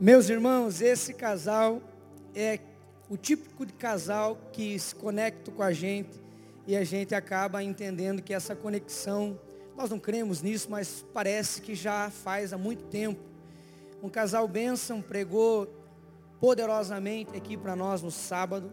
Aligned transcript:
Meus 0.00 0.28
irmãos, 0.28 0.80
esse 0.80 1.12
casal 1.12 1.82
é 2.32 2.60
o 3.10 3.16
típico 3.16 3.66
de 3.66 3.72
casal 3.72 4.38
que 4.52 4.78
se 4.78 4.94
conecta 4.94 5.50
com 5.50 5.60
a 5.60 5.72
gente 5.72 6.22
e 6.68 6.76
a 6.76 6.84
gente 6.84 7.16
acaba 7.16 7.64
entendendo 7.64 8.22
que 8.22 8.32
essa 8.32 8.54
conexão, 8.54 9.36
nós 9.76 9.90
não 9.90 9.98
cremos 9.98 10.40
nisso, 10.40 10.70
mas 10.70 11.04
parece 11.12 11.60
que 11.60 11.74
já 11.74 12.10
faz 12.10 12.52
há 12.52 12.56
muito 12.56 12.84
tempo. 12.84 13.20
Um 14.00 14.08
casal 14.08 14.46
bênção 14.46 15.02
pregou 15.02 15.68
poderosamente 16.38 17.36
aqui 17.36 17.56
para 17.56 17.74
nós 17.74 18.00
no 18.00 18.12
sábado. 18.12 18.70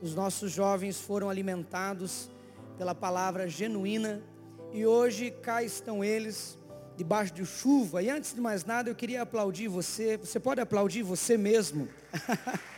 Os 0.00 0.14
nossos 0.14 0.52
jovens 0.52 0.98
foram 0.98 1.28
alimentados 1.28 2.30
pela 2.78 2.94
palavra 2.94 3.46
genuína 3.46 4.22
e 4.72 4.86
hoje 4.86 5.30
cá 5.30 5.62
estão 5.62 6.02
eles 6.02 6.58
debaixo 6.96 7.32
de 7.32 7.44
chuva. 7.46 8.02
E 8.02 8.10
antes 8.10 8.34
de 8.34 8.40
mais 8.40 8.64
nada, 8.64 8.90
eu 8.90 8.94
queria 8.94 9.22
aplaudir 9.22 9.68
você. 9.68 10.16
Você 10.16 10.38
pode 10.40 10.60
aplaudir 10.60 11.02
você 11.02 11.36
mesmo? 11.36 11.88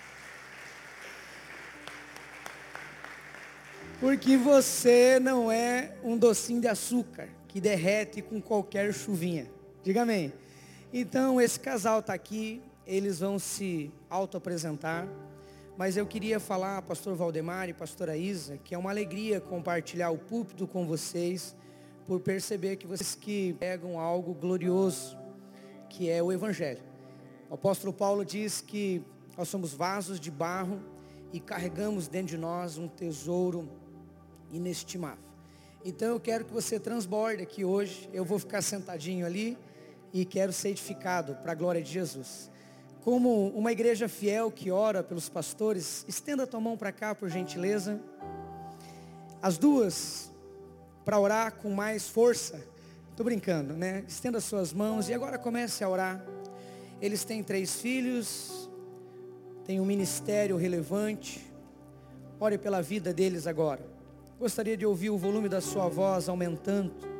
Porque 4.00 4.36
você 4.36 5.18
não 5.20 5.50
é 5.50 5.94
um 6.02 6.18
docinho 6.18 6.60
de 6.60 6.68
açúcar 6.68 7.28
que 7.48 7.60
derrete 7.60 8.20
com 8.20 8.40
qualquer 8.40 8.92
chuvinha. 8.92 9.50
Diga 9.82 10.02
amém. 10.02 10.32
Então, 10.92 11.40
esse 11.40 11.58
casal 11.58 12.00
está 12.00 12.12
aqui, 12.12 12.60
eles 12.86 13.20
vão 13.20 13.38
se 13.38 13.90
auto-apresentar. 14.10 15.08
Mas 15.76 15.96
eu 15.96 16.06
queria 16.06 16.38
falar, 16.38 16.82
pastor 16.82 17.16
Valdemar 17.16 17.68
e 17.68 17.72
pastora 17.72 18.16
Isa, 18.16 18.58
que 18.58 18.74
é 18.74 18.78
uma 18.78 18.90
alegria 18.90 19.40
compartilhar 19.40 20.10
o 20.10 20.18
púlpito 20.18 20.68
com 20.68 20.86
vocês, 20.86 21.56
por 22.06 22.20
perceber 22.20 22.76
que 22.76 22.86
vocês 22.86 23.14
que 23.14 23.54
pegam 23.54 23.98
algo 23.98 24.34
glorioso, 24.34 25.16
que 25.88 26.10
é 26.10 26.22
o 26.22 26.32
Evangelho. 26.32 26.82
O 27.48 27.54
apóstolo 27.54 27.92
Paulo 27.92 28.24
diz 28.24 28.60
que 28.60 29.02
nós 29.36 29.48
somos 29.48 29.72
vasos 29.72 30.20
de 30.20 30.30
barro 30.30 30.80
e 31.32 31.40
carregamos 31.40 32.06
dentro 32.08 32.28
de 32.28 32.38
nós 32.38 32.78
um 32.78 32.88
tesouro 32.88 33.68
inestimável. 34.52 35.24
Então 35.84 36.08
eu 36.08 36.20
quero 36.20 36.44
que 36.44 36.52
você 36.52 36.78
transborde 36.78 37.42
aqui 37.42 37.64
hoje. 37.64 38.08
Eu 38.12 38.24
vou 38.24 38.38
ficar 38.38 38.62
sentadinho 38.62 39.26
ali 39.26 39.58
e 40.12 40.24
quero 40.24 40.52
ser 40.52 40.70
edificado 40.70 41.34
para 41.36 41.52
a 41.52 41.54
glória 41.54 41.82
de 41.82 41.90
Jesus. 41.90 42.50
Como 43.02 43.48
uma 43.48 43.70
igreja 43.70 44.08
fiel 44.08 44.50
que 44.50 44.70
ora 44.70 45.02
pelos 45.02 45.28
pastores, 45.28 46.04
estenda 46.08 46.44
a 46.44 46.46
tua 46.46 46.60
mão 46.60 46.76
para 46.76 46.90
cá, 46.90 47.14
por 47.14 47.28
gentileza. 47.28 48.00
As 49.42 49.58
duas, 49.58 50.32
para 51.04 51.18
orar 51.18 51.52
com 51.56 51.70
mais 51.70 52.08
força. 52.08 52.64
Estou 53.10 53.24
brincando, 53.24 53.74
né? 53.74 54.04
Estenda 54.08 54.38
as 54.38 54.44
suas 54.44 54.72
mãos 54.72 55.08
e 55.08 55.14
agora 55.14 55.38
comece 55.38 55.84
a 55.84 55.88
orar. 55.88 56.24
Eles 57.00 57.24
têm 57.24 57.42
três 57.42 57.80
filhos, 57.80 58.68
têm 59.64 59.80
um 59.80 59.84
ministério 59.84 60.56
relevante. 60.56 61.44
Ore 62.40 62.58
pela 62.58 62.82
vida 62.82 63.12
deles 63.12 63.46
agora. 63.46 63.86
Gostaria 64.38 64.76
de 64.76 64.84
ouvir 64.84 65.10
o 65.10 65.18
volume 65.18 65.48
da 65.48 65.60
sua 65.60 65.88
voz 65.88 66.28
aumentando. 66.28 67.13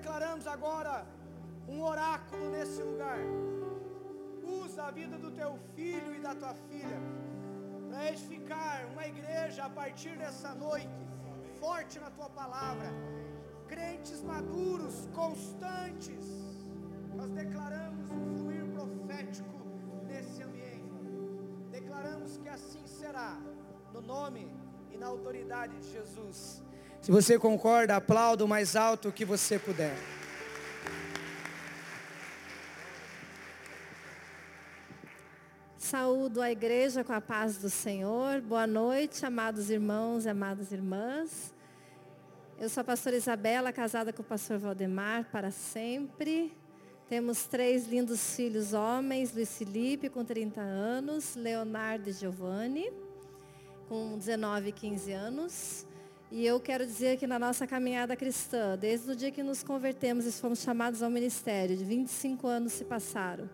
Declaramos 0.00 0.46
agora 0.46 1.06
um 1.68 1.82
oráculo 1.82 2.50
nesse 2.50 2.82
lugar. 2.82 3.18
Usa 4.42 4.84
a 4.84 4.90
vida 4.90 5.16
do 5.18 5.30
teu 5.30 5.58
filho 5.74 6.14
e 6.14 6.20
da 6.20 6.34
tua 6.34 6.54
filha 6.68 6.98
para 7.88 8.08
edificar 8.10 8.86
uma 8.92 9.06
igreja 9.06 9.64
a 9.64 9.70
partir 9.70 10.16
dessa 10.16 10.54
noite, 10.54 10.88
forte 11.58 11.98
na 11.98 12.10
tua 12.10 12.30
palavra, 12.30 12.88
crentes 13.68 14.22
maduros, 14.22 15.08
constantes. 15.14 16.24
Nós 17.16 17.30
declaramos 17.30 17.99
assim 22.50 22.84
será, 22.86 23.38
no 23.92 24.00
nome 24.00 24.50
e 24.90 24.96
na 24.96 25.06
autoridade 25.06 25.76
de 25.78 25.92
Jesus. 25.92 26.62
Se 27.00 27.10
você 27.10 27.38
concorda, 27.38 27.96
aplauda 27.96 28.44
o 28.44 28.48
mais 28.48 28.74
alto 28.74 29.12
que 29.12 29.24
você 29.24 29.58
puder. 29.58 29.96
Saúdo 35.78 36.42
a 36.42 36.50
igreja 36.50 37.02
com 37.02 37.12
a 37.12 37.20
paz 37.20 37.56
do 37.56 37.70
Senhor. 37.70 38.40
Boa 38.40 38.66
noite, 38.66 39.24
amados 39.24 39.70
irmãos 39.70 40.24
e 40.24 40.28
amadas 40.28 40.70
irmãs. 40.72 41.54
Eu 42.58 42.68
sou 42.68 42.82
a 42.82 42.84
pastora 42.84 43.16
Isabela, 43.16 43.72
casada 43.72 44.12
com 44.12 44.22
o 44.22 44.24
pastor 44.24 44.58
Valdemar 44.58 45.24
para 45.32 45.50
sempre. 45.50 46.52
Temos 47.10 47.44
três 47.44 47.88
lindos 47.88 48.36
filhos 48.36 48.72
homens, 48.72 49.34
Luiz 49.34 49.58
Felipe 49.58 50.08
com 50.08 50.24
30 50.24 50.60
anos, 50.60 51.34
Leonardo 51.34 52.08
e 52.08 52.12
Giovanni 52.12 52.88
com 53.88 54.16
19 54.16 54.68
e 54.68 54.72
15 54.72 55.12
anos. 55.12 55.86
E 56.30 56.46
eu 56.46 56.60
quero 56.60 56.86
dizer 56.86 57.18
que 57.18 57.26
na 57.26 57.36
nossa 57.36 57.66
caminhada 57.66 58.14
cristã, 58.14 58.78
desde 58.78 59.10
o 59.10 59.16
dia 59.16 59.32
que 59.32 59.42
nos 59.42 59.64
convertemos 59.64 60.24
e 60.24 60.30
fomos 60.30 60.60
chamados 60.60 61.02
ao 61.02 61.10
ministério, 61.10 61.76
de 61.76 61.82
25 61.82 62.46
anos 62.46 62.74
se 62.74 62.84
passaram. 62.84 63.50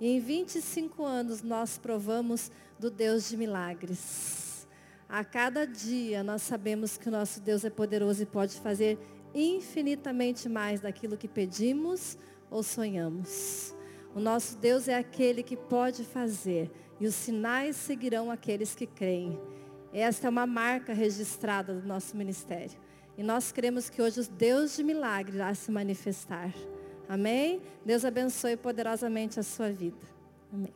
E 0.00 0.08
em 0.08 0.18
25 0.18 1.04
anos 1.04 1.40
nós 1.40 1.78
provamos 1.78 2.50
do 2.80 2.90
Deus 2.90 3.28
de 3.28 3.36
milagres. 3.36 4.66
A 5.08 5.22
cada 5.22 5.64
dia 5.64 6.24
nós 6.24 6.42
sabemos 6.42 6.98
que 6.98 7.08
o 7.08 7.12
nosso 7.12 7.40
Deus 7.40 7.64
é 7.64 7.70
poderoso 7.70 8.24
e 8.24 8.26
pode 8.26 8.58
fazer 8.58 8.98
infinitamente 9.32 10.48
mais 10.48 10.80
daquilo 10.80 11.16
que 11.16 11.28
pedimos 11.28 12.18
ou 12.50 12.62
sonhamos. 12.62 13.74
O 14.14 14.20
nosso 14.20 14.56
Deus 14.58 14.88
é 14.88 14.94
aquele 14.96 15.42
que 15.42 15.56
pode 15.56 16.04
fazer, 16.04 16.70
e 16.98 17.06
os 17.06 17.14
sinais 17.14 17.76
seguirão 17.76 18.30
aqueles 18.30 18.74
que 18.74 18.86
creem. 18.86 19.38
Esta 19.92 20.26
é 20.26 20.30
uma 20.30 20.46
marca 20.46 20.92
registrada 20.92 21.74
do 21.74 21.86
nosso 21.86 22.16
ministério. 22.16 22.78
E 23.16 23.22
nós 23.22 23.50
cremos 23.50 23.88
que 23.90 24.00
hoje 24.00 24.20
o 24.20 24.30
Deus 24.30 24.76
de 24.76 24.82
milagre 24.82 25.36
irá 25.36 25.54
se 25.54 25.70
manifestar. 25.70 26.52
Amém? 27.08 27.60
Deus 27.84 28.04
abençoe 28.04 28.56
poderosamente 28.56 29.40
a 29.40 29.42
sua 29.42 29.72
vida. 29.72 30.06
Amém. 30.52 30.74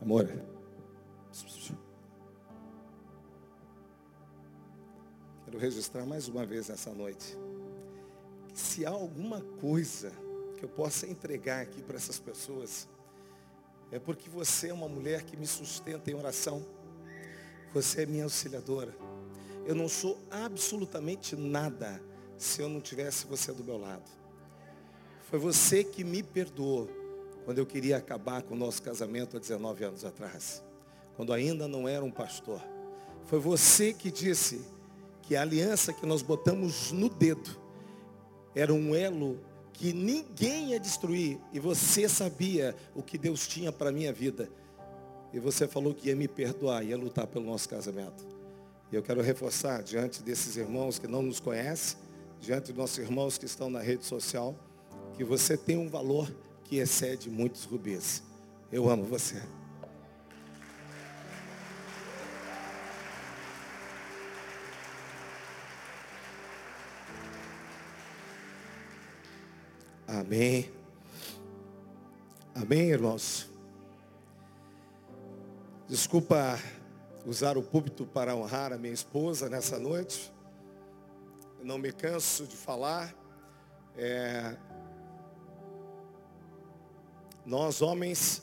Amor. 0.00 0.30
Quero 5.44 5.58
registrar 5.58 6.04
mais 6.04 6.28
uma 6.28 6.44
vez 6.44 6.68
nessa 6.68 6.92
noite. 6.92 7.36
Se 8.56 8.86
há 8.86 8.88
alguma 8.88 9.42
coisa 9.60 10.10
que 10.56 10.64
eu 10.64 10.68
possa 10.70 11.06
entregar 11.06 11.60
aqui 11.60 11.82
para 11.82 11.96
essas 11.96 12.18
pessoas, 12.18 12.88
é 13.92 13.98
porque 13.98 14.30
você 14.30 14.68
é 14.68 14.72
uma 14.72 14.88
mulher 14.88 15.24
que 15.24 15.36
me 15.36 15.46
sustenta 15.46 16.10
em 16.10 16.14
oração. 16.14 16.64
Você 17.74 18.04
é 18.04 18.06
minha 18.06 18.24
auxiliadora. 18.24 18.96
Eu 19.66 19.74
não 19.74 19.90
sou 19.90 20.18
absolutamente 20.30 21.36
nada 21.36 22.02
se 22.38 22.62
eu 22.62 22.68
não 22.70 22.80
tivesse 22.80 23.26
você 23.26 23.52
do 23.52 23.62
meu 23.62 23.76
lado. 23.76 24.10
Foi 25.28 25.38
você 25.38 25.84
que 25.84 26.02
me 26.02 26.22
perdoou 26.22 26.88
quando 27.44 27.58
eu 27.58 27.66
queria 27.66 27.98
acabar 27.98 28.42
com 28.42 28.54
o 28.54 28.58
nosso 28.58 28.82
casamento 28.82 29.36
há 29.36 29.38
19 29.38 29.84
anos 29.84 30.02
atrás. 30.02 30.64
Quando 31.14 31.34
ainda 31.34 31.68
não 31.68 31.86
era 31.86 32.02
um 32.02 32.10
pastor. 32.10 32.62
Foi 33.26 33.38
você 33.38 33.92
que 33.92 34.10
disse 34.10 34.64
que 35.20 35.36
a 35.36 35.42
aliança 35.42 35.92
que 35.92 36.06
nós 36.06 36.22
botamos 36.22 36.90
no 36.90 37.10
dedo 37.10 37.65
era 38.56 38.72
um 38.72 38.94
elo 38.94 39.38
que 39.74 39.92
ninguém 39.92 40.70
ia 40.70 40.80
destruir. 40.80 41.38
E 41.52 41.60
você 41.60 42.08
sabia 42.08 42.74
o 42.94 43.02
que 43.02 43.18
Deus 43.18 43.46
tinha 43.46 43.70
para 43.70 43.90
a 43.90 43.92
minha 43.92 44.12
vida. 44.12 44.48
E 45.32 45.38
você 45.38 45.68
falou 45.68 45.94
que 45.94 46.08
ia 46.08 46.16
me 46.16 46.26
perdoar, 46.26 46.82
ia 46.82 46.96
lutar 46.96 47.26
pelo 47.26 47.44
nosso 47.44 47.68
casamento. 47.68 48.26
E 48.90 48.96
eu 48.96 49.02
quero 49.02 49.20
reforçar 49.20 49.82
diante 49.82 50.22
desses 50.22 50.56
irmãos 50.56 50.98
que 50.98 51.06
não 51.06 51.20
nos 51.20 51.38
conhecem, 51.38 51.98
diante 52.40 52.68
dos 52.72 52.76
nossos 52.76 52.98
irmãos 52.98 53.36
que 53.36 53.44
estão 53.44 53.68
na 53.68 53.80
rede 53.80 54.06
social, 54.06 54.56
que 55.14 55.22
você 55.22 55.56
tem 55.56 55.76
um 55.76 55.88
valor 55.88 56.34
que 56.64 56.76
excede 56.76 57.28
muitos 57.28 57.64
rubis. 57.64 58.22
Eu 58.72 58.88
amo 58.88 59.04
você. 59.04 59.42
Amém. 70.18 70.72
Amém, 72.54 72.88
irmãos. 72.88 73.50
Desculpa 75.86 76.58
usar 77.26 77.58
o 77.58 77.62
púlpito 77.62 78.06
para 78.06 78.34
honrar 78.34 78.72
a 78.72 78.78
minha 78.78 78.94
esposa 78.94 79.50
nessa 79.50 79.78
noite. 79.78 80.32
não 81.62 81.76
me 81.76 81.92
canso 81.92 82.46
de 82.46 82.56
falar. 82.56 83.14
É... 83.94 84.56
Nós, 87.44 87.82
homens, 87.82 88.40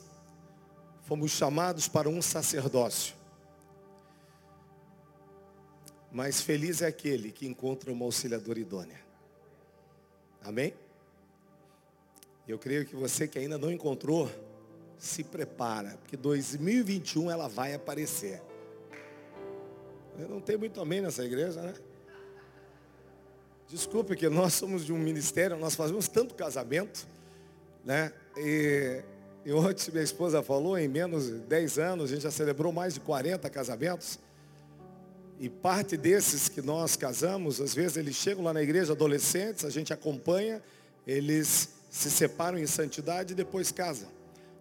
fomos 1.02 1.32
chamados 1.32 1.88
para 1.88 2.08
um 2.08 2.22
sacerdócio. 2.22 3.16
Mas 6.12 6.40
feliz 6.40 6.82
é 6.82 6.86
aquele 6.86 7.32
que 7.32 7.48
encontra 7.48 7.90
uma 7.90 8.04
auxiliadora 8.04 8.60
idônea. 8.60 9.00
Amém? 10.40 10.72
Eu 12.46 12.58
creio 12.58 12.84
que 12.84 12.94
você 12.94 13.26
que 13.26 13.38
ainda 13.38 13.56
não 13.56 13.72
encontrou, 13.72 14.30
se 14.98 15.24
prepara, 15.24 15.96
porque 16.00 16.16
2021 16.16 17.30
ela 17.30 17.48
vai 17.48 17.74
aparecer. 17.74 18.42
Eu 20.18 20.28
não 20.28 20.40
tem 20.40 20.56
muito 20.56 20.80
amém 20.80 21.00
nessa 21.00 21.24
igreja, 21.24 21.60
né? 21.62 21.74
Desculpe 23.68 24.14
que 24.14 24.28
nós 24.28 24.52
somos 24.52 24.84
de 24.84 24.92
um 24.92 24.98
ministério, 24.98 25.56
nós 25.56 25.74
fazemos 25.74 26.06
tanto 26.06 26.34
casamento, 26.34 27.06
né? 27.84 28.12
E, 28.36 29.02
e 29.44 29.52
ontem 29.52 29.90
minha 29.90 30.04
esposa 30.04 30.42
falou, 30.42 30.78
em 30.78 30.86
menos 30.86 31.26
de 31.26 31.38
10 31.40 31.78
anos, 31.78 32.10
a 32.10 32.14
gente 32.14 32.22
já 32.22 32.30
celebrou 32.30 32.72
mais 32.72 32.94
de 32.94 33.00
40 33.00 33.48
casamentos. 33.50 34.18
E 35.40 35.48
parte 35.48 35.96
desses 35.96 36.48
que 36.48 36.62
nós 36.62 36.94
casamos, 36.94 37.60
às 37.60 37.74
vezes 37.74 37.96
eles 37.96 38.14
chegam 38.14 38.44
lá 38.44 38.52
na 38.52 38.62
igreja 38.62 38.92
adolescentes, 38.92 39.64
a 39.64 39.70
gente 39.70 39.92
acompanha, 39.92 40.62
eles 41.06 41.73
se 41.94 42.10
separam 42.10 42.58
em 42.58 42.66
santidade 42.66 43.34
e 43.34 43.36
depois 43.36 43.70
casam. 43.70 44.08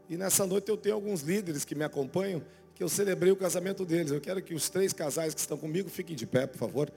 E 0.07 0.15
nessa 0.15 0.45
noite 0.45 0.69
eu 0.69 0.77
tenho 0.77 0.93
alguns 0.93 1.21
líderes 1.21 1.65
que 1.65 1.73
me 1.73 1.83
acompanham, 1.83 2.43
que 2.75 2.83
eu 2.83 2.87
celebrei 2.87 3.31
o 3.31 3.35
casamento 3.35 3.83
deles. 3.83 4.11
Eu 4.11 4.21
quero 4.21 4.39
que 4.39 4.53
os 4.53 4.69
três 4.69 4.93
casais 4.93 5.33
que 5.33 5.39
estão 5.39 5.57
comigo 5.57 5.89
fiquem 5.89 6.15
de 6.15 6.27
pé, 6.27 6.45
por 6.45 6.59
favor. 6.59 6.93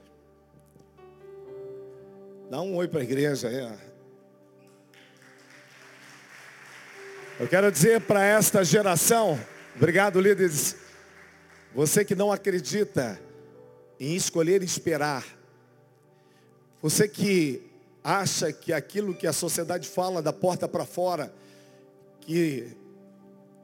Dá 2.51 2.61
um 2.61 2.77
oi 2.77 2.87
para 2.87 3.01
a 3.01 3.03
igreja 3.03 3.49
aí. 3.49 3.79
Eu 7.41 7.49
quero 7.49 7.73
dizer 7.73 8.03
para 8.03 8.23
esta 8.23 8.63
geração, 8.63 9.41
obrigado 9.75 10.21
líderes, 10.21 10.77
você 11.75 12.05
que 12.05 12.15
não 12.15 12.31
acredita 12.31 13.19
em 13.99 14.15
escolher 14.15 14.63
esperar, 14.63 15.25
você 16.83 17.09
que 17.09 17.66
acha 18.07 18.53
que 18.53 18.73
aquilo 18.73 19.13
que 19.13 19.27
a 19.27 19.33
sociedade 19.33 19.89
fala 19.89 20.23
da 20.23 20.33
porta 20.33 20.69
para 20.69 20.87
fora, 20.87 21.35
que 22.21 22.69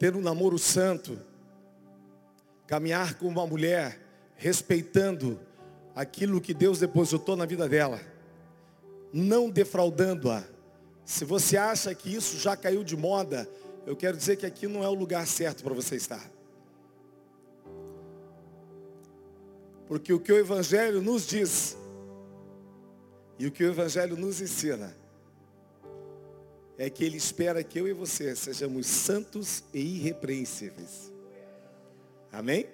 ter 0.00 0.16
um 0.16 0.20
namoro 0.20 0.58
santo, 0.58 1.16
caminhar 2.66 3.14
com 3.14 3.28
uma 3.28 3.46
mulher, 3.46 4.00
respeitando 4.34 5.38
aquilo 5.94 6.40
que 6.40 6.52
Deus 6.52 6.80
depositou 6.80 7.36
na 7.36 7.46
vida 7.46 7.68
dela, 7.68 8.00
não 9.12 9.48
defraudando-a. 9.48 10.42
Se 11.04 11.24
você 11.24 11.56
acha 11.56 11.94
que 11.94 12.12
isso 12.12 12.36
já 12.36 12.56
caiu 12.56 12.82
de 12.82 12.96
moda, 12.96 13.48
eu 13.86 13.94
quero 13.94 14.16
dizer 14.16 14.34
que 14.34 14.46
aqui 14.46 14.66
não 14.66 14.82
é 14.82 14.88
o 14.88 14.94
lugar 14.94 15.24
certo 15.24 15.62
para 15.62 15.72
você 15.72 15.94
estar. 15.94 16.28
Porque 19.86 20.12
o 20.12 20.18
que 20.18 20.32
o 20.32 20.38
Evangelho 20.38 21.00
nos 21.00 21.28
diz 21.28 21.76
e 23.38 23.46
o 23.46 23.50
que 23.50 23.64
o 23.64 23.68
Evangelho 23.68 24.16
nos 24.16 24.40
ensina 24.40 24.94
é 26.78 26.90
que 26.90 27.04
Ele 27.04 27.16
espera 27.16 27.62
que 27.62 27.78
eu 27.78 27.86
e 27.86 27.92
você 27.92 28.34
sejamos 28.34 28.86
santos 28.86 29.62
e 29.72 29.80
irrepreensíveis. 29.80 31.12
Amém? 32.32 32.66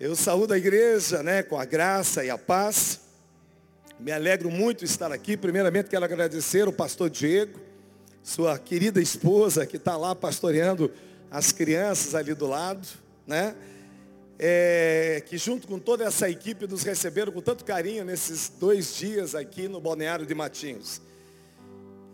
Eu 0.00 0.16
saúdo 0.16 0.52
a 0.52 0.58
igreja 0.58 1.22
né, 1.22 1.42
com 1.42 1.56
a 1.56 1.64
graça 1.64 2.24
e 2.24 2.30
a 2.30 2.36
paz. 2.36 3.00
Me 4.00 4.10
alegro 4.10 4.50
muito 4.50 4.84
estar 4.84 5.12
aqui. 5.12 5.36
Primeiramente 5.36 5.88
quero 5.88 6.04
agradecer 6.04 6.66
o 6.66 6.72
pastor 6.72 7.08
Diego, 7.08 7.60
sua 8.22 8.58
querida 8.58 9.00
esposa 9.00 9.64
que 9.64 9.76
está 9.76 9.96
lá 9.96 10.14
pastoreando 10.14 10.90
as 11.30 11.52
crianças 11.52 12.14
ali 12.14 12.34
do 12.34 12.46
lado, 12.46 12.86
né? 13.26 13.54
É, 14.44 15.22
que 15.24 15.38
junto 15.38 15.68
com 15.68 15.78
toda 15.78 16.02
essa 16.02 16.28
equipe 16.28 16.66
nos 16.66 16.82
receberam 16.82 17.30
com 17.30 17.40
tanto 17.40 17.64
carinho 17.64 18.04
nesses 18.04 18.48
dois 18.48 18.96
dias 18.96 19.36
aqui 19.36 19.68
no 19.68 19.80
Balneário 19.80 20.26
de 20.26 20.34
Matinhos. 20.34 21.00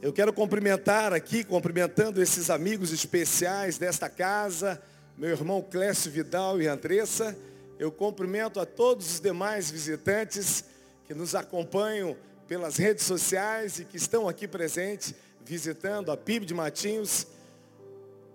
Eu 0.02 0.12
quero 0.12 0.30
cumprimentar 0.30 1.14
aqui, 1.14 1.42
cumprimentando 1.42 2.20
esses 2.20 2.50
amigos 2.50 2.92
especiais 2.92 3.78
desta 3.78 4.10
casa, 4.10 4.78
meu 5.16 5.30
irmão 5.30 5.62
Clécio 5.62 6.10
Vidal 6.10 6.60
e 6.60 6.66
Andressa. 6.68 7.34
Eu 7.78 7.90
cumprimento 7.90 8.60
a 8.60 8.66
todos 8.66 9.14
os 9.14 9.20
demais 9.20 9.70
visitantes 9.70 10.66
que 11.06 11.14
nos 11.14 11.34
acompanham 11.34 12.14
pelas 12.46 12.76
redes 12.76 13.06
sociais 13.06 13.78
e 13.78 13.86
que 13.86 13.96
estão 13.96 14.28
aqui 14.28 14.46
presentes, 14.46 15.14
visitando 15.46 16.12
a 16.12 16.16
PIB 16.16 16.44
de 16.44 16.52
Matinhos 16.52 17.26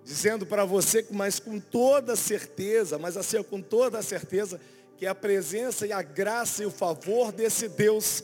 dizendo 0.03 0.45
para 0.45 0.65
você, 0.65 1.05
mas 1.11 1.39
com 1.39 1.59
toda 1.59 2.15
certeza, 2.15 2.97
mas 2.97 3.15
assim, 3.15 3.41
com 3.43 3.61
toda 3.61 4.01
certeza, 4.01 4.59
que 4.97 5.05
a 5.05 5.15
presença 5.15 5.87
e 5.87 5.91
a 5.91 6.01
graça 6.01 6.63
e 6.63 6.65
o 6.65 6.71
favor 6.71 7.31
desse 7.31 7.67
Deus 7.67 8.23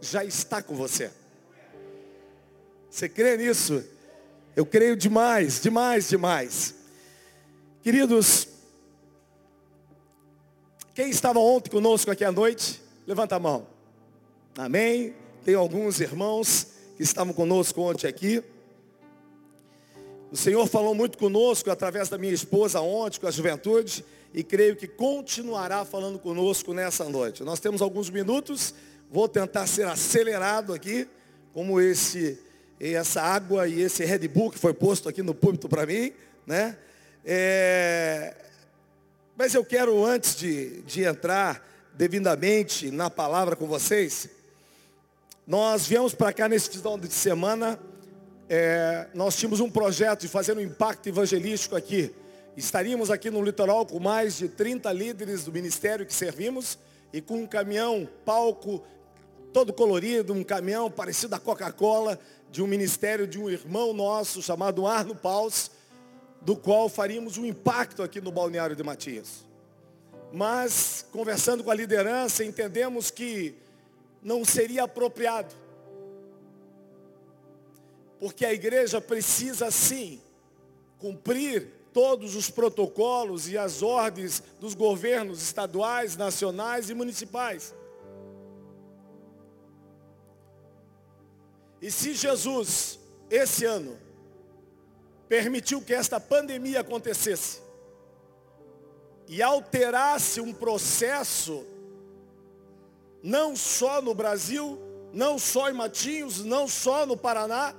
já 0.00 0.24
está 0.24 0.62
com 0.62 0.74
você. 0.74 1.10
Você 2.90 3.08
crê 3.08 3.36
nisso? 3.36 3.84
Eu 4.56 4.66
creio 4.66 4.96
demais, 4.96 5.60
demais, 5.60 6.08
demais. 6.08 6.74
Queridos, 7.82 8.48
quem 10.94 11.08
estava 11.08 11.38
ontem 11.38 11.70
conosco 11.70 12.10
aqui 12.10 12.24
à 12.24 12.32
noite? 12.32 12.82
Levanta 13.06 13.36
a 13.36 13.40
mão. 13.40 13.66
Amém? 14.58 15.14
Tem 15.44 15.54
alguns 15.54 16.00
irmãos 16.00 16.66
que 16.96 17.02
estavam 17.02 17.32
conosco 17.32 17.80
ontem 17.80 18.06
aqui. 18.06 18.42
O 20.32 20.36
Senhor 20.36 20.64
falou 20.68 20.94
muito 20.94 21.18
conosco 21.18 21.72
através 21.72 22.08
da 22.08 22.16
minha 22.16 22.32
esposa 22.32 22.80
ontem, 22.80 23.18
com 23.18 23.26
a 23.26 23.32
juventude, 23.32 24.04
e 24.32 24.44
creio 24.44 24.76
que 24.76 24.86
continuará 24.86 25.84
falando 25.84 26.20
conosco 26.20 26.72
nessa 26.72 27.04
noite. 27.08 27.42
Nós 27.42 27.58
temos 27.58 27.82
alguns 27.82 28.08
minutos, 28.08 28.72
vou 29.10 29.28
tentar 29.28 29.66
ser 29.66 29.88
acelerado 29.88 30.72
aqui, 30.72 31.08
como 31.52 31.80
esse, 31.80 32.38
essa 32.78 33.20
água 33.20 33.66
e 33.66 33.80
esse 33.80 34.04
Red 34.04 34.28
Bull 34.28 34.52
que 34.52 34.58
foi 34.58 34.72
posto 34.72 35.08
aqui 35.08 35.20
no 35.20 35.34
púlpito 35.34 35.68
para 35.68 35.84
mim, 35.84 36.12
né? 36.46 36.78
É... 37.24 38.36
Mas 39.36 39.52
eu 39.52 39.64
quero, 39.64 40.04
antes 40.04 40.36
de, 40.36 40.80
de 40.82 41.02
entrar 41.02 41.66
devidamente 41.94 42.88
na 42.92 43.10
palavra 43.10 43.56
com 43.56 43.66
vocês, 43.66 44.28
nós 45.44 45.88
viemos 45.88 46.14
para 46.14 46.32
cá 46.32 46.48
nesse 46.48 46.70
final 46.70 46.96
de 46.96 47.12
semana 47.12 47.80
é, 48.52 49.06
nós 49.14 49.36
tínhamos 49.36 49.60
um 49.60 49.70
projeto 49.70 50.22
de 50.22 50.28
fazer 50.28 50.56
um 50.56 50.60
impacto 50.60 51.08
evangelístico 51.08 51.76
aqui. 51.76 52.12
Estaríamos 52.56 53.08
aqui 53.08 53.30
no 53.30 53.40
litoral 53.40 53.86
com 53.86 54.00
mais 54.00 54.36
de 54.38 54.48
30 54.48 54.92
líderes 54.92 55.44
do 55.44 55.52
ministério 55.52 56.04
que 56.04 56.12
servimos 56.12 56.76
e 57.12 57.20
com 57.20 57.42
um 57.42 57.46
caminhão, 57.46 58.08
palco, 58.24 58.82
todo 59.52 59.72
colorido, 59.72 60.32
um 60.32 60.42
caminhão 60.42 60.90
parecido 60.90 61.36
a 61.36 61.38
Coca-Cola, 61.38 62.18
de 62.50 62.60
um 62.60 62.66
ministério 62.66 63.24
de 63.24 63.38
um 63.38 63.48
irmão 63.48 63.94
nosso 63.94 64.42
chamado 64.42 64.84
Arno 64.84 65.14
Paus, 65.14 65.70
do 66.42 66.56
qual 66.56 66.88
faríamos 66.88 67.38
um 67.38 67.46
impacto 67.46 68.02
aqui 68.02 68.20
no 68.20 68.32
balneário 68.32 68.74
de 68.74 68.82
Matias. 68.82 69.46
Mas, 70.32 71.06
conversando 71.12 71.62
com 71.62 71.70
a 71.70 71.74
liderança, 71.74 72.44
entendemos 72.44 73.12
que 73.12 73.54
não 74.20 74.44
seria 74.44 74.82
apropriado 74.82 75.54
porque 78.20 78.44
a 78.44 78.52
igreja 78.52 79.00
precisa 79.00 79.70
sim 79.70 80.20
cumprir 80.98 81.72
todos 81.92 82.36
os 82.36 82.50
protocolos 82.50 83.48
e 83.48 83.56
as 83.56 83.82
ordens 83.82 84.42
dos 84.60 84.74
governos 84.74 85.42
estaduais, 85.42 86.16
nacionais 86.16 86.90
e 86.90 86.94
municipais. 86.94 87.74
E 91.80 91.90
se 91.90 92.12
Jesus, 92.12 93.00
esse 93.30 93.64
ano, 93.64 93.98
permitiu 95.26 95.80
que 95.80 95.94
esta 95.94 96.20
pandemia 96.20 96.80
acontecesse 96.80 97.62
e 99.26 99.40
alterasse 99.40 100.42
um 100.42 100.52
processo, 100.52 101.64
não 103.22 103.56
só 103.56 104.02
no 104.02 104.14
Brasil, 104.14 104.78
não 105.12 105.38
só 105.38 105.70
em 105.70 105.72
Matinhos, 105.72 106.44
não 106.44 106.68
só 106.68 107.06
no 107.06 107.16
Paraná, 107.16 107.74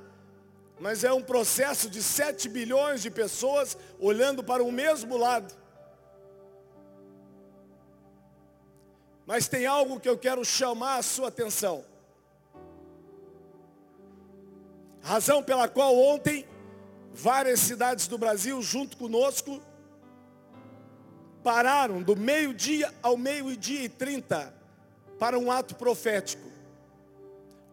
mas 0.82 1.04
é 1.04 1.14
um 1.14 1.22
processo 1.22 1.88
de 1.88 2.02
7 2.02 2.50
bilhões 2.50 3.04
de 3.04 3.12
pessoas 3.12 3.78
olhando 4.00 4.44
para 4.44 4.64
o 4.64 4.72
mesmo 4.72 5.16
lado. 5.16 5.54
Mas 9.28 9.48
tem 9.48 9.68
algo 9.68 10.00
que 10.00 10.10
eu 10.10 10.18
quero 10.18 10.44
chamar 10.44 10.98
a 10.98 11.04
sua 11.04 11.28
atenção. 11.28 11.86
Razão 15.02 15.44
pela 15.44 15.68
qual 15.68 15.96
ontem 15.96 16.48
várias 17.14 17.60
cidades 17.60 18.08
do 18.08 18.18
Brasil, 18.18 18.60
junto 18.64 18.98
conosco, 18.98 19.62
pararam 21.44 22.02
do 22.02 22.16
meio-dia 22.16 22.92
ao 23.04 23.16
meio-dia 23.18 23.84
e 23.84 23.90
trinta 23.90 24.52
para 25.20 25.38
um 25.38 25.52
ato 25.52 25.76
profético. 25.76 26.50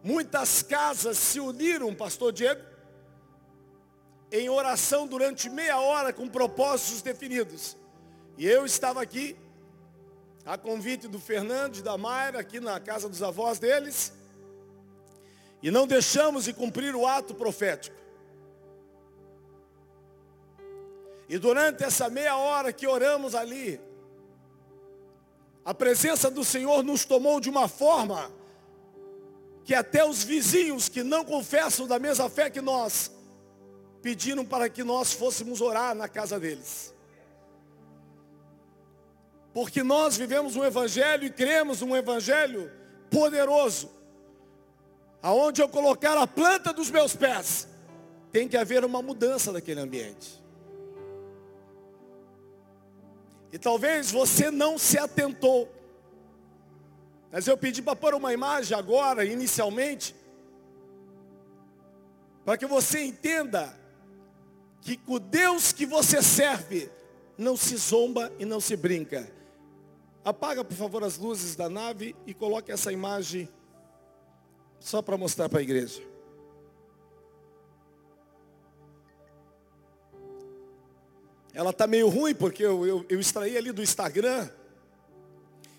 Muitas 0.03 0.61
casas 0.61 1.17
se 1.17 1.39
uniram, 1.39 1.93
pastor 1.95 2.31
Diego, 2.31 2.68
em 4.31 4.49
oração 4.49 5.07
durante 5.07 5.49
meia 5.49 5.79
hora 5.79 6.13
com 6.13 6.27
propósitos 6.27 7.01
definidos. 7.01 7.75
E 8.37 8.45
eu 8.45 8.65
estava 8.65 9.01
aqui, 9.01 9.35
a 10.45 10.57
convite 10.57 11.07
do 11.07 11.19
Fernando 11.19 11.77
e 11.77 11.81
da 11.81 11.97
Mayra, 11.97 12.39
aqui 12.39 12.59
na 12.59 12.79
casa 12.79 13.09
dos 13.09 13.21
avós 13.21 13.59
deles, 13.59 14.13
e 15.61 15.69
não 15.69 15.85
deixamos 15.85 16.45
de 16.45 16.53
cumprir 16.53 16.95
o 16.95 17.05
ato 17.05 17.33
profético. 17.33 17.97
E 21.27 21.37
durante 21.37 21.83
essa 21.83 22.09
meia 22.09 22.37
hora 22.37 22.71
que 22.73 22.87
oramos 22.87 23.35
ali, 23.35 23.79
a 25.63 25.73
presença 25.73 26.31
do 26.31 26.43
Senhor 26.43 26.81
nos 26.83 27.05
tomou 27.05 27.39
de 27.39 27.49
uma 27.49 27.67
forma 27.67 28.31
que 29.63 29.75
até 29.75 30.03
os 30.03 30.23
vizinhos 30.23 30.89
que 30.89 31.03
não 31.03 31.23
confessam 31.23 31.85
da 31.85 31.99
mesma 31.99 32.27
fé 32.27 32.49
que 32.49 32.61
nós, 32.61 33.11
pediram 34.01 34.45
para 34.45 34.69
que 34.69 34.83
nós 34.83 35.13
fôssemos 35.13 35.61
orar 35.61 35.93
na 35.93 36.07
casa 36.07 36.39
deles. 36.39 36.93
Porque 39.53 39.83
nós 39.83 40.15
vivemos 40.15 40.55
um 40.55 40.63
evangelho 40.63 41.25
e 41.25 41.29
cremos 41.29 41.81
um 41.81 41.95
evangelho 41.95 42.71
poderoso. 43.09 43.89
Aonde 45.21 45.61
eu 45.61 45.67
colocar 45.67 46.17
a 46.17 46.25
planta 46.25 46.71
dos 46.71 46.89
meus 46.89 47.15
pés, 47.15 47.67
tem 48.31 48.47
que 48.47 48.55
haver 48.55 48.85
uma 48.85 49.01
mudança 49.01 49.51
daquele 49.51 49.81
ambiente. 49.81 50.41
E 53.51 53.57
talvez 53.57 54.11
você 54.11 54.51
não 54.51 54.77
se 54.77 54.97
atentou. 54.97 55.73
Mas 57.31 57.47
eu 57.47 57.57
pedi 57.57 57.81
para 57.81 57.95
pôr 57.95 58.13
uma 58.13 58.31
imagem 58.31 58.77
agora, 58.77 59.25
inicialmente, 59.25 60.15
para 62.45 62.57
que 62.57 62.65
você 62.65 63.03
entenda 63.03 63.78
que 64.81 64.99
o 65.07 65.19
Deus 65.19 65.71
que 65.71 65.85
você 65.85 66.21
serve 66.21 66.89
não 67.37 67.55
se 67.55 67.75
zomba 67.77 68.31
e 68.39 68.45
não 68.45 68.59
se 68.59 68.75
brinca. 68.75 69.29
Apaga, 70.23 70.63
por 70.63 70.75
favor, 70.75 71.03
as 71.03 71.17
luzes 71.17 71.55
da 71.55 71.69
nave 71.69 72.15
e 72.27 72.33
coloque 72.33 72.71
essa 72.71 72.91
imagem 72.91 73.49
só 74.79 75.01
para 75.01 75.17
mostrar 75.17 75.49
para 75.49 75.59
a 75.59 75.61
igreja. 75.61 76.01
Ela 81.53 81.71
está 81.71 81.87
meio 81.87 82.09
ruim 82.09 82.35
porque 82.35 82.63
eu, 82.63 82.85
eu, 82.85 83.05
eu 83.09 83.19
extraí 83.19 83.57
ali 83.57 83.71
do 83.71 83.81
Instagram. 83.81 84.49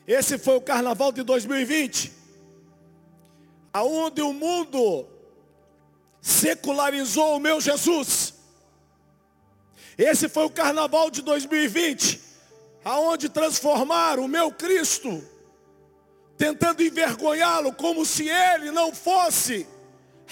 Esse 0.06 0.38
foi 0.38 0.56
o 0.56 0.60
carnaval 0.60 1.12
de 1.12 1.22
2020. 1.22 2.12
Aonde 3.72 4.20
o 4.20 4.32
mundo 4.32 5.06
secularizou 6.20 7.36
o 7.36 7.40
meu 7.40 7.60
Jesus. 7.60 8.34
Esse 10.00 10.30
foi 10.30 10.44
o 10.44 10.50
carnaval 10.50 11.10
de 11.10 11.20
2020, 11.20 12.18
aonde 12.82 13.28
transformaram 13.28 14.24
o 14.24 14.28
meu 14.28 14.50
Cristo, 14.50 15.22
tentando 16.38 16.82
envergonhá-lo 16.82 17.70
como 17.74 18.06
se 18.06 18.26
ele 18.26 18.70
não 18.70 18.94
fosse 18.94 19.66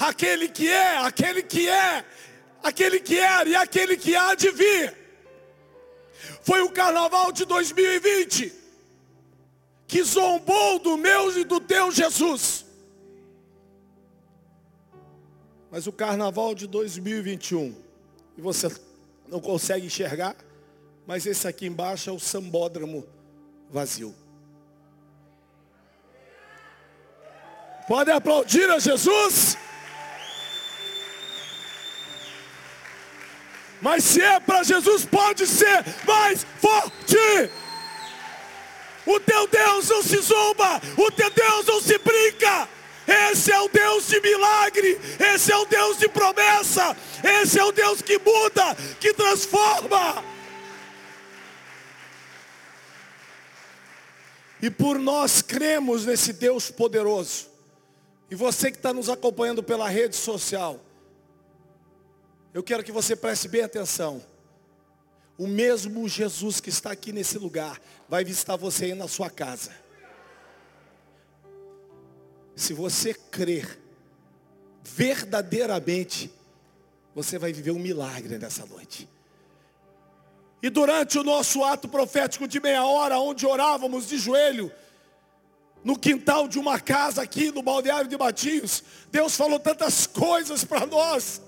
aquele 0.00 0.48
que 0.48 0.66
é, 0.66 0.96
aquele 0.96 1.42
que 1.42 1.68
é, 1.68 2.02
aquele 2.62 2.98
que 2.98 3.18
era 3.18 3.46
e 3.46 3.54
aquele 3.54 3.98
que 3.98 4.16
há 4.16 4.34
de 4.34 4.50
vir. 4.50 4.96
Foi 6.40 6.62
o 6.62 6.70
carnaval 6.70 7.30
de 7.30 7.44
2020 7.44 8.50
que 9.86 10.02
zombou 10.02 10.78
do 10.78 10.96
meu 10.96 11.38
e 11.38 11.44
do 11.44 11.60
teu 11.60 11.92
Jesus. 11.92 12.64
Mas 15.70 15.86
o 15.86 15.92
carnaval 15.92 16.54
de 16.54 16.66
2021, 16.66 17.76
e 18.38 18.40
você 18.40 18.70
não 19.28 19.40
consegue 19.40 19.86
enxergar, 19.86 20.36
mas 21.06 21.26
esse 21.26 21.46
aqui 21.46 21.66
embaixo 21.66 22.10
é 22.10 22.12
o 22.12 22.18
sambódromo 22.18 23.06
vazio. 23.70 24.14
Pode 27.86 28.10
aplaudir 28.10 28.68
a 28.70 28.78
Jesus? 28.78 29.56
Mas 33.80 34.04
se 34.04 34.20
é 34.20 34.40
para 34.40 34.62
Jesus, 34.62 35.04
pode 35.06 35.46
ser 35.46 35.84
mais 36.06 36.44
forte. 36.60 37.50
O 39.06 39.18
teu 39.20 39.46
Deus 39.46 39.88
não 39.88 40.02
se 40.02 40.18
zomba, 40.18 40.80
o 40.98 41.10
teu 41.10 41.30
Deus 41.30 41.66
não 41.66 41.80
se 41.80 41.96
brinca. 41.98 42.68
Esse 43.08 43.50
é 43.50 43.58
o 43.58 43.68
Deus 43.68 44.06
de 44.06 44.20
milagre, 44.20 45.00
esse 45.18 45.50
é 45.50 45.56
o 45.56 45.64
Deus 45.64 45.96
de 45.96 46.08
promessa, 46.08 46.94
esse 47.24 47.58
é 47.58 47.64
o 47.64 47.72
Deus 47.72 48.02
que 48.02 48.18
muda, 48.18 48.74
que 49.00 49.14
transforma. 49.14 50.22
E 54.60 54.68
por 54.68 54.98
nós 54.98 55.40
cremos 55.40 56.04
nesse 56.04 56.34
Deus 56.34 56.70
poderoso, 56.70 57.48
e 58.30 58.34
você 58.34 58.70
que 58.70 58.76
está 58.76 58.92
nos 58.92 59.08
acompanhando 59.08 59.62
pela 59.62 59.88
rede 59.88 60.14
social, 60.14 60.78
eu 62.52 62.62
quero 62.62 62.84
que 62.84 62.92
você 62.92 63.16
preste 63.16 63.48
bem 63.48 63.62
atenção. 63.62 64.22
O 65.38 65.46
mesmo 65.46 66.06
Jesus 66.08 66.60
que 66.60 66.68
está 66.68 66.90
aqui 66.90 67.10
nesse 67.10 67.38
lugar 67.38 67.80
vai 68.06 68.22
visitar 68.22 68.56
você 68.56 68.86
aí 68.86 68.94
na 68.94 69.08
sua 69.08 69.30
casa. 69.30 69.87
Se 72.58 72.72
você 72.72 73.14
crer 73.14 73.78
verdadeiramente, 74.82 76.28
você 77.14 77.38
vai 77.38 77.52
viver 77.52 77.70
um 77.70 77.78
milagre 77.78 78.36
nessa 78.36 78.66
noite. 78.66 79.08
E 80.60 80.68
durante 80.68 81.20
o 81.20 81.22
nosso 81.22 81.62
ato 81.62 81.88
profético 81.88 82.48
de 82.48 82.58
meia 82.58 82.84
hora, 82.84 83.20
onde 83.20 83.46
orávamos 83.46 84.08
de 84.08 84.18
joelho, 84.18 84.72
no 85.84 85.96
quintal 85.96 86.48
de 86.48 86.58
uma 86.58 86.80
casa 86.80 87.22
aqui 87.22 87.52
no 87.52 87.62
balneário 87.62 88.10
de 88.10 88.18
Matinhos, 88.18 88.82
Deus 89.08 89.36
falou 89.36 89.60
tantas 89.60 90.08
coisas 90.08 90.64
para 90.64 90.84
nós. 90.84 91.40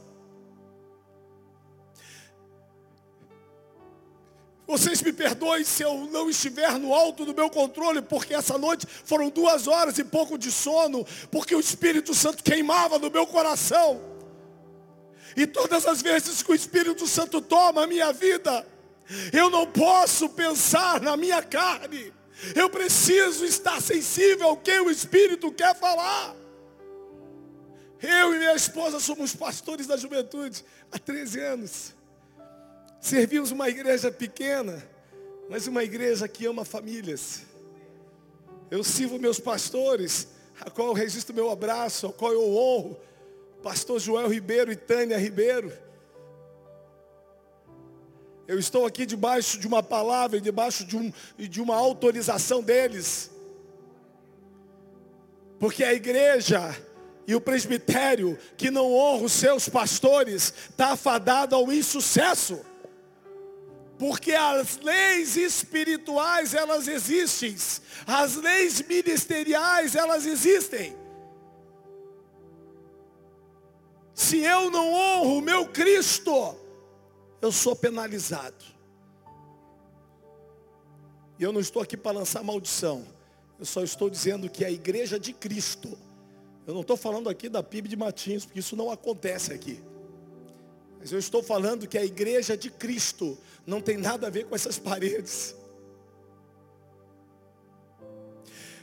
Vocês 4.70 5.02
me 5.02 5.12
perdoem 5.12 5.64
se 5.64 5.82
eu 5.82 6.08
não 6.12 6.30
estiver 6.30 6.78
no 6.78 6.94
alto 6.94 7.24
do 7.24 7.34
meu 7.34 7.50
controle, 7.50 8.00
porque 8.00 8.32
essa 8.32 8.56
noite 8.56 8.86
foram 9.04 9.28
duas 9.28 9.66
horas 9.66 9.98
e 9.98 10.04
pouco 10.04 10.38
de 10.38 10.52
sono, 10.52 11.04
porque 11.28 11.56
o 11.56 11.58
Espírito 11.58 12.14
Santo 12.14 12.40
queimava 12.40 12.96
no 12.96 13.10
meu 13.10 13.26
coração. 13.26 14.00
E 15.36 15.44
todas 15.44 15.84
as 15.86 16.00
vezes 16.00 16.40
que 16.40 16.52
o 16.52 16.54
Espírito 16.54 17.04
Santo 17.08 17.40
toma 17.40 17.82
a 17.82 17.86
minha 17.88 18.12
vida, 18.12 18.64
eu 19.32 19.50
não 19.50 19.66
posso 19.66 20.28
pensar 20.28 21.00
na 21.00 21.16
minha 21.16 21.42
carne. 21.42 22.12
Eu 22.54 22.70
preciso 22.70 23.44
estar 23.44 23.82
sensível 23.82 24.50
ao 24.50 24.56
que 24.56 24.78
o 24.78 24.88
Espírito 24.88 25.50
quer 25.50 25.74
falar. 25.74 26.36
Eu 28.00 28.36
e 28.36 28.38
minha 28.38 28.54
esposa 28.54 29.00
somos 29.00 29.34
pastores 29.34 29.88
da 29.88 29.96
juventude 29.96 30.64
há 30.92 30.98
13 30.98 31.40
anos. 31.40 31.99
Servimos 33.00 33.50
uma 33.50 33.68
igreja 33.68 34.12
pequena, 34.12 34.86
mas 35.48 35.66
uma 35.66 35.82
igreja 35.82 36.28
que 36.28 36.44
ama 36.44 36.64
famílias. 36.64 37.42
Eu 38.70 38.84
sirvo 38.84 39.18
meus 39.18 39.40
pastores, 39.40 40.28
a 40.60 40.70
qual 40.70 40.88
eu 40.88 40.92
registro 40.92 41.34
meu 41.34 41.50
abraço, 41.50 42.06
a 42.06 42.12
qual 42.12 42.32
eu 42.32 42.54
honro, 42.54 43.00
pastor 43.62 43.98
Joel 43.98 44.28
Ribeiro 44.28 44.70
e 44.70 44.76
Tânia 44.76 45.16
Ribeiro. 45.16 45.72
Eu 48.46 48.58
estou 48.58 48.84
aqui 48.84 49.06
debaixo 49.06 49.58
de 49.58 49.66
uma 49.66 49.82
palavra 49.82 50.36
e 50.36 50.40
debaixo 50.40 50.84
de, 50.84 50.96
um, 50.96 51.12
de 51.38 51.60
uma 51.62 51.76
autorização 51.76 52.62
deles. 52.62 53.30
Porque 55.58 55.84
a 55.84 55.94
igreja 55.94 56.76
e 57.26 57.34
o 57.34 57.40
presbitério 57.40 58.36
que 58.56 58.70
não 58.70 58.92
honra 58.92 59.24
os 59.24 59.32
seus 59.32 59.68
pastores 59.68 60.52
está 60.68 60.92
afadado 60.92 61.54
ao 61.54 61.72
insucesso. 61.72 62.60
Porque 64.00 64.32
as 64.32 64.78
leis 64.78 65.36
espirituais, 65.36 66.54
elas 66.54 66.88
existem. 66.88 67.54
As 68.04 68.34
leis 68.34 68.82
ministeriais, 68.82 69.94
elas 69.94 70.26
existem. 70.26 70.98
se 74.30 74.38
eu 74.38 74.70
não 74.70 74.92
honro 74.92 75.38
o 75.38 75.40
meu 75.40 75.66
Cristo, 75.66 76.54
eu 77.40 77.50
sou 77.50 77.74
penalizado. 77.74 78.64
E 81.38 81.42
eu 81.42 81.52
não 81.52 81.60
estou 81.60 81.82
aqui 81.82 81.96
para 81.96 82.18
lançar 82.18 82.44
maldição. 82.44 83.04
Eu 83.58 83.64
só 83.64 83.82
estou 83.82 84.08
dizendo 84.08 84.48
que 84.48 84.64
a 84.64 84.70
igreja 84.70 85.18
de 85.18 85.32
Cristo, 85.32 85.98
eu 86.64 86.74
não 86.74 86.82
estou 86.82 86.96
falando 86.96 87.28
aqui 87.28 87.48
da 87.48 87.62
PIB 87.62 87.88
de 87.88 87.96
Matins, 87.96 88.44
porque 88.44 88.60
isso 88.60 88.76
não 88.76 88.90
acontece 88.90 89.52
aqui. 89.52 89.82
Mas 91.00 91.10
eu 91.10 91.18
estou 91.18 91.42
falando 91.42 91.88
que 91.88 91.96
a 91.96 92.04
igreja 92.04 92.54
de 92.56 92.70
Cristo 92.70 93.38
não 93.66 93.80
tem 93.80 93.96
nada 93.96 94.26
a 94.26 94.30
ver 94.30 94.44
com 94.44 94.54
essas 94.54 94.78
paredes. 94.78 95.56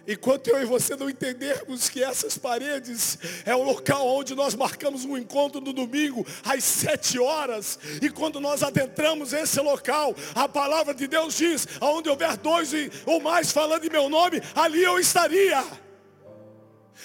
Enquanto 0.08 0.48
eu 0.48 0.60
e 0.62 0.66
você 0.66 0.96
não 0.96 1.10
entendermos 1.10 1.90
que 1.90 2.02
essas 2.02 2.38
paredes 2.38 3.20
é 3.46 3.54
o 3.54 3.62
local 3.62 4.08
onde 4.08 4.34
nós 4.34 4.56
marcamos 4.56 5.04
um 5.04 5.18
encontro 5.18 5.60
no 5.60 5.74
domingo 5.74 6.26
às 6.46 6.64
sete 6.64 7.20
horas, 7.20 7.78
e 8.02 8.10
quando 8.10 8.40
nós 8.40 8.64
adentramos 8.64 9.34
esse 9.34 9.60
local, 9.60 10.16
a 10.34 10.48
palavra 10.48 10.94
de 10.94 11.08
Deus 11.08 11.36
diz, 11.36 11.68
aonde 11.82 12.10
houver 12.10 12.38
dois 12.38 12.72
ou 13.06 13.20
mais 13.20 13.52
falando 13.52 13.86
em 13.86 13.90
meu 13.90 14.10
nome, 14.10 14.42
ali 14.56 14.82
eu 14.82 14.98
estaria. 14.98 15.62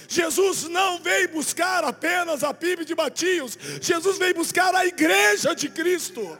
Jesus 0.09 0.65
não 0.65 0.99
veio 0.99 1.29
buscar 1.31 1.85
apenas 1.85 2.43
a 2.43 2.53
PIB 2.53 2.85
de 2.85 2.95
Matios, 2.95 3.59
Jesus 3.81 4.19
veio 4.19 4.35
buscar 4.35 4.75
a 4.75 4.87
igreja 4.87 5.55
de 5.55 5.69
Cristo. 5.69 6.39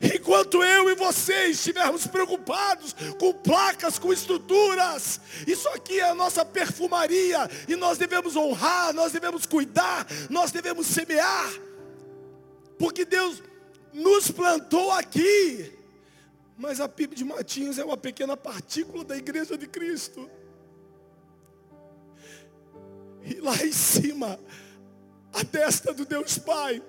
Enquanto 0.00 0.62
eu 0.62 0.88
e 0.88 0.94
você 0.94 1.46
estivermos 1.46 2.06
preocupados 2.06 2.94
com 3.18 3.32
placas, 3.32 3.98
com 3.98 4.12
estruturas, 4.12 5.20
isso 5.44 5.68
aqui 5.70 5.98
é 5.98 6.10
a 6.10 6.14
nossa 6.14 6.44
perfumaria, 6.44 7.50
e 7.66 7.74
nós 7.74 7.98
devemos 7.98 8.36
honrar, 8.36 8.92
nós 8.94 9.10
devemos 9.10 9.44
cuidar, 9.44 10.06
nós 10.30 10.52
devemos 10.52 10.86
semear, 10.86 11.52
porque 12.78 13.04
Deus 13.04 13.42
nos 13.92 14.30
plantou 14.30 14.92
aqui, 14.92 15.72
mas 16.56 16.80
a 16.80 16.88
PIB 16.88 17.16
de 17.16 17.24
Matinhos 17.24 17.78
é 17.78 17.84
uma 17.84 17.96
pequena 17.96 18.36
partícula 18.36 19.04
da 19.04 19.16
igreja 19.16 19.58
de 19.58 19.66
Cristo. 19.66 20.30
E 23.24 23.40
lá 23.40 23.56
em 23.64 23.72
cima, 23.72 24.38
a 25.32 25.44
testa 25.44 25.92
do 25.92 26.04
Deus 26.04 26.38
Pai 26.38 26.82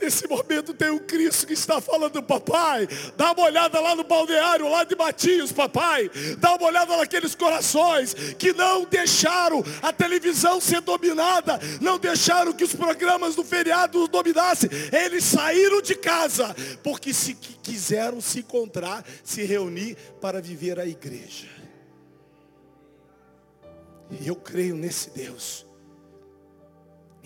Nesse 0.00 0.28
momento 0.28 0.72
tem 0.72 0.90
um 0.90 0.98
Cristo 0.98 1.46
que 1.46 1.52
está 1.52 1.80
falando, 1.80 2.22
papai, 2.22 2.88
dá 3.16 3.32
uma 3.32 3.44
olhada 3.44 3.80
lá 3.80 3.96
no 3.96 4.04
balneário, 4.04 4.68
lá 4.68 4.84
de 4.84 4.94
Matias, 4.94 5.50
papai. 5.50 6.08
Dá 6.38 6.54
uma 6.54 6.66
olhada 6.66 6.96
naqueles 6.96 7.34
corações 7.34 8.14
que 8.38 8.52
não 8.52 8.84
deixaram 8.84 9.62
a 9.82 9.92
televisão 9.92 10.60
ser 10.60 10.80
dominada, 10.80 11.58
não 11.80 11.98
deixaram 11.98 12.52
que 12.52 12.64
os 12.64 12.74
programas 12.74 13.34
do 13.34 13.42
feriado 13.42 14.02
os 14.02 14.08
dominassem. 14.08 14.70
Eles 14.92 15.24
saíram 15.24 15.82
de 15.82 15.96
casa, 15.96 16.54
porque 16.82 17.12
se 17.12 17.34
quiseram 17.34 18.20
se 18.20 18.38
encontrar, 18.38 19.04
se 19.24 19.42
reunir 19.44 19.96
para 20.20 20.40
viver 20.40 20.78
a 20.78 20.86
igreja. 20.86 21.57
E 24.10 24.26
eu 24.26 24.36
creio 24.36 24.74
nesse 24.74 25.10
Deus 25.10 25.68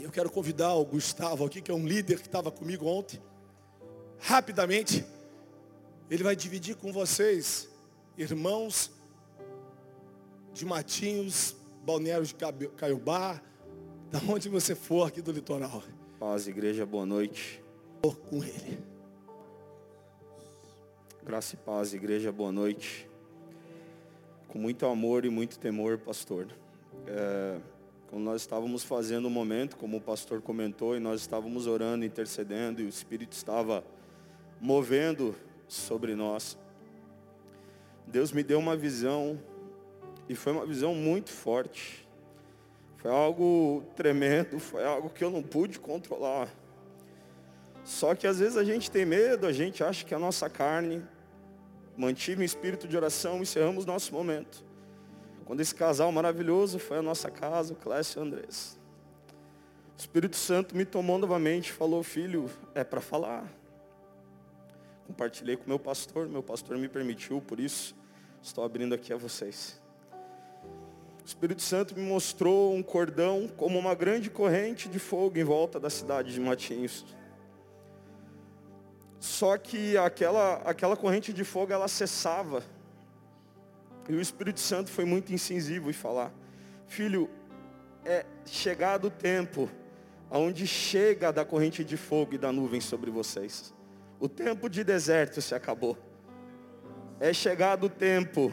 eu 0.02 0.10
quero 0.10 0.30
convidar 0.30 0.74
o 0.74 0.84
Gustavo 0.84 1.44
aqui, 1.44 1.60
que 1.60 1.70
é 1.70 1.74
um 1.74 1.86
líder 1.86 2.20
que 2.20 2.26
estava 2.26 2.50
comigo 2.50 2.86
ontem. 2.86 3.22
Rapidamente, 4.18 5.04
ele 6.10 6.24
vai 6.24 6.34
dividir 6.34 6.76
com 6.76 6.92
vocês, 6.92 7.68
irmãos 8.18 8.90
de 10.52 10.64
Matinhos, 10.64 11.56
Balneário 11.84 12.26
de 12.26 12.34
Caiobá, 12.76 13.40
da 14.10 14.18
onde 14.28 14.48
você 14.48 14.74
for 14.74 15.06
aqui 15.06 15.22
do 15.22 15.30
litoral. 15.30 15.82
Paz, 16.18 16.46
igreja, 16.46 16.84
boa 16.84 17.06
noite. 17.06 17.62
Com 18.28 18.42
ele. 18.42 18.78
Graça 21.24 21.54
e 21.54 21.58
paz, 21.58 21.94
igreja, 21.94 22.32
boa 22.32 22.50
noite. 22.50 23.08
Com 24.48 24.58
muito 24.58 24.84
amor 24.84 25.24
e 25.24 25.30
muito 25.30 25.58
temor, 25.58 25.98
pastor. 25.98 26.48
É 27.06 27.72
quando 28.12 28.24
nós 28.24 28.42
estávamos 28.42 28.84
fazendo 28.84 29.24
o 29.24 29.28
um 29.28 29.30
momento, 29.30 29.74
como 29.74 29.96
o 29.96 30.00
pastor 30.00 30.42
comentou, 30.42 30.94
e 30.94 31.00
nós 31.00 31.22
estávamos 31.22 31.66
orando, 31.66 32.04
intercedendo, 32.04 32.82
e 32.82 32.84
o 32.84 32.88
Espírito 32.88 33.32
estava 33.32 33.82
movendo 34.60 35.34
sobre 35.66 36.14
nós. 36.14 36.58
Deus 38.06 38.30
me 38.30 38.42
deu 38.42 38.58
uma 38.58 38.76
visão, 38.76 39.40
e 40.28 40.34
foi 40.34 40.52
uma 40.52 40.66
visão 40.66 40.94
muito 40.94 41.30
forte. 41.30 42.06
Foi 42.98 43.10
algo 43.10 43.82
tremendo, 43.96 44.60
foi 44.60 44.84
algo 44.84 45.08
que 45.08 45.24
eu 45.24 45.30
não 45.30 45.42
pude 45.42 45.80
controlar. 45.80 46.54
Só 47.82 48.14
que 48.14 48.26
às 48.26 48.40
vezes 48.40 48.58
a 48.58 48.62
gente 48.62 48.90
tem 48.90 49.06
medo, 49.06 49.46
a 49.46 49.52
gente 49.54 49.82
acha 49.82 50.04
que 50.04 50.14
a 50.14 50.18
nossa 50.18 50.50
carne, 50.50 51.02
mantive 51.96 52.42
um 52.42 52.44
espírito 52.44 52.86
de 52.86 52.94
oração, 52.94 53.40
encerramos 53.40 53.86
nosso 53.86 54.12
momento. 54.12 54.62
Quando 55.52 55.60
esse 55.60 55.74
casal 55.74 56.10
maravilhoso 56.10 56.78
foi 56.78 56.96
à 56.96 57.02
nossa 57.02 57.30
casa, 57.30 57.74
o 57.74 57.76
Clécio 57.76 58.18
e 58.18 58.20
o 58.20 58.24
Andrés. 58.24 58.80
O 59.94 60.00
Espírito 60.00 60.34
Santo 60.34 60.74
me 60.74 60.86
tomou 60.86 61.18
novamente 61.18 61.68
e 61.68 61.72
falou, 61.72 62.02
filho, 62.02 62.48
é 62.74 62.82
para 62.82 63.02
falar. 63.02 63.52
Compartilhei 65.06 65.58
com 65.58 65.68
meu 65.68 65.78
pastor, 65.78 66.26
meu 66.26 66.42
pastor 66.42 66.78
me 66.78 66.88
permitiu, 66.88 67.42
por 67.42 67.60
isso 67.60 67.94
estou 68.42 68.64
abrindo 68.64 68.94
aqui 68.94 69.12
a 69.12 69.16
vocês. 69.18 69.78
O 71.22 71.26
Espírito 71.26 71.60
Santo 71.60 71.94
me 71.94 72.02
mostrou 72.02 72.74
um 72.74 72.82
cordão 72.82 73.46
como 73.46 73.78
uma 73.78 73.94
grande 73.94 74.30
corrente 74.30 74.88
de 74.88 74.98
fogo 74.98 75.38
em 75.38 75.44
volta 75.44 75.78
da 75.78 75.90
cidade 75.90 76.32
de 76.32 76.40
Matinhos. 76.40 77.04
Só 79.20 79.58
que 79.58 79.98
aquela, 79.98 80.62
aquela 80.64 80.96
corrente 80.96 81.30
de 81.30 81.44
fogo 81.44 81.74
ela 81.74 81.88
cessava 81.88 82.62
e 84.08 84.14
o 84.14 84.20
Espírito 84.20 84.60
Santo 84.60 84.90
foi 84.90 85.04
muito 85.04 85.32
incisivo 85.32 85.90
em 85.90 85.92
falar: 85.92 86.32
Filho, 86.86 87.30
é 88.04 88.24
chegado 88.44 89.06
o 89.06 89.10
tempo 89.10 89.70
onde 90.30 90.66
chega 90.66 91.32
da 91.32 91.44
corrente 91.44 91.84
de 91.84 91.96
fogo 91.96 92.34
e 92.34 92.38
da 92.38 92.50
nuvem 92.50 92.80
sobre 92.80 93.10
vocês. 93.10 93.74
O 94.18 94.28
tempo 94.28 94.68
de 94.68 94.82
deserto 94.82 95.40
se 95.42 95.54
acabou. 95.54 95.98
É 97.20 97.32
chegado 97.32 97.84
o 97.84 97.90
tempo 97.90 98.52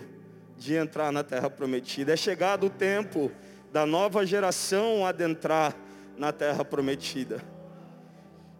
de 0.57 0.75
entrar 0.75 1.12
na 1.12 1.23
terra 1.23 1.49
prometida. 1.49 2.13
É 2.13 2.17
chegado 2.17 2.67
o 2.67 2.69
tempo 2.69 3.31
da 3.71 3.85
nova 3.85 4.25
geração 4.25 5.05
adentrar 5.05 5.75
na 6.17 6.31
terra 6.31 6.65
prometida. 6.65 7.41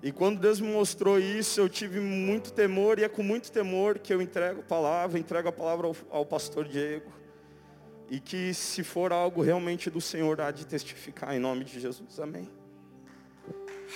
E 0.01 0.12
quando 0.12 0.39
Deus 0.39 0.62
me 0.62 0.71
mostrou 0.71 1.19
isso, 1.19 1.59
eu 1.59 1.67
tive 1.67 1.99
muito 1.99 2.53
temor, 2.53 2.99
e 2.99 3.03
é 3.03 3.09
com 3.09 3.21
muito 3.21 3.51
temor 3.51 3.99
que 3.99 4.13
eu 4.13 4.21
entrego 4.21 4.62
a 4.62 4.63
palavra, 4.63 5.19
entrego 5.19 5.49
a 5.49 5.51
palavra 5.51 5.88
ao, 5.88 5.95
ao 6.09 6.25
pastor 6.25 6.65
Diego. 6.65 7.12
E 8.09 8.19
que 8.19 8.53
se 8.53 8.81
for 8.81 9.12
algo 9.12 9.41
realmente 9.41 9.89
do 9.89 9.99
Senhor, 9.99 10.39
há 10.41 10.51
de 10.51 10.65
testificar 10.65 11.35
em 11.35 11.39
nome 11.39 11.65
de 11.65 11.79
Jesus. 11.79 12.19
Amém. 12.19 12.49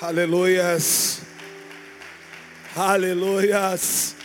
Aleluias. 0.02 1.22
Aleluias. 2.76 4.16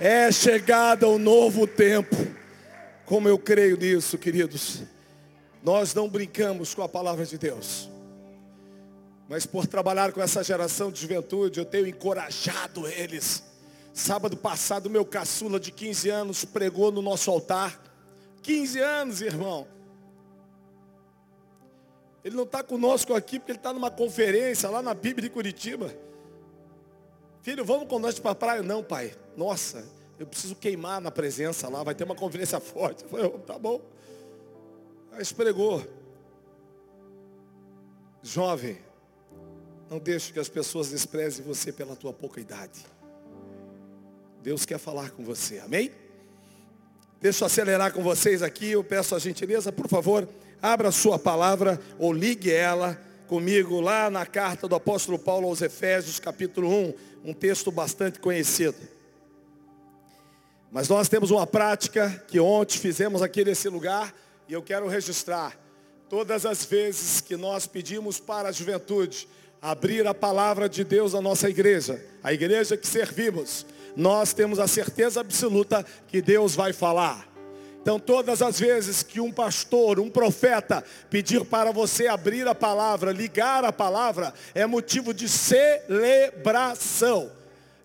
É 0.00 0.30
chegada 0.30 1.08
o 1.08 1.18
novo 1.18 1.66
tempo. 1.66 2.16
Como 3.04 3.28
eu 3.28 3.38
creio 3.38 3.76
nisso, 3.76 4.16
queridos. 4.16 4.82
Nós 5.62 5.94
não 5.94 6.08
brincamos 6.08 6.74
com 6.74 6.82
a 6.82 6.88
palavra 6.88 7.26
de 7.26 7.36
Deus. 7.36 7.91
Mas 9.32 9.46
por 9.46 9.66
trabalhar 9.66 10.12
com 10.12 10.20
essa 10.20 10.44
geração 10.44 10.92
de 10.92 11.00
juventude, 11.00 11.58
eu 11.58 11.64
tenho 11.64 11.86
encorajado 11.86 12.86
eles. 12.86 13.42
Sábado 13.94 14.36
passado, 14.36 14.90
meu 14.90 15.06
caçula 15.06 15.58
de 15.58 15.72
15 15.72 16.10
anos 16.10 16.44
pregou 16.44 16.92
no 16.92 17.00
nosso 17.00 17.30
altar. 17.30 17.82
15 18.42 18.78
anos, 18.80 19.22
irmão. 19.22 19.66
Ele 22.22 22.36
não 22.36 22.42
está 22.42 22.62
conosco 22.62 23.14
aqui 23.14 23.38
porque 23.38 23.52
ele 23.52 23.58
está 23.58 23.72
numa 23.72 23.90
conferência 23.90 24.68
lá 24.68 24.82
na 24.82 24.92
Bíblia 24.92 25.30
de 25.30 25.34
Curitiba. 25.34 25.90
Filho, 27.40 27.64
vamos 27.64 27.88
nós 28.02 28.18
para 28.18 28.32
a 28.32 28.34
praia? 28.34 28.62
Não, 28.62 28.84
pai. 28.84 29.16
Nossa, 29.34 29.82
eu 30.18 30.26
preciso 30.26 30.54
queimar 30.56 31.00
na 31.00 31.10
presença 31.10 31.70
lá, 31.70 31.82
vai 31.82 31.94
ter 31.94 32.04
uma 32.04 32.14
conferência 32.14 32.60
forte. 32.60 33.04
Eu 33.04 33.08
falei, 33.08 33.32
oh, 33.34 33.38
tá 33.38 33.58
bom. 33.58 33.80
Mas 35.10 35.32
pregou. 35.32 35.82
Jovem, 38.22 38.91
não 39.92 39.98
deixe 39.98 40.32
que 40.32 40.40
as 40.40 40.48
pessoas 40.48 40.88
desprezem 40.88 41.44
você 41.44 41.70
pela 41.70 41.94
tua 41.94 42.14
pouca 42.14 42.40
idade. 42.40 42.80
Deus 44.42 44.64
quer 44.64 44.78
falar 44.78 45.10
com 45.10 45.22
você, 45.22 45.58
amém? 45.58 45.92
Deixa 47.20 47.44
eu 47.44 47.46
acelerar 47.46 47.92
com 47.92 48.02
vocês 48.02 48.42
aqui, 48.42 48.70
eu 48.70 48.82
peço 48.82 49.14
a 49.14 49.18
gentileza, 49.18 49.70
por 49.70 49.88
favor, 49.88 50.26
abra 50.62 50.90
sua 50.90 51.18
palavra 51.18 51.78
ou 51.98 52.10
ligue 52.10 52.50
ela 52.50 52.98
comigo 53.28 53.82
lá 53.82 54.08
na 54.08 54.24
carta 54.24 54.66
do 54.66 54.74
apóstolo 54.74 55.18
Paulo 55.18 55.46
aos 55.46 55.60
Efésios, 55.60 56.18
capítulo 56.18 56.70
1, 56.70 56.94
um 57.26 57.34
texto 57.34 57.70
bastante 57.70 58.18
conhecido. 58.18 58.78
Mas 60.70 60.88
nós 60.88 61.06
temos 61.06 61.30
uma 61.30 61.46
prática 61.46 62.24
que 62.28 62.40
ontem 62.40 62.78
fizemos 62.78 63.20
aqui 63.20 63.44
nesse 63.44 63.68
lugar 63.68 64.14
e 64.48 64.54
eu 64.54 64.62
quero 64.62 64.88
registrar. 64.88 65.54
Todas 66.08 66.46
as 66.46 66.64
vezes 66.64 67.20
que 67.20 67.36
nós 67.36 67.66
pedimos 67.66 68.18
para 68.18 68.48
a 68.48 68.52
juventude 68.52 69.28
abrir 69.62 70.04
a 70.08 70.12
palavra 70.12 70.68
de 70.68 70.82
Deus 70.82 71.12
na 71.12 71.20
nossa 71.20 71.48
igreja, 71.48 72.04
a 72.20 72.32
igreja 72.32 72.76
que 72.76 72.86
servimos, 72.86 73.64
nós 73.94 74.32
temos 74.32 74.58
a 74.58 74.66
certeza 74.66 75.20
absoluta 75.20 75.86
que 76.08 76.20
Deus 76.20 76.56
vai 76.56 76.72
falar. 76.72 77.28
Então, 77.80 78.00
todas 78.00 78.42
as 78.42 78.58
vezes 78.58 79.04
que 79.04 79.20
um 79.20 79.30
pastor, 79.30 80.00
um 80.00 80.10
profeta 80.10 80.82
pedir 81.08 81.44
para 81.44 81.70
você 81.70 82.08
abrir 82.08 82.48
a 82.48 82.54
palavra, 82.54 83.12
ligar 83.12 83.64
a 83.64 83.72
palavra, 83.72 84.34
é 84.52 84.66
motivo 84.66 85.14
de 85.14 85.28
celebração. 85.28 87.30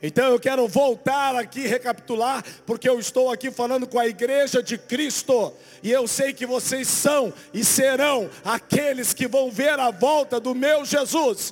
Então 0.01 0.31
eu 0.31 0.39
quero 0.39 0.67
voltar 0.67 1.35
aqui 1.35 1.61
recapitular, 1.61 2.43
porque 2.67 2.87
eu 2.87 2.99
estou 2.99 3.31
aqui 3.31 3.49
falando 3.49 3.87
com 3.87 3.99
a 3.99 4.07
igreja 4.07 4.61
de 4.61 4.77
Cristo, 4.77 5.51
e 5.81 5.91
eu 5.91 6.07
sei 6.07 6.33
que 6.33 6.45
vocês 6.45 6.87
são 6.87 7.33
e 7.51 7.65
serão 7.65 8.29
aqueles 8.45 9.11
que 9.11 9.27
vão 9.27 9.49
ver 9.49 9.79
a 9.79 9.89
volta 9.89 10.39
do 10.39 10.53
meu 10.53 10.85
Jesus. 10.85 11.51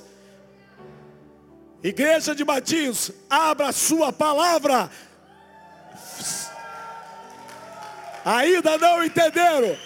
Igreja 1.86 2.34
de 2.34 2.44
Matinhos, 2.44 3.12
abra 3.30 3.70
sua 3.70 4.12
palavra. 4.12 4.90
Ainda 8.24 8.76
não 8.76 9.04
entenderam? 9.04 9.78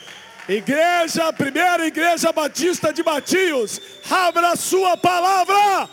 Igreja, 0.48 1.30
primeira 1.30 1.86
igreja 1.86 2.32
batista 2.32 2.90
de 2.90 3.02
Matinhos, 3.02 3.78
abra 4.10 4.56
sua 4.56 4.96
palavra. 4.96 5.90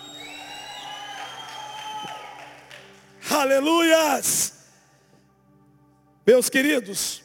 Aleluias! 3.29 4.53
Meus 6.25 6.49
queridos, 6.49 7.21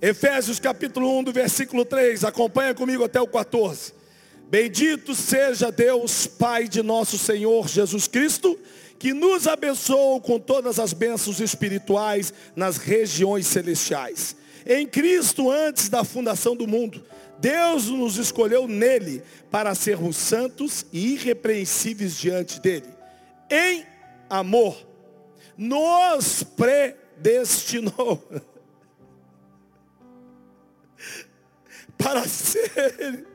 Efésios 0.00 0.60
capítulo 0.60 1.18
1, 1.18 1.24
do 1.24 1.32
versículo 1.32 1.84
3, 1.84 2.22
acompanha 2.22 2.72
comigo 2.72 3.02
até 3.02 3.20
o 3.20 3.26
14. 3.26 4.03
Bendito 4.48 5.14
seja 5.14 5.72
Deus, 5.72 6.26
Pai 6.26 6.68
de 6.68 6.82
nosso 6.82 7.18
Senhor 7.18 7.68
Jesus 7.68 8.06
Cristo, 8.06 8.58
que 8.98 9.12
nos 9.12 9.46
abençoou 9.46 10.20
com 10.20 10.38
todas 10.38 10.78
as 10.78 10.92
bênçãos 10.92 11.40
espirituais 11.40 12.32
nas 12.54 12.76
regiões 12.76 13.46
celestiais. 13.46 14.36
Em 14.66 14.86
Cristo, 14.86 15.50
antes 15.50 15.88
da 15.88 16.04
fundação 16.04 16.56
do 16.56 16.66
mundo, 16.66 17.04
Deus 17.38 17.88
nos 17.88 18.16
escolheu 18.16 18.66
nele 18.66 19.22
para 19.50 19.74
sermos 19.74 20.16
santos 20.16 20.86
e 20.92 21.14
irrepreensíveis 21.14 22.16
diante 22.16 22.60
dele. 22.60 22.88
Em 23.50 23.84
amor, 24.30 24.76
nos 25.56 26.42
predestinou 26.42 28.22
para 31.98 32.26
ser, 32.26 33.26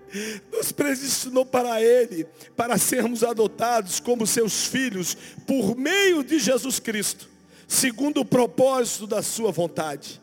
nos 0.52 0.72
predestinou 0.72 1.45
para 1.45 1.82
Ele, 1.82 2.26
para 2.56 2.78
sermos 2.78 3.24
adotados 3.24 4.00
como 4.00 4.28
seus 4.28 4.65
filhos 4.65 5.17
por 5.45 5.76
meio 5.76 6.24
de 6.24 6.39
Jesus 6.39 6.80
Cristo, 6.80 7.28
segundo 7.67 8.22
o 8.22 8.26
propósito 8.26 9.08
da 9.08 9.22
Sua 9.22 9.52
vontade, 9.52 10.22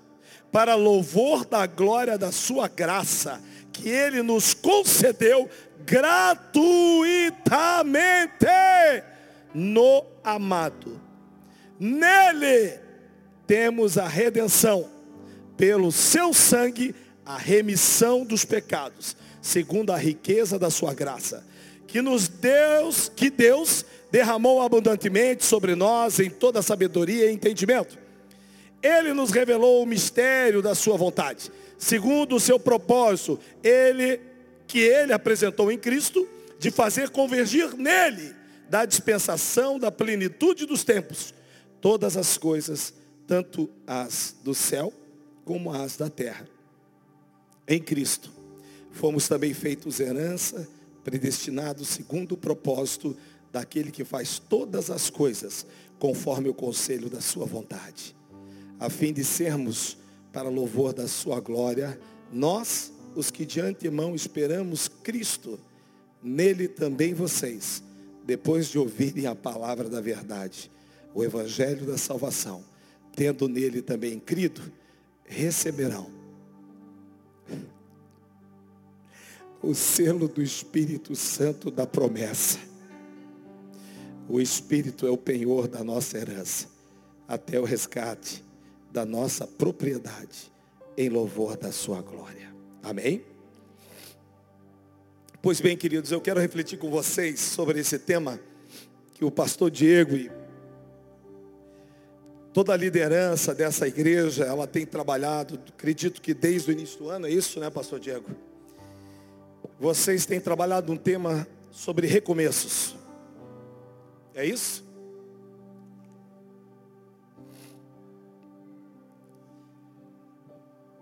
para 0.50 0.74
louvor 0.74 1.44
da 1.44 1.66
glória 1.66 2.16
da 2.16 2.32
Sua 2.32 2.68
graça, 2.68 3.42
que 3.72 3.88
Ele 3.88 4.22
nos 4.22 4.54
concedeu 4.54 5.48
gratuitamente 5.84 8.46
no 9.54 10.04
amado. 10.24 11.00
Nele 11.78 12.80
temos 13.46 13.96
a 13.96 14.08
redenção, 14.08 14.90
pelo 15.56 15.92
seu 15.92 16.34
sangue, 16.34 16.94
a 17.24 17.38
remissão 17.38 18.24
dos 18.24 18.44
pecados, 18.44 19.16
segundo 19.46 19.92
a 19.92 19.96
riqueza 19.96 20.58
da 20.58 20.70
sua 20.70 20.92
graça, 20.92 21.46
que 21.86 22.02
nos 22.02 22.26
Deus, 22.26 23.08
que 23.14 23.30
Deus 23.30 23.86
derramou 24.10 24.60
abundantemente 24.60 25.44
sobre 25.44 25.76
nós 25.76 26.18
em 26.18 26.28
toda 26.28 26.60
sabedoria 26.62 27.30
e 27.30 27.32
entendimento. 27.32 27.96
Ele 28.82 29.12
nos 29.12 29.30
revelou 29.30 29.82
o 29.82 29.86
mistério 29.86 30.60
da 30.60 30.74
sua 30.74 30.96
vontade, 30.96 31.52
segundo 31.78 32.34
o 32.34 32.40
seu 32.40 32.58
propósito, 32.58 33.38
ele 33.62 34.20
que 34.66 34.80
ele 34.80 35.12
apresentou 35.12 35.70
em 35.70 35.78
Cristo, 35.78 36.26
de 36.58 36.72
fazer 36.72 37.10
convergir 37.10 37.72
nele 37.76 38.34
da 38.68 38.84
dispensação 38.84 39.78
da 39.78 39.92
plenitude 39.92 40.66
dos 40.66 40.82
tempos, 40.82 41.32
todas 41.80 42.16
as 42.16 42.36
coisas, 42.36 42.92
tanto 43.28 43.70
as 43.86 44.34
do 44.42 44.54
céu 44.54 44.92
como 45.44 45.72
as 45.72 45.96
da 45.96 46.10
terra. 46.10 46.48
Em 47.68 47.80
Cristo, 47.80 48.35
fomos 48.96 49.28
também 49.28 49.52
feitos 49.52 50.00
herança, 50.00 50.66
predestinados 51.04 51.88
segundo 51.88 52.32
o 52.32 52.36
propósito 52.36 53.14
daquele 53.52 53.90
que 53.90 54.04
faz 54.04 54.38
todas 54.38 54.90
as 54.90 55.10
coisas 55.10 55.66
conforme 55.98 56.48
o 56.48 56.54
conselho 56.54 57.08
da 57.08 57.20
sua 57.20 57.44
vontade, 57.44 58.16
a 58.80 58.90
fim 58.90 59.12
de 59.12 59.22
sermos, 59.22 59.98
para 60.32 60.48
louvor 60.48 60.92
da 60.92 61.06
sua 61.08 61.40
glória, 61.40 61.98
nós, 62.32 62.92
os 63.14 63.30
que 63.30 63.46
de 63.46 63.60
antemão 63.60 64.14
esperamos 64.14 64.88
Cristo, 64.88 65.58
nele 66.22 66.66
também 66.66 67.14
vocês, 67.14 67.82
depois 68.24 68.68
de 68.68 68.78
ouvirem 68.78 69.26
a 69.26 69.34
palavra 69.34 69.88
da 69.88 70.00
verdade, 70.00 70.70
o 71.14 71.22
evangelho 71.22 71.86
da 71.86 71.96
salvação, 71.96 72.64
tendo 73.14 73.48
nele 73.48 73.80
também 73.80 74.18
crido, 74.18 74.60
receberão 75.24 76.15
o 79.66 79.74
selo 79.74 80.28
do 80.28 80.40
Espírito 80.40 81.16
Santo 81.16 81.72
da 81.72 81.84
promessa. 81.84 82.58
O 84.28 84.40
Espírito 84.40 85.06
é 85.06 85.10
o 85.10 85.16
penhor 85.16 85.66
da 85.66 85.82
nossa 85.82 86.16
herança, 86.16 86.68
até 87.26 87.60
o 87.60 87.64
resgate 87.64 88.44
da 88.92 89.04
nossa 89.04 89.44
propriedade, 89.44 90.52
em 90.96 91.08
louvor 91.08 91.56
da 91.56 91.72
sua 91.72 92.00
glória. 92.00 92.54
Amém? 92.80 93.24
Pois 95.42 95.60
bem, 95.60 95.76
queridos, 95.76 96.12
eu 96.12 96.20
quero 96.20 96.40
refletir 96.40 96.78
com 96.78 96.88
vocês 96.88 97.40
sobre 97.40 97.80
esse 97.80 97.98
tema 97.98 98.40
que 99.14 99.24
o 99.24 99.30
pastor 99.30 99.70
Diego 99.70 100.16
e 100.16 100.30
toda 102.52 102.72
a 102.72 102.76
liderança 102.76 103.52
dessa 103.52 103.88
igreja, 103.88 104.44
ela 104.44 104.66
tem 104.66 104.86
trabalhado, 104.86 105.60
acredito 105.68 106.22
que 106.22 106.32
desde 106.32 106.70
o 106.70 106.72
início 106.72 106.98
do 106.98 107.10
ano, 107.10 107.26
é 107.26 107.30
isso, 107.30 107.58
né, 107.58 107.68
pastor 107.68 107.98
Diego? 107.98 108.30
Vocês 109.78 110.24
têm 110.24 110.40
trabalhado 110.40 110.90
um 110.90 110.96
tema 110.96 111.46
sobre 111.70 112.06
recomeços. 112.06 112.96
É 114.34 114.44
isso? 114.44 114.84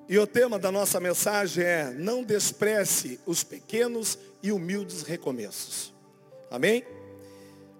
E 0.08 0.18
o 0.18 0.26
tema 0.26 0.58
da 0.58 0.70
nossa 0.70 1.00
mensagem 1.00 1.64
é: 1.64 1.90
não 1.90 2.22
despreze 2.22 3.18
os 3.24 3.42
pequenos 3.42 4.18
e 4.42 4.52
humildes 4.52 5.02
recomeços. 5.02 5.92
Amém? 6.50 6.84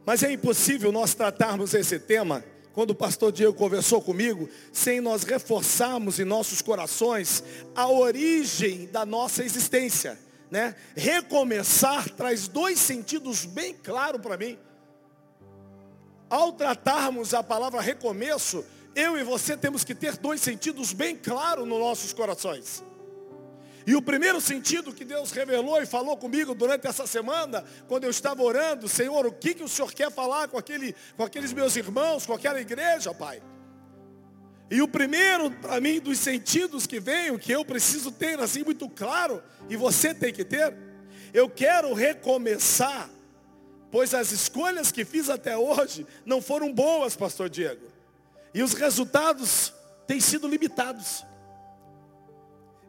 Mas 0.07 0.23
é 0.23 0.33
impossível 0.33 0.93
nós 0.93 1.15
tratarmos 1.15 1.75
esse 1.75 1.99
tema, 1.99 2.45
quando 2.73 2.91
o 2.91 2.95
pastor 2.95 3.33
Diego 3.33 3.55
conversou 3.55 4.01
comigo, 4.01 4.49
sem 4.73 5.01
nós 5.01 5.23
reforçarmos 5.25 6.19
em 6.19 6.25
nossos 6.25 6.63
corações 6.63 7.43
a 7.75 7.89
origem 7.89 8.87
da 8.87 9.05
nossa 9.05 9.45
existência. 9.45 10.19
Né? 10.51 10.75
Recomeçar 10.95 12.09
traz 12.11 12.47
dois 12.47 12.79
sentidos 12.79 13.45
bem 13.45 13.75
claros 13.75 14.21
para 14.21 14.37
mim. 14.37 14.59
Ao 16.29 16.53
tratarmos 16.53 17.35
a 17.35 17.43
palavra 17.43 17.81
recomeço, 17.81 18.65
eu 18.95 19.19
e 19.19 19.25
você 19.25 19.57
temos 19.57 19.85
que 19.85 19.95
ter 19.95 20.17
dois 20.17 20.41
sentidos 20.41 20.93
bem 20.93 21.17
claros 21.17 21.67
nos 21.67 21.79
nossos 21.79 22.13
corações. 22.13 22.83
E 23.87 23.95
o 23.95 24.01
primeiro 24.01 24.41
sentido 24.41 24.95
que 24.95 25.05
Deus 25.05 25.31
revelou 25.31 25.83
e 25.83 25.87
falou 25.87 26.17
comigo 26.17 26.55
durante 26.55 26.87
essa 26.87 27.07
semana, 27.07 27.65
quando 27.87 28.05
eu 28.05 28.11
estava 28.11 28.43
orando, 28.43 28.89
Senhor, 28.89 29.27
o 29.27 29.33
que, 29.33 29.55
que 29.55 29.63
o 29.63 29.69
Senhor 29.69 29.93
quer 29.93 30.11
falar 30.11 30.49
com, 30.49 30.57
aquele, 30.57 30.95
com 31.17 31.23
aqueles 31.23 31.53
meus 31.53 31.77
irmãos, 31.77 32.25
com 32.25 32.33
aquela 32.33 32.61
igreja, 32.61 33.13
Pai? 33.13 33.43
E 34.71 34.81
o 34.81 34.89
primeiro, 34.89 35.51
para 35.51 35.81
mim, 35.81 36.01
dos 36.01 36.19
sentidos 36.19 36.87
que 36.87 36.99
veio, 36.99 37.39
que 37.39 37.53
eu 37.53 37.65
preciso 37.65 38.11
ter 38.11 38.41
assim 38.41 38.63
muito 38.65 38.89
claro, 38.89 39.43
e 39.69 39.77
você 39.77 40.15
tem 40.15 40.33
que 40.33 40.45
ter, 40.45 40.75
eu 41.33 41.49
quero 41.49 41.93
recomeçar, 41.93 43.11
pois 43.91 44.15
as 44.15 44.33
escolhas 44.33 44.91
que 44.91 45.05
fiz 45.05 45.29
até 45.29 45.57
hoje 45.57 46.07
não 46.25 46.41
foram 46.41 46.73
boas, 46.73 47.15
pastor 47.15 47.49
Diego. 47.49 47.87
E 48.55 48.63
os 48.63 48.73
resultados 48.73 49.73
têm 50.07 50.21
sido 50.21 50.49
limitados. 50.49 51.25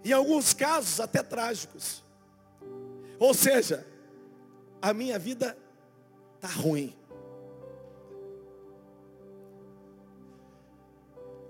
Em 0.04 0.12
alguns 0.12 0.54
casos 0.54 1.00
até 1.00 1.24
trágicos. 1.24 2.04
Ou 3.18 3.34
seja, 3.34 3.86
a 4.82 4.94
minha 4.94 5.18
vida 5.18 5.58
está 6.36 6.48
ruim. 6.48 6.96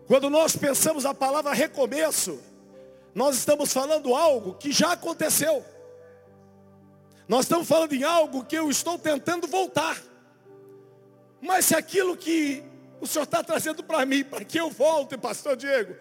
Quando 0.07 0.29
nós 0.29 0.55
pensamos 0.55 1.05
a 1.05 1.13
palavra 1.13 1.53
recomeço, 1.53 2.39
nós 3.13 3.35
estamos 3.35 3.73
falando 3.73 4.13
algo 4.13 4.53
que 4.55 4.71
já 4.71 4.91
aconteceu. 4.91 5.65
Nós 7.27 7.45
estamos 7.45 7.67
falando 7.67 7.93
em 7.93 8.03
algo 8.03 8.45
que 8.45 8.55
eu 8.55 8.69
estou 8.69 8.99
tentando 8.99 9.47
voltar. 9.47 9.99
Mas 11.41 11.65
se 11.65 11.75
aquilo 11.75 12.15
que 12.15 12.63
o 13.01 13.07
Senhor 13.07 13.23
está 13.23 13.43
trazendo 13.43 13.83
para 13.83 14.05
mim, 14.05 14.23
para 14.23 14.45
que 14.45 14.59
eu 14.59 14.69
volte, 14.69 15.17
pastor 15.17 15.55
Diego, 15.55 15.95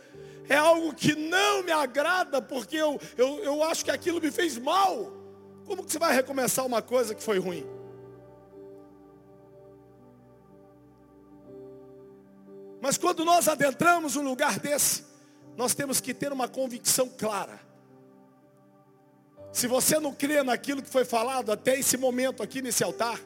é 0.49 0.57
algo 0.57 0.93
que 0.95 1.15
não 1.15 1.63
me 1.63 1.73
agrada, 1.73 2.43
porque 2.43 2.77
eu, 2.77 3.01
eu, 3.17 3.39
eu 3.39 3.63
acho 3.63 3.85
que 3.85 3.91
aquilo 3.91 4.21
me 4.21 4.31
fez 4.31 4.59
mal. 4.59 5.13
Como 5.65 5.83
que 5.83 5.91
você 5.91 5.99
vai 5.99 6.15
recomeçar 6.15 6.67
uma 6.67 6.83
coisa 6.83 7.15
que 7.15 7.23
foi 7.23 7.39
ruim? 7.39 7.67
Mas 12.85 12.99
quando 12.99 13.25
nós 13.25 13.49
adentramos 13.49 14.15
um 14.15 14.21
lugar 14.21 14.61
desse, 14.61 15.05
nós 15.57 15.73
temos 15.73 16.03
que 16.03 16.13
ter 16.13 16.31
uma 16.31 16.47
convicção 16.47 17.09
clara. 17.09 17.59
Se 19.51 19.67
você 19.67 19.99
não 19.99 20.13
crê 20.13 20.43
naquilo 20.43 20.83
que 20.83 20.91
foi 20.91 21.03
falado 21.03 21.51
até 21.51 21.79
esse 21.79 21.97
momento 21.97 22.43
aqui 22.43 22.61
nesse 22.61 22.85
altar, 22.85 23.19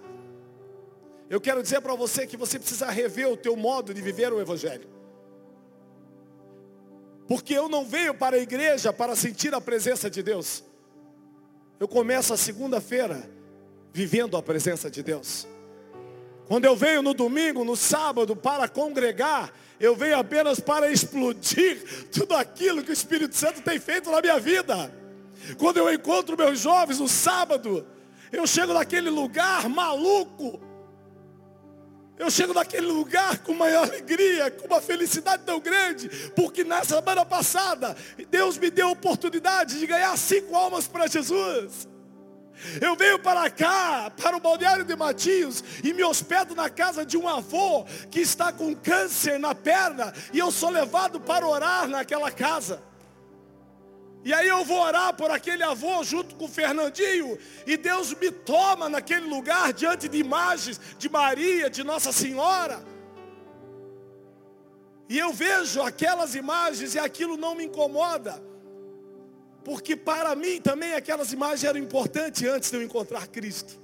eu 1.29 1.41
quero 1.41 1.61
dizer 1.61 1.81
para 1.81 1.93
você 1.97 2.25
que 2.25 2.37
você 2.37 2.57
precisa 2.57 2.89
rever 2.89 3.29
o 3.29 3.37
teu 3.37 3.57
modo 3.57 3.93
de 3.93 4.01
viver 4.01 4.33
o 4.33 4.41
Evangelho. 4.41 4.89
Porque 7.27 7.53
eu 7.53 7.69
não 7.69 7.85
venho 7.85 8.15
para 8.15 8.37
a 8.37 8.39
igreja 8.39 8.93
para 8.93 9.17
sentir 9.17 9.53
a 9.53 9.61
presença 9.61 10.09
de 10.09 10.23
Deus. 10.23 10.63
Eu 11.81 11.89
começo 11.89 12.33
a 12.33 12.37
segunda-feira 12.37 13.29
vivendo 13.93 14.37
a 14.37 14.43
presença 14.43 14.89
de 14.89 15.03
Deus. 15.03 15.49
Quando 16.49 16.65
eu 16.65 16.75
venho 16.75 17.03
no 17.03 17.13
domingo, 17.13 17.63
no 17.63 17.77
sábado, 17.77 18.35
para 18.35 18.67
congregar, 18.67 19.53
eu 19.79 19.95
venho 19.95 20.19
apenas 20.19 20.59
para 20.59 20.91
explodir 20.91 22.09
tudo 22.11 22.35
aquilo 22.35 22.83
que 22.83 22.91
o 22.91 22.93
Espírito 22.93 23.37
Santo 23.37 23.61
tem 23.61 23.79
feito 23.79 24.11
na 24.11 24.23
minha 24.23 24.41
vida. 24.41 24.91
Quando 25.59 25.77
eu 25.77 25.93
encontro 25.93 26.39
meus 26.39 26.59
jovens 26.59 26.99
no 26.99 27.07
sábado, 27.07 27.87
eu 28.33 28.47
chego 28.47 28.73
naquele 28.73 29.11
lugar 29.11 29.69
maluco, 29.69 30.59
eu 32.19 32.31
chego 32.31 32.55
naquele 32.55 32.87
lugar 32.87 33.39
com 33.39 33.53
uma 33.53 33.67
alegria, 33.67 34.51
com 34.51 34.67
uma 34.67 34.81
felicidade 34.81 35.43
tão 35.45 35.61
grande, 35.61 36.09
porque 36.35 36.65
na 36.65 36.83
semana 36.83 37.27
passada 37.27 37.95
Deus 38.31 38.57
me 38.57 38.71
deu 38.71 38.89
a 38.89 38.93
oportunidade 38.93 39.79
de 39.79 39.87
ganhar 39.87 40.17
cinco 40.17 40.57
almas 40.57 40.89
para 40.89 41.07
Jesus. 41.07 41.87
Eu 42.81 42.97
venho 42.97 43.19
para 43.19 43.49
cá, 43.51 44.11
para 44.21 44.37
o 44.37 44.41
balneário 44.41 44.85
de 44.85 44.97
Matios, 44.97 45.63
e 45.83 45.93
me 45.93 46.03
hospedo 46.05 46.55
na 46.55 46.69
casa 46.69 47.05
de 47.05 47.17
um 47.17 47.29
avô 47.29 47.85
que 48.11 48.21
está 48.21 48.53
com 48.53 48.75
câncer 48.75 49.39
na 49.39 49.55
perna, 49.55 50.13
e 50.33 50.39
eu 50.39 50.51
sou 50.51 50.71
levado 50.71 51.21
para 51.21 51.47
orar 51.47 51.89
naquela 51.89 52.31
casa. 52.31 52.83
E 54.25 54.35
aí 54.35 54.49
eu 54.49 54.65
vou 54.65 54.81
orar 54.81 55.15
por 55.15 55.31
aquele 55.31 55.63
avô 55.63 56.03
junto 56.03 56.35
com 56.35 56.47
o 56.47 56.49
Fernandinho. 56.49 57.39
E 57.67 57.77
Deus 57.77 58.13
me 58.15 58.31
toma 58.31 58.89
naquele 58.89 59.27
lugar 59.27 59.73
diante 59.73 60.09
de 60.09 60.19
imagens 60.19 60.81
de 60.99 61.09
Maria, 61.09 61.71
de 61.71 61.85
Nossa 61.85 62.13
Senhora. 62.13 62.83
E 65.09 65.19
eu 65.19 65.33
vejo 65.33 65.81
aquelas 65.81 66.35
imagens 66.35 66.95
e 66.95 66.99
aquilo 66.99 67.37
não 67.37 67.55
me 67.55 67.65
incomoda. 67.65 68.43
Porque 69.69 69.95
para 69.95 70.35
mim 70.35 70.63
também 70.63 70.95
aquelas 70.95 71.31
imagens 71.31 71.63
eram 71.63 71.79
importantes 71.79 72.43
antes 72.43 72.71
de 72.71 72.79
eu 72.79 72.83
encontrar 72.83 73.27
Cristo. 73.27 73.79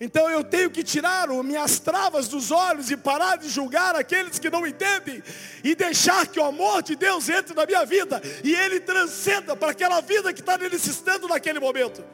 Então 0.00 0.28
eu 0.28 0.42
tenho 0.42 0.68
que 0.72 0.82
tirar 0.82 1.28
minhas 1.28 1.78
travas 1.78 2.26
dos 2.26 2.50
olhos 2.50 2.90
e 2.90 2.96
parar 2.96 3.36
de 3.36 3.48
julgar 3.48 3.94
aqueles 3.94 4.40
que 4.40 4.50
não 4.50 4.66
entendem 4.66 5.22
e 5.62 5.76
deixar 5.76 6.26
que 6.26 6.40
o 6.40 6.44
amor 6.44 6.82
de 6.82 6.96
Deus 6.96 7.28
entre 7.28 7.54
na 7.54 7.64
minha 7.64 7.84
vida 7.84 8.20
e 8.42 8.52
ele 8.52 8.80
transcenda 8.80 9.54
para 9.54 9.70
aquela 9.70 10.00
vida 10.00 10.32
que 10.32 10.40
está 10.40 10.58
necessitando 10.58 11.28
naquele 11.28 11.60
momento. 11.60 12.04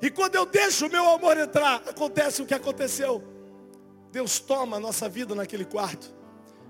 E 0.00 0.08
quando 0.08 0.36
eu 0.36 0.46
deixo 0.46 0.86
o 0.86 0.90
meu 0.90 1.06
amor 1.10 1.36
entrar, 1.36 1.82
acontece 1.86 2.40
o 2.40 2.46
que 2.46 2.54
aconteceu. 2.54 3.22
Deus 4.10 4.40
toma 4.40 4.78
a 4.78 4.80
nossa 4.80 5.10
vida 5.10 5.34
naquele 5.34 5.66
quarto. 5.66 6.10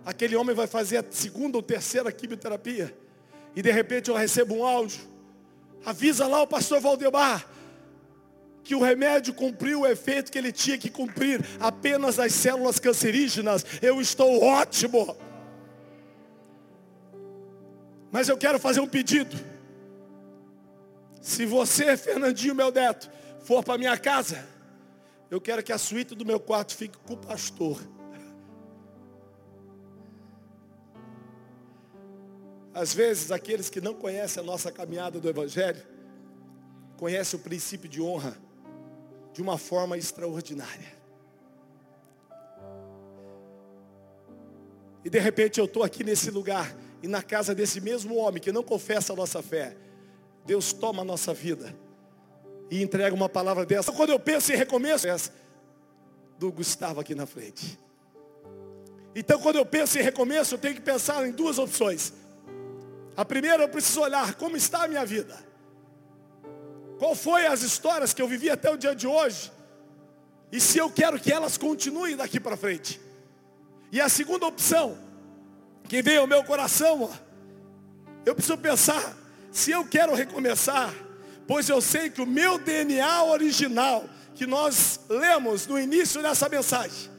Aquele 0.05 0.35
homem 0.35 0.53
vai 0.53 0.67
fazer 0.67 0.97
a 0.97 1.05
segunda 1.09 1.57
ou 1.57 1.63
terceira 1.63 2.11
quimioterapia. 2.11 2.93
E 3.55 3.63
de 3.63 3.71
repente 3.71 4.11
eu 4.11 4.17
recebo 4.17 4.55
um 4.55 4.65
áudio. 4.65 5.01
Avisa 5.85 6.27
lá 6.27 6.43
o 6.43 6.47
pastor 6.47 6.81
Valdemar 6.81 7.47
que 8.71 8.75
o 8.77 8.81
remédio 8.81 9.35
cumpriu 9.35 9.81
o 9.81 9.87
efeito 9.87 10.31
que 10.31 10.39
ele 10.39 10.53
tinha 10.53 10.79
que 10.79 10.89
cumprir, 10.89 11.45
apenas 11.59 12.21
as 12.21 12.33
células 12.33 12.79
cancerígenas, 12.79 13.65
eu 13.83 14.01
estou 14.01 14.43
ótimo. 14.45 15.17
Mas 18.13 18.29
eu 18.29 18.37
quero 18.37 18.61
fazer 18.61 18.79
um 18.79 18.87
pedido. 18.87 19.37
Se 21.21 21.45
você, 21.45 21.97
Fernandinho, 21.97 22.55
meu 22.55 22.71
neto, 22.71 23.11
for 23.41 23.65
para 23.65 23.79
minha 23.79 23.97
casa, 23.99 24.47
eu 25.31 25.41
quero 25.41 25.63
que 25.63 25.73
a 25.73 25.79
suíte 25.79 26.15
do 26.15 26.25
meu 26.25 26.41
quarto 26.41 26.75
fique 26.75 26.97
com 26.99 27.15
o 27.15 27.17
pastor. 27.17 27.81
Às 32.73 32.95
vezes, 32.95 33.33
aqueles 33.33 33.69
que 33.69 33.81
não 33.81 33.95
conhecem 33.95 34.43
a 34.43 34.47
nossa 34.47 34.71
caminhada 34.71 35.19
do 35.19 35.29
Evangelho, 35.29 35.83
conhecem 36.97 37.39
o 37.39 37.43
princípio 37.43 37.89
de 37.89 38.01
honra 38.01 38.37
de 39.33 39.43
uma 39.43 39.57
forma 39.57 39.97
extraordinária. 39.97 41.01
E 45.05 45.09
de 45.09 45.19
repente 45.19 45.59
eu 45.59 45.65
estou 45.65 45.83
aqui 45.83 46.05
nesse 46.05 46.31
lugar 46.31 46.77
e 47.03 47.09
na 47.09 47.23
casa 47.23 47.55
desse 47.55 47.81
mesmo 47.81 48.17
homem 48.17 48.41
que 48.41 48.53
não 48.53 48.63
confessa 48.63 49.13
a 49.13 49.17
nossa 49.17 49.43
fé. 49.43 49.77
Deus 50.45 50.73
toma 50.73 51.03
a 51.03 51.05
nossa 51.05 51.33
vida 51.33 51.75
e 52.71 52.83
entrega 52.83 53.15
uma 53.15 53.29
palavra 53.29 53.65
dessa. 53.65 53.93
Quando 53.93 54.11
eu 54.11 54.21
penso 54.21 54.53
em 54.53 54.57
recomeço, 54.57 55.09
essa 55.09 55.33
do 56.39 56.51
Gustavo 56.53 57.01
aqui 57.01 57.15
na 57.15 57.27
frente. 57.27 57.79
Então 59.15 59.41
quando 59.41 59.57
eu 59.57 59.67
penso 59.67 59.99
em 59.99 60.03
recomeço, 60.03 60.55
eu 60.55 60.59
tenho 60.59 60.75
que 60.75 60.81
pensar 60.81 61.27
em 61.27 61.33
duas 61.33 61.59
opções. 61.59 62.13
A 63.17 63.25
primeira, 63.25 63.65
eu 63.65 63.69
preciso 63.69 64.01
olhar 64.01 64.35
como 64.35 64.57
está 64.57 64.85
a 64.85 64.89
minha 64.89 65.05
vida. 65.05 65.37
Qual 66.99 67.15
foi 67.15 67.47
as 67.47 67.63
histórias 67.63 68.13
que 68.13 68.21
eu 68.21 68.29
vivi 68.29 68.51
até 68.51 68.71
o 68.71 68.77
dia 68.77 68.95
de 68.95 69.07
hoje? 69.07 69.51
E 70.53 70.61
se 70.61 70.79
eu 70.79 70.91
quero 70.91 71.19
que 71.19 71.33
elas 71.33 71.57
continuem 71.57 72.17
daqui 72.17 72.39
para 72.39 72.57
frente? 72.57 73.01
E 73.93 74.01
a 74.01 74.09
segunda 74.09 74.47
opção, 74.47 74.99
que 75.89 76.03
veio 76.03 76.21
ao 76.21 76.27
meu 76.27 76.45
coração, 76.45 77.05
ó, 77.05 77.11
eu 78.25 78.35
preciso 78.35 78.59
pensar, 78.59 79.17
se 79.51 79.71
eu 79.71 79.85
quero 79.85 80.15
recomeçar, 80.15 80.95
pois 81.47 81.69
eu 81.69 81.81
sei 81.81 82.11
que 82.11 82.21
o 82.21 82.27
meu 82.27 82.59
DNA 82.59 83.25
original, 83.25 84.05
que 84.35 84.47
nós 84.47 85.01
lemos 85.09 85.67
no 85.67 85.79
início 85.79 86.23
dessa 86.23 86.49
mensagem, 86.49 87.10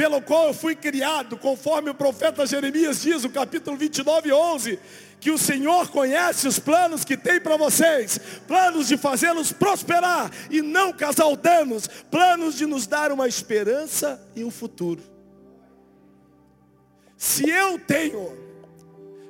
pelo 0.00 0.22
qual 0.22 0.46
eu 0.46 0.54
fui 0.54 0.74
criado, 0.74 1.36
conforme 1.36 1.90
o 1.90 1.94
profeta 1.94 2.46
Jeremias 2.46 3.02
diz, 3.02 3.22
no 3.22 3.28
capítulo 3.28 3.76
29, 3.76 4.32
11, 4.32 4.78
que 5.20 5.30
o 5.30 5.36
Senhor 5.36 5.90
conhece 5.90 6.48
os 6.48 6.58
planos 6.58 7.04
que 7.04 7.18
tem 7.18 7.38
para 7.38 7.58
vocês, 7.58 8.18
planos 8.48 8.88
de 8.88 8.96
fazê-los 8.96 9.52
prosperar 9.52 10.30
e 10.50 10.62
não 10.62 10.90
causar 10.90 11.36
danos, 11.36 11.86
planos 12.10 12.56
de 12.56 12.64
nos 12.64 12.86
dar 12.86 13.12
uma 13.12 13.28
esperança 13.28 14.18
e 14.34 14.42
um 14.42 14.50
futuro. 14.50 15.02
Se 17.14 17.46
eu 17.50 17.78
tenho, 17.78 18.34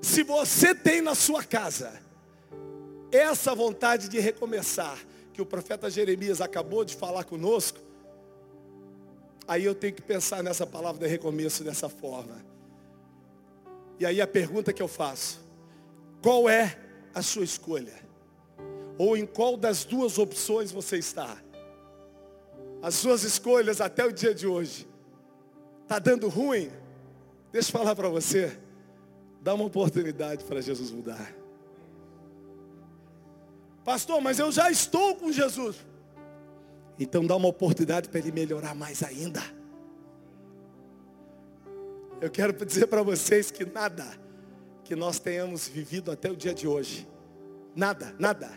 se 0.00 0.22
você 0.22 0.72
tem 0.72 1.00
na 1.00 1.16
sua 1.16 1.42
casa 1.42 2.00
essa 3.11 3.56
vontade 3.56 4.09
de 4.09 4.20
recomeçar, 4.20 5.00
que 5.33 5.42
o 5.42 5.46
profeta 5.46 5.90
Jeremias 5.90 6.40
acabou 6.40 6.85
de 6.85 6.94
falar 6.94 7.24
conosco, 7.24 7.89
aí 9.50 9.64
eu 9.64 9.74
tenho 9.74 9.92
que 9.92 10.00
pensar 10.00 10.44
nessa 10.44 10.64
palavra 10.64 11.00
de 11.00 11.08
recomeço 11.08 11.64
dessa 11.64 11.88
forma. 11.88 12.40
E 13.98 14.06
aí 14.06 14.20
a 14.20 14.26
pergunta 14.26 14.72
que 14.72 14.80
eu 14.80 14.86
faço, 14.86 15.40
qual 16.22 16.48
é 16.48 16.78
a 17.12 17.20
sua 17.20 17.42
escolha? 17.42 17.94
Ou 18.96 19.16
em 19.16 19.26
qual 19.26 19.56
das 19.56 19.84
duas 19.84 20.18
opções 20.18 20.70
você 20.70 20.98
está? 20.98 21.36
As 22.80 22.94
suas 22.94 23.24
escolhas 23.24 23.80
até 23.80 24.04
o 24.04 24.12
dia 24.12 24.32
de 24.32 24.46
hoje. 24.46 24.86
Está 25.82 25.98
dando 25.98 26.28
ruim? 26.28 26.70
Deixa 27.50 27.70
eu 27.70 27.72
falar 27.72 27.96
para 27.96 28.08
você. 28.08 28.56
Dá 29.40 29.52
uma 29.52 29.64
oportunidade 29.64 30.44
para 30.44 30.60
Jesus 30.60 30.92
mudar. 30.92 31.34
Pastor, 33.84 34.20
mas 34.20 34.38
eu 34.38 34.52
já 34.52 34.70
estou 34.70 35.16
com 35.16 35.32
Jesus. 35.32 35.89
Então 37.00 37.26
dá 37.26 37.34
uma 37.34 37.48
oportunidade 37.48 38.10
para 38.10 38.18
ele 38.18 38.30
melhorar 38.30 38.74
mais 38.74 39.02
ainda. 39.02 39.42
Eu 42.20 42.30
quero 42.30 42.52
dizer 42.66 42.86
para 42.88 43.02
vocês 43.02 43.50
que 43.50 43.64
nada 43.64 44.06
que 44.84 44.94
nós 44.94 45.18
tenhamos 45.18 45.66
vivido 45.66 46.12
até 46.12 46.30
o 46.30 46.36
dia 46.36 46.52
de 46.52 46.68
hoje. 46.68 47.08
Nada, 47.74 48.14
nada. 48.18 48.50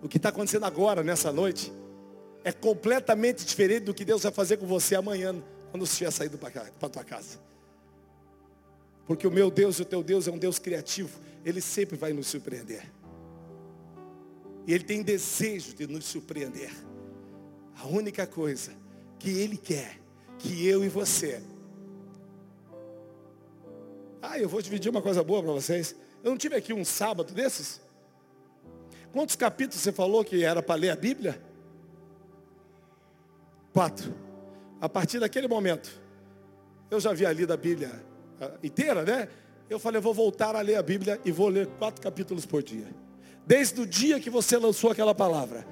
O 0.00 0.08
que 0.08 0.16
está 0.16 0.28
acontecendo 0.28 0.64
agora, 0.64 1.02
nessa 1.02 1.32
noite, 1.32 1.72
é 2.44 2.52
completamente 2.52 3.44
diferente 3.44 3.84
do 3.84 3.94
que 3.94 4.04
Deus 4.04 4.22
vai 4.22 4.30
fazer 4.30 4.58
com 4.58 4.66
você 4.66 4.94
amanhã, 4.94 5.34
quando 5.72 5.84
você 5.84 5.92
estiver 5.92 6.10
saído 6.12 6.38
para 6.38 6.70
a 6.80 6.88
tua 6.88 7.02
casa. 7.02 7.40
Porque 9.08 9.26
o 9.26 9.30
meu 9.30 9.50
Deus 9.50 9.80
e 9.80 9.82
o 9.82 9.84
teu 9.84 10.04
Deus 10.04 10.28
é 10.28 10.30
um 10.30 10.38
Deus 10.38 10.60
criativo. 10.60 11.18
Ele 11.44 11.60
sempre 11.60 11.96
vai 11.96 12.12
nos 12.12 12.28
surpreender. 12.28 12.84
E 14.68 14.72
Ele 14.72 14.84
tem 14.84 15.02
desejo 15.02 15.74
de 15.74 15.86
nos 15.88 16.04
surpreender. 16.04 16.70
A 17.78 17.86
única 17.86 18.26
coisa 18.26 18.72
que 19.18 19.30
Ele 19.30 19.56
quer 19.56 19.98
que 20.38 20.66
eu 20.66 20.84
e 20.84 20.88
você. 20.88 21.42
Ah, 24.22 24.38
eu 24.38 24.48
vou 24.48 24.60
dividir 24.60 24.90
uma 24.90 25.02
coisa 25.02 25.22
boa 25.22 25.42
para 25.42 25.52
vocês. 25.52 25.94
Eu 26.22 26.30
não 26.30 26.38
tive 26.38 26.56
aqui 26.56 26.72
um 26.72 26.84
sábado 26.84 27.32
desses? 27.32 27.80
Quantos 29.12 29.36
capítulos 29.36 29.80
você 29.80 29.92
falou 29.92 30.24
que 30.24 30.44
era 30.44 30.62
para 30.62 30.74
ler 30.74 30.90
a 30.90 30.96
Bíblia? 30.96 31.40
Quatro. 33.72 34.14
A 34.80 34.88
partir 34.88 35.18
daquele 35.18 35.48
momento, 35.48 35.90
eu 36.90 37.00
já 37.00 37.10
havia 37.10 37.32
lido 37.32 37.52
a 37.52 37.56
Bíblia 37.56 38.04
ah, 38.40 38.52
inteira, 38.62 39.04
né? 39.04 39.28
Eu 39.70 39.78
falei, 39.78 39.98
eu 39.98 40.02
vou 40.02 40.14
voltar 40.14 40.56
a 40.56 40.60
ler 40.60 40.76
a 40.76 40.82
Bíblia 40.82 41.20
e 41.24 41.30
vou 41.30 41.48
ler 41.48 41.66
quatro 41.78 42.00
capítulos 42.00 42.46
por 42.46 42.62
dia. 42.62 42.86
Desde 43.46 43.80
o 43.80 43.86
dia 43.86 44.20
que 44.20 44.30
você 44.30 44.56
lançou 44.56 44.90
aquela 44.90 45.14
palavra, 45.14 45.66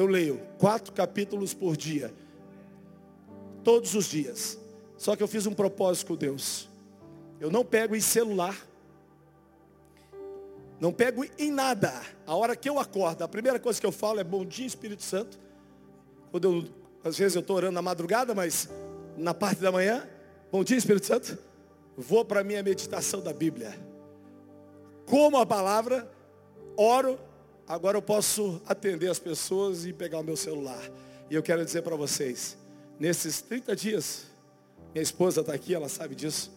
eu 0.00 0.06
leio 0.06 0.40
quatro 0.58 0.92
capítulos 0.92 1.52
por 1.54 1.76
dia. 1.76 2.12
Todos 3.62 3.94
os 3.94 4.06
dias. 4.06 4.58
Só 4.96 5.14
que 5.14 5.22
eu 5.22 5.28
fiz 5.28 5.46
um 5.46 5.52
propósito 5.52 6.08
com 6.08 6.16
Deus. 6.16 6.68
Eu 7.38 7.50
não 7.50 7.64
pego 7.64 7.94
em 7.94 8.00
celular. 8.00 8.56
Não 10.80 10.92
pego 10.92 11.24
em 11.38 11.50
nada. 11.50 11.92
A 12.26 12.34
hora 12.34 12.56
que 12.56 12.68
eu 12.68 12.78
acordo, 12.78 13.22
a 13.22 13.28
primeira 13.28 13.60
coisa 13.60 13.78
que 13.78 13.86
eu 13.86 13.92
falo 13.92 14.18
é 14.18 14.24
bom 14.24 14.44
dia, 14.44 14.66
Espírito 14.66 15.02
Santo. 15.02 15.38
Quando 16.30 16.44
eu, 16.44 16.64
às 17.04 17.18
vezes 17.18 17.34
eu 17.34 17.40
estou 17.40 17.56
orando 17.56 17.72
na 17.72 17.82
madrugada, 17.82 18.34
mas 18.34 18.68
na 19.16 19.34
parte 19.34 19.60
da 19.60 19.70
manhã, 19.70 20.08
bom 20.50 20.64
dia, 20.64 20.76
Espírito 20.76 21.06
Santo. 21.06 21.38
Vou 21.96 22.24
para 22.24 22.40
a 22.40 22.44
minha 22.44 22.62
meditação 22.62 23.20
da 23.20 23.32
Bíblia. 23.32 23.78
Como 25.04 25.36
a 25.36 25.44
palavra, 25.44 26.10
oro, 26.76 27.18
agora 27.70 27.96
eu 27.96 28.02
posso 28.02 28.60
atender 28.66 29.08
as 29.08 29.20
pessoas 29.20 29.86
e 29.86 29.92
pegar 29.92 30.18
o 30.18 30.24
meu 30.24 30.36
celular. 30.36 30.82
E 31.30 31.36
eu 31.36 31.42
quero 31.42 31.64
dizer 31.64 31.82
para 31.82 31.94
vocês, 31.94 32.58
nesses 32.98 33.40
30 33.40 33.76
dias, 33.76 34.26
minha 34.92 35.02
esposa 35.02 35.40
está 35.40 35.54
aqui, 35.54 35.72
ela 35.72 35.88
sabe 35.88 36.16
disso. 36.16 36.50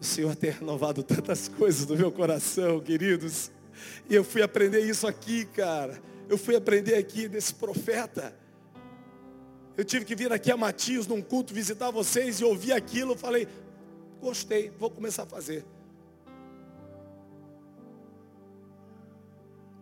O 0.00 0.04
Senhor 0.04 0.34
tem 0.34 0.52
renovado 0.52 1.02
tantas 1.02 1.48
coisas 1.52 1.86
no 1.86 1.94
meu 1.96 2.10
coração, 2.10 2.80
queridos. 2.80 3.50
E 4.08 4.14
eu 4.14 4.24
fui 4.24 4.40
aprender 4.40 4.80
isso 4.80 5.06
aqui, 5.06 5.44
cara. 5.44 6.00
Eu 6.30 6.38
fui 6.38 6.56
aprender 6.56 6.94
aqui 6.94 7.28
desse 7.28 7.52
profeta. 7.52 8.34
Eu 9.76 9.84
tive 9.84 10.06
que 10.06 10.16
vir 10.16 10.32
aqui 10.32 10.50
a 10.50 10.56
Matias 10.56 11.06
num 11.06 11.20
culto 11.20 11.52
visitar 11.52 11.90
vocês 11.90 12.40
e 12.40 12.44
ouvir 12.44 12.72
aquilo. 12.72 13.14
Falei, 13.14 13.46
gostei, 14.18 14.72
vou 14.78 14.88
começar 14.88 15.24
a 15.24 15.26
fazer. 15.26 15.62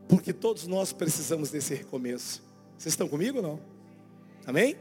Porque 0.09 0.33
todos 0.33 0.66
nós 0.66 0.92
precisamos 0.92 1.51
desse 1.51 1.75
recomeço. 1.75 2.42
Vocês 2.79 2.92
estão 2.92 3.09
comigo 3.09 3.38
ou 3.38 3.42
não? 3.42 3.61
Amém? 4.47 4.77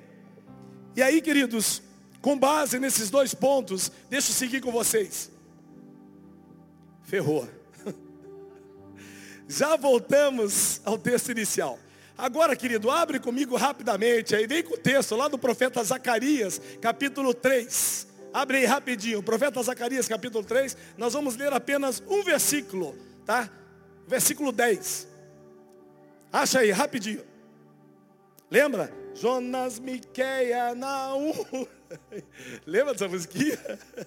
E 0.96 1.02
aí, 1.04 1.22
queridos, 1.22 1.82
com 2.22 2.38
base 2.40 2.80
nesses 2.80 3.10
dois 3.10 3.34
pontos, 3.34 3.92
deixa 4.10 4.32
eu 4.32 4.36
seguir 4.36 4.62
com 4.62 4.72
vocês. 4.72 5.30
Ferrou. 7.04 7.48
Já 9.48 9.76
voltamos 9.76 10.82
ao 10.86 10.98
texto 10.98 11.32
inicial. 11.32 11.78
Agora, 12.18 12.56
querido, 12.56 12.90
abre 12.90 13.20
comigo 13.20 13.56
rapidamente, 13.56 14.36
aí 14.36 14.48
vem 14.48 14.64
com 14.64 14.74
o 14.74 14.78
texto 14.78 15.16
lá 15.16 15.28
do 15.28 15.38
profeta 15.38 15.84
Zacarias, 15.84 16.60
capítulo 16.82 17.34
3. 17.34 18.08
Abre 18.34 18.58
aí 18.58 18.66
rapidinho, 18.66 19.22
profeta 19.22 19.62
Zacarias, 19.62 20.08
capítulo 20.08 20.44
3. 20.44 20.76
Nós 20.98 21.14
vamos 21.14 21.36
ler 21.36 21.54
apenas 21.54 22.02
um 22.08 22.24
versículo, 22.24 22.96
tá? 23.26 23.50
Versículo 24.08 24.52
10. 24.52 25.08
Acha 26.38 26.60
aí, 26.60 26.70
rapidinho. 26.70 27.26
Lembra? 28.52 28.94
Jonas, 29.16 29.80
Miqueia, 29.80 30.76
Naum. 30.76 31.34
Lembra 32.64 32.94
dessa 32.94 33.08
musiquinha? 33.08 33.58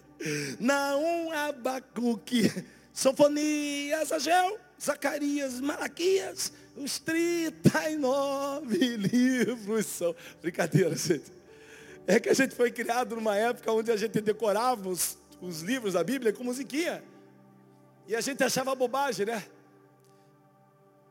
Naum, 0.60 1.32
Abacuque, 1.32 2.48
Sofonias, 2.92 4.12
Ageu, 4.12 4.60
Zacarias, 4.80 5.60
Malaquias. 5.60 6.52
Os 6.76 7.00
39 7.00 8.76
livros 8.96 9.86
são. 9.86 10.14
Brincadeira, 10.40 10.94
gente. 10.94 11.32
É 12.06 12.20
que 12.20 12.28
a 12.28 12.34
gente 12.34 12.54
foi 12.54 12.70
criado 12.70 13.16
numa 13.16 13.34
época 13.34 13.72
onde 13.72 13.90
a 13.90 13.96
gente 13.96 14.20
decorava 14.20 14.88
os, 14.88 15.18
os 15.40 15.62
livros 15.62 15.94
da 15.94 16.04
Bíblia 16.04 16.32
com 16.32 16.44
musiquinha. 16.44 17.02
E 18.06 18.14
a 18.14 18.20
gente 18.20 18.40
achava 18.44 18.72
bobagem, 18.76 19.26
né? 19.26 19.42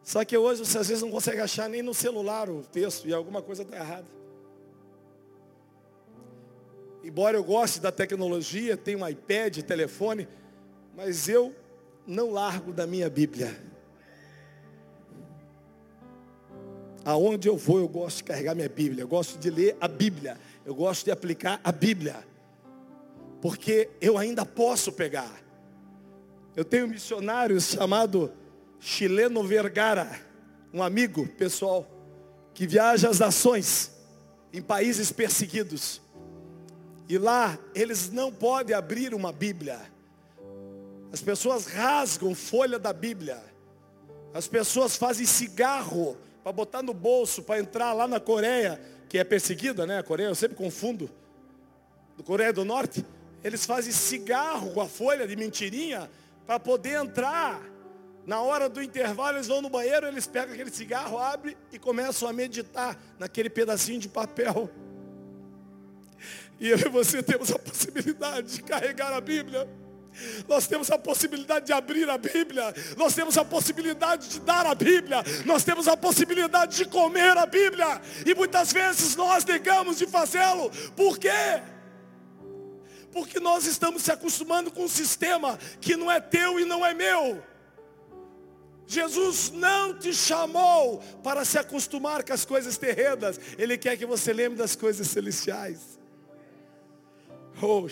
Só 0.10 0.26
que 0.26 0.36
hoje 0.36 0.66
você 0.66 0.80
às 0.80 0.88
vezes 0.88 1.04
não 1.04 1.12
consegue 1.12 1.40
achar 1.40 1.70
nem 1.70 1.84
no 1.84 1.94
celular 1.94 2.50
o 2.50 2.64
texto 2.64 3.08
e 3.08 3.14
alguma 3.14 3.44
coisa 3.44 3.62
está 3.62 3.78
errada. 3.78 4.08
Embora 7.04 7.38
eu 7.38 7.44
goste 7.44 7.80
da 7.80 7.92
tecnologia, 7.92 8.76
tenho 8.76 9.02
um 9.02 9.08
iPad, 9.08 9.60
telefone, 9.60 10.28
mas 10.98 11.30
eu 11.30 11.54
não 12.08 12.32
largo 12.32 12.74
da 12.74 12.88
minha 12.88 13.08
Bíblia. 13.08 13.56
Aonde 17.06 17.48
eu 17.48 17.56
vou, 17.56 17.78
eu 17.78 17.88
gosto 17.88 18.18
de 18.18 18.24
carregar 18.24 18.56
minha 18.56 18.68
Bíblia, 18.68 19.04
eu 19.04 19.08
gosto 19.08 19.38
de 19.38 19.52
ler 19.52 19.78
a 19.80 19.88
Bíblia, 19.88 20.40
eu 20.66 20.74
gosto 20.74 21.06
de 21.06 21.12
aplicar 21.12 21.62
a 21.64 21.72
Bíblia, 21.72 22.16
porque 23.40 23.92
eu 24.02 24.18
ainda 24.18 24.44
posso 24.44 24.92
pegar. 24.92 25.40
Eu 26.56 26.66
tenho 26.66 26.88
um 26.88 26.90
missionário 26.90 27.62
chamado 27.62 28.39
Chileno 28.80 29.44
Vergara, 29.44 30.10
um 30.74 30.82
amigo 30.82 31.28
pessoal, 31.28 31.88
que 32.54 32.66
viaja 32.66 33.10
às 33.10 33.20
nações, 33.20 33.92
em 34.54 34.62
países 34.62 35.12
perseguidos. 35.12 36.02
E 37.08 37.18
lá 37.18 37.58
eles 37.76 38.10
não 38.10 38.32
podem 38.32 38.76
abrir 38.76 39.14
uma 39.14 39.32
Bíblia. 39.32 39.80
As 41.12 41.22
pessoas 41.22 41.66
rasgam 41.66 42.34
folha 42.36 42.78
da 42.78 42.94
Bíblia. 42.94 43.42
As 44.34 44.48
pessoas 44.48 44.96
fazem 44.96 45.26
cigarro 45.26 46.16
para 46.44 46.52
botar 46.52 46.84
no 46.84 46.94
bolso, 46.94 47.42
para 47.44 47.60
entrar 47.60 47.94
lá 47.94 48.08
na 48.08 48.20
Coreia, 48.20 48.80
que 49.08 49.18
é 49.18 49.24
perseguida, 49.24 49.86
né? 49.88 49.98
A 49.98 50.04
Coreia, 50.04 50.28
eu 50.28 50.36
sempre 50.36 50.56
confundo. 50.56 51.10
Do 52.16 52.24
Coreia 52.24 52.54
do 52.54 52.64
Norte, 52.64 53.06
eles 53.44 53.66
fazem 53.66 53.92
cigarro 53.92 54.72
com 54.72 54.82
a 54.82 54.88
folha 54.88 55.28
de 55.28 55.36
mentirinha 55.36 56.10
para 56.46 56.60
poder 56.60 57.02
entrar 57.02 57.62
na 58.30 58.42
hora 58.42 58.70
do 58.70 58.80
intervalo, 58.80 59.38
eles 59.38 59.48
vão 59.48 59.60
no 59.60 59.72
banheiro, 59.72 60.06
eles 60.06 60.28
pegam 60.28 60.54
aquele 60.54 60.70
cigarro, 60.70 61.18
abrem 61.18 61.58
e 61.74 61.80
começam 61.80 62.30
a 62.30 62.32
meditar 62.32 62.96
naquele 63.18 63.50
pedacinho 63.50 64.00
de 64.00 64.08
papel. 64.08 64.70
E 66.60 66.70
eu 66.70 66.78
e 66.78 66.90
você 66.90 67.24
temos 67.24 67.50
a 67.52 67.58
possibilidade 67.58 68.58
de 68.58 68.62
carregar 68.62 69.12
a 69.14 69.20
Bíblia. 69.20 69.68
Nós 70.48 70.68
temos 70.68 70.92
a 70.92 70.98
possibilidade 71.00 71.66
de 71.66 71.74
abrir 71.74 72.08
a 72.08 72.20
Bíblia. 72.20 72.72
Nós 72.96 73.16
temos 73.16 73.36
a 73.36 73.44
possibilidade 73.44 74.30
de 74.30 74.40
dar 74.42 74.68
a 74.68 74.76
Bíblia. 74.76 75.24
Nós 75.44 75.64
temos 75.64 75.88
a 75.88 75.98
possibilidade 75.98 76.78
de 76.78 76.86
comer 76.86 77.36
a 77.36 77.48
Bíblia. 77.48 78.00
E 78.28 78.36
muitas 78.36 78.72
vezes 78.72 79.16
nós 79.16 79.44
negamos 79.44 79.98
de 79.98 80.06
fazê-lo. 80.06 80.70
Por 80.96 81.18
quê? 81.18 81.64
Porque 83.12 83.40
nós 83.40 83.66
estamos 83.66 84.04
se 84.04 84.12
acostumando 84.12 84.70
com 84.70 84.84
um 84.84 84.88
sistema 84.88 85.58
que 85.82 85.96
não 85.96 86.12
é 86.12 86.20
teu 86.20 86.60
e 86.60 86.66
não 86.66 86.86
é 86.86 86.94
meu. 86.94 87.49
Jesus 88.90 89.52
não 89.52 89.94
te 89.94 90.12
chamou 90.12 90.98
para 91.24 91.46
se 91.46 91.60
acostumar 91.60 92.24
com 92.24 92.34
as 92.34 92.44
coisas 92.44 92.76
terrenas. 92.76 93.40
Ele 93.56 93.78
quer 93.78 93.96
que 93.96 94.06
você 94.06 94.34
lembre 94.34 94.58
das 94.58 94.76
coisas 94.76 95.06
celestiais. 95.08 96.00
Oh. 97.62 97.88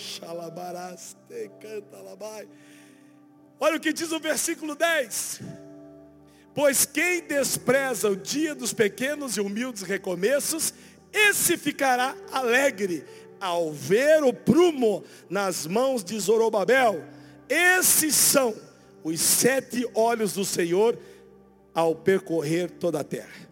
Olha 3.60 3.78
o 3.78 3.80
que 3.80 3.94
diz 3.94 4.12
o 4.12 4.20
versículo 4.20 4.74
10. 4.74 5.42
Pois 6.56 6.84
quem 6.84 7.22
despreza 7.22 8.10
o 8.10 8.16
dia 8.16 8.56
dos 8.56 8.74
pequenos 8.74 9.38
e 9.38 9.40
humildes 9.42 9.84
recomeços, 9.84 10.74
esse 11.14 11.58
ficará 11.58 12.16
alegre 12.32 13.06
ao 13.40 13.72
ver 13.72 14.24
o 14.24 14.34
prumo 14.34 15.04
nas 15.30 15.68
mãos 15.68 16.04
de 16.04 16.20
Zorobabel. 16.20 17.06
Esses 17.48 18.16
são 18.16 18.56
os 19.04 19.20
sete 19.20 19.88
olhos 19.94 20.34
do 20.34 20.44
Senhor 20.44 20.98
ao 21.74 21.96
percorrer 21.96 22.72
toda 22.72 23.00
a 23.00 23.04
terra. 23.04 23.48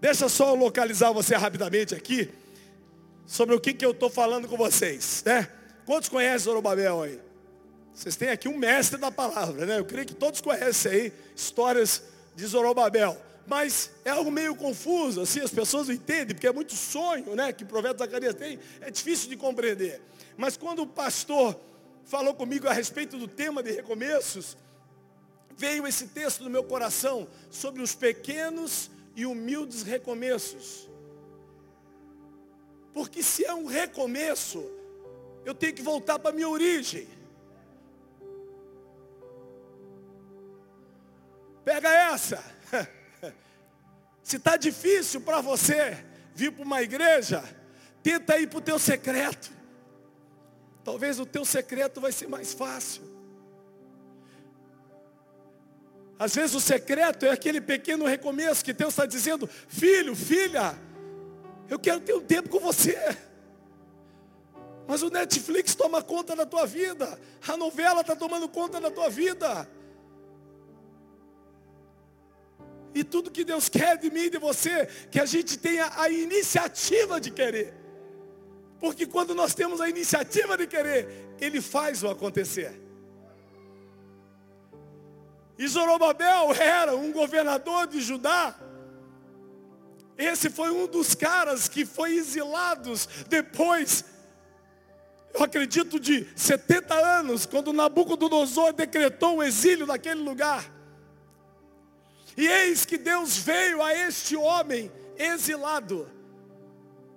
Deixa 0.00 0.28
só 0.28 0.50
eu 0.50 0.54
localizar 0.54 1.12
você 1.12 1.34
rapidamente 1.34 1.94
aqui 1.94 2.30
sobre 3.26 3.54
o 3.54 3.60
que, 3.60 3.74
que 3.74 3.84
eu 3.84 3.90
estou 3.90 4.08
falando 4.08 4.48
com 4.48 4.56
vocês. 4.56 5.22
Né? 5.24 5.48
Quantos 5.84 6.08
conhecem 6.08 6.38
Zorobabel 6.40 7.02
aí? 7.02 7.20
Vocês 7.94 8.14
têm 8.14 8.30
aqui 8.30 8.48
um 8.48 8.56
mestre 8.56 8.98
da 8.98 9.10
palavra, 9.10 9.66
né? 9.66 9.78
Eu 9.78 9.84
creio 9.84 10.06
que 10.06 10.14
todos 10.14 10.40
conhecem 10.40 10.92
aí 10.92 11.12
histórias 11.34 12.02
de 12.36 12.46
Zorobabel. 12.46 13.20
Mas 13.44 13.90
é 14.04 14.10
algo 14.10 14.30
meio 14.30 14.54
confuso, 14.54 15.22
assim, 15.22 15.40
as 15.40 15.50
pessoas 15.50 15.88
não 15.88 15.94
entendem, 15.94 16.34
porque 16.34 16.46
é 16.46 16.52
muito 16.52 16.74
sonho, 16.74 17.34
né? 17.34 17.52
Que 17.52 17.64
o 17.64 17.66
profeta 17.66 18.04
Zacarias 18.04 18.34
tem, 18.34 18.58
é 18.80 18.90
difícil 18.90 19.28
de 19.28 19.36
compreender. 19.36 20.00
Mas 20.36 20.56
quando 20.56 20.82
o 20.82 20.86
pastor 20.86 21.58
falou 22.04 22.34
comigo 22.34 22.68
a 22.68 22.72
respeito 22.72 23.16
do 23.16 23.26
tema 23.26 23.62
de 23.62 23.72
recomeços, 23.72 24.56
veio 25.58 25.88
esse 25.88 26.06
texto 26.06 26.44
no 26.44 26.48
meu 26.48 26.62
coração 26.62 27.28
sobre 27.50 27.82
os 27.82 27.92
pequenos 27.92 28.88
e 29.16 29.26
humildes 29.26 29.82
recomeços. 29.82 30.88
Porque 32.94 33.24
se 33.24 33.44
é 33.44 33.52
um 33.52 33.66
recomeço, 33.66 34.64
eu 35.44 35.52
tenho 35.52 35.74
que 35.74 35.82
voltar 35.82 36.20
para 36.20 36.30
a 36.30 36.32
minha 36.32 36.48
origem. 36.48 37.08
Pega 41.64 41.92
essa. 41.92 42.42
Se 44.22 44.36
está 44.36 44.56
difícil 44.56 45.20
para 45.22 45.40
você 45.40 46.04
vir 46.34 46.52
para 46.52 46.64
uma 46.64 46.82
igreja, 46.82 47.42
tenta 48.02 48.38
ir 48.38 48.46
para 48.46 48.58
o 48.58 48.62
teu 48.62 48.78
secreto. 48.78 49.50
Talvez 50.84 51.18
o 51.18 51.26
teu 51.26 51.44
secreto 51.44 52.00
vai 52.00 52.12
ser 52.12 52.28
mais 52.28 52.52
fácil. 52.52 53.17
Às 56.18 56.34
vezes 56.34 56.56
o 56.56 56.60
secreto 56.60 57.24
é 57.24 57.30
aquele 57.30 57.60
pequeno 57.60 58.04
recomeço 58.04 58.64
que 58.64 58.72
Deus 58.72 58.90
está 58.92 59.06
dizendo, 59.06 59.48
filho, 59.68 60.16
filha, 60.16 60.74
eu 61.70 61.78
quero 61.78 62.00
ter 62.00 62.14
um 62.14 62.20
tempo 62.20 62.48
com 62.48 62.58
você. 62.58 62.98
Mas 64.86 65.02
o 65.02 65.10
Netflix 65.10 65.74
toma 65.74 66.02
conta 66.02 66.34
da 66.34 66.44
tua 66.44 66.66
vida. 66.66 67.20
A 67.46 67.56
novela 67.56 68.00
está 68.00 68.16
tomando 68.16 68.48
conta 68.48 68.80
da 68.80 68.90
tua 68.90 69.08
vida. 69.08 69.68
E 72.94 73.04
tudo 73.04 73.30
que 73.30 73.44
Deus 73.44 73.68
quer 73.68 73.96
de 73.98 74.10
mim 74.10 74.22
e 74.22 74.30
de 74.30 74.38
você, 74.38 74.86
que 75.10 75.20
a 75.20 75.26
gente 75.26 75.58
tenha 75.58 75.92
a 75.94 76.08
iniciativa 76.08 77.20
de 77.20 77.30
querer. 77.30 77.74
Porque 78.80 79.06
quando 79.06 79.34
nós 79.34 79.54
temos 79.54 79.80
a 79.80 79.88
iniciativa 79.88 80.56
de 80.56 80.66
querer, 80.66 81.36
Ele 81.40 81.60
faz 81.60 82.02
o 82.02 82.08
acontecer. 82.08 82.87
E 85.58 85.66
Zorobabel 85.66 86.54
era 86.54 86.94
um 86.94 87.10
governador 87.10 87.88
de 87.88 88.00
Judá. 88.00 88.54
Esse 90.16 90.48
foi 90.50 90.70
um 90.70 90.86
dos 90.86 91.14
caras 91.14 91.68
que 91.68 91.84
foi 91.84 92.16
exilados 92.16 93.08
depois, 93.28 94.04
eu 95.34 95.42
acredito, 95.42 95.98
de 95.98 96.26
70 96.36 96.94
anos, 96.94 97.44
quando 97.44 97.72
Nabucodonosor 97.72 98.72
decretou 98.72 99.36
o 99.36 99.42
exílio 99.42 99.86
naquele 99.86 100.20
lugar. 100.20 100.64
E 102.36 102.46
eis 102.46 102.84
que 102.84 102.96
Deus 102.96 103.36
veio 103.36 103.82
a 103.82 103.92
este 103.92 104.36
homem 104.36 104.92
exilado 105.16 106.08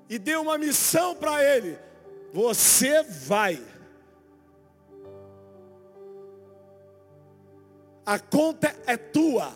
e 0.09 0.17
deu 0.17 0.41
uma 0.41 0.57
missão 0.57 1.15
para 1.15 1.43
ele. 1.43 1.77
Você 2.33 3.03
vai 3.03 3.61
a 8.05 8.19
conta 8.19 8.75
é 8.85 8.97
tua. 8.97 9.53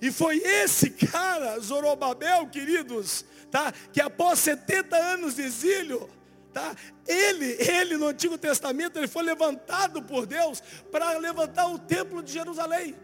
E 0.00 0.10
foi 0.10 0.38
esse 0.38 0.90
cara, 0.90 1.58
Zorobabel, 1.60 2.48
queridos, 2.48 3.24
tá? 3.50 3.72
Que 3.92 4.00
após 4.00 4.40
70 4.40 4.96
anos 4.96 5.36
de 5.36 5.42
exílio, 5.42 6.10
tá? 6.52 6.74
Ele, 7.06 7.56
ele 7.60 7.96
no 7.96 8.08
Antigo 8.08 8.36
Testamento, 8.36 8.98
ele 8.98 9.06
foi 9.06 9.22
levantado 9.22 10.02
por 10.02 10.26
Deus 10.26 10.60
para 10.90 11.16
levantar 11.18 11.68
o 11.68 11.78
templo 11.78 12.22
de 12.22 12.32
Jerusalém. 12.32 12.96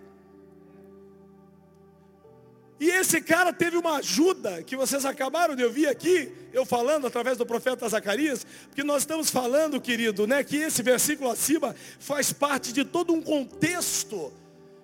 E 2.80 2.90
esse 2.90 3.20
cara 3.20 3.52
teve 3.52 3.76
uma 3.76 3.96
ajuda 3.96 4.62
que 4.62 4.76
vocês 4.76 5.04
acabaram 5.04 5.56
de 5.56 5.64
ouvir 5.64 5.88
aqui, 5.88 6.32
eu 6.52 6.64
falando 6.64 7.08
através 7.08 7.36
do 7.36 7.44
profeta 7.44 7.88
Zacarias, 7.88 8.46
porque 8.68 8.84
nós 8.84 9.02
estamos 9.02 9.30
falando, 9.30 9.80
querido, 9.80 10.28
né, 10.28 10.44
que 10.44 10.56
esse 10.56 10.80
versículo 10.80 11.28
acima 11.28 11.74
faz 11.98 12.32
parte 12.32 12.72
de 12.72 12.84
todo 12.84 13.12
um 13.12 13.20
contexto 13.20 14.32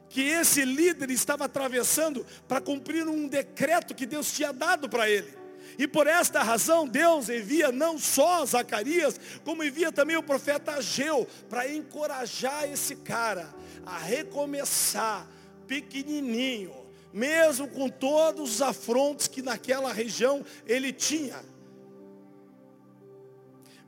que 0.08 0.22
esse 0.22 0.64
líder 0.64 1.10
estava 1.10 1.44
atravessando 1.44 2.26
para 2.48 2.60
cumprir 2.60 3.06
um 3.06 3.28
decreto 3.28 3.94
que 3.94 4.06
Deus 4.06 4.32
tinha 4.32 4.52
dado 4.52 4.88
para 4.88 5.08
ele. 5.08 5.32
E 5.78 5.86
por 5.86 6.06
esta 6.06 6.42
razão 6.42 6.86
Deus 6.86 7.28
envia 7.28 7.70
não 7.70 7.98
só 7.98 8.44
Zacarias, 8.44 9.20
como 9.44 9.62
envia 9.62 9.90
também 9.92 10.16
o 10.16 10.22
profeta 10.22 10.72
Ageu 10.72 11.26
para 11.48 11.72
encorajar 11.72 12.68
esse 12.70 12.96
cara 12.96 13.54
a 13.86 13.98
recomeçar 13.98 15.26
pequenininho 15.66 16.83
mesmo 17.14 17.68
com 17.68 17.88
todos 17.88 18.56
os 18.56 18.60
afrontos 18.60 19.28
que 19.28 19.40
naquela 19.40 19.92
região 19.92 20.44
ele 20.66 20.92
tinha. 20.92 21.40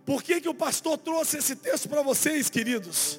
Por 0.04 0.22
que, 0.22 0.40
que 0.40 0.48
o 0.48 0.54
pastor 0.54 0.96
trouxe 0.96 1.38
esse 1.38 1.56
texto 1.56 1.88
para 1.88 2.02
vocês, 2.02 2.48
queridos? 2.48 3.18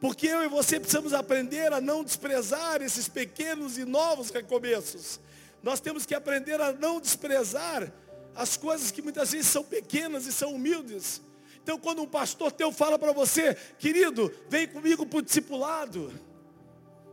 Porque 0.00 0.26
eu 0.26 0.42
e 0.42 0.48
você 0.48 0.80
precisamos 0.80 1.12
aprender 1.12 1.74
a 1.74 1.80
não 1.80 2.02
desprezar 2.02 2.80
esses 2.80 3.06
pequenos 3.06 3.76
e 3.76 3.84
novos 3.84 4.30
recomeços. 4.30 5.20
Nós 5.62 5.78
temos 5.78 6.06
que 6.06 6.14
aprender 6.14 6.58
a 6.58 6.72
não 6.72 6.98
desprezar 6.98 7.92
as 8.34 8.56
coisas 8.56 8.90
que 8.90 9.02
muitas 9.02 9.32
vezes 9.32 9.48
são 9.48 9.62
pequenas 9.62 10.26
e 10.26 10.32
são 10.32 10.54
humildes. 10.54 11.20
Então, 11.62 11.78
quando 11.78 12.00
um 12.00 12.06
pastor 12.06 12.50
teu 12.50 12.72
fala 12.72 12.98
para 12.98 13.12
você, 13.12 13.54
querido, 13.78 14.32
vem 14.48 14.66
comigo 14.66 15.04
para 15.04 15.18
o 15.18 15.22
discipulado. 15.22 16.10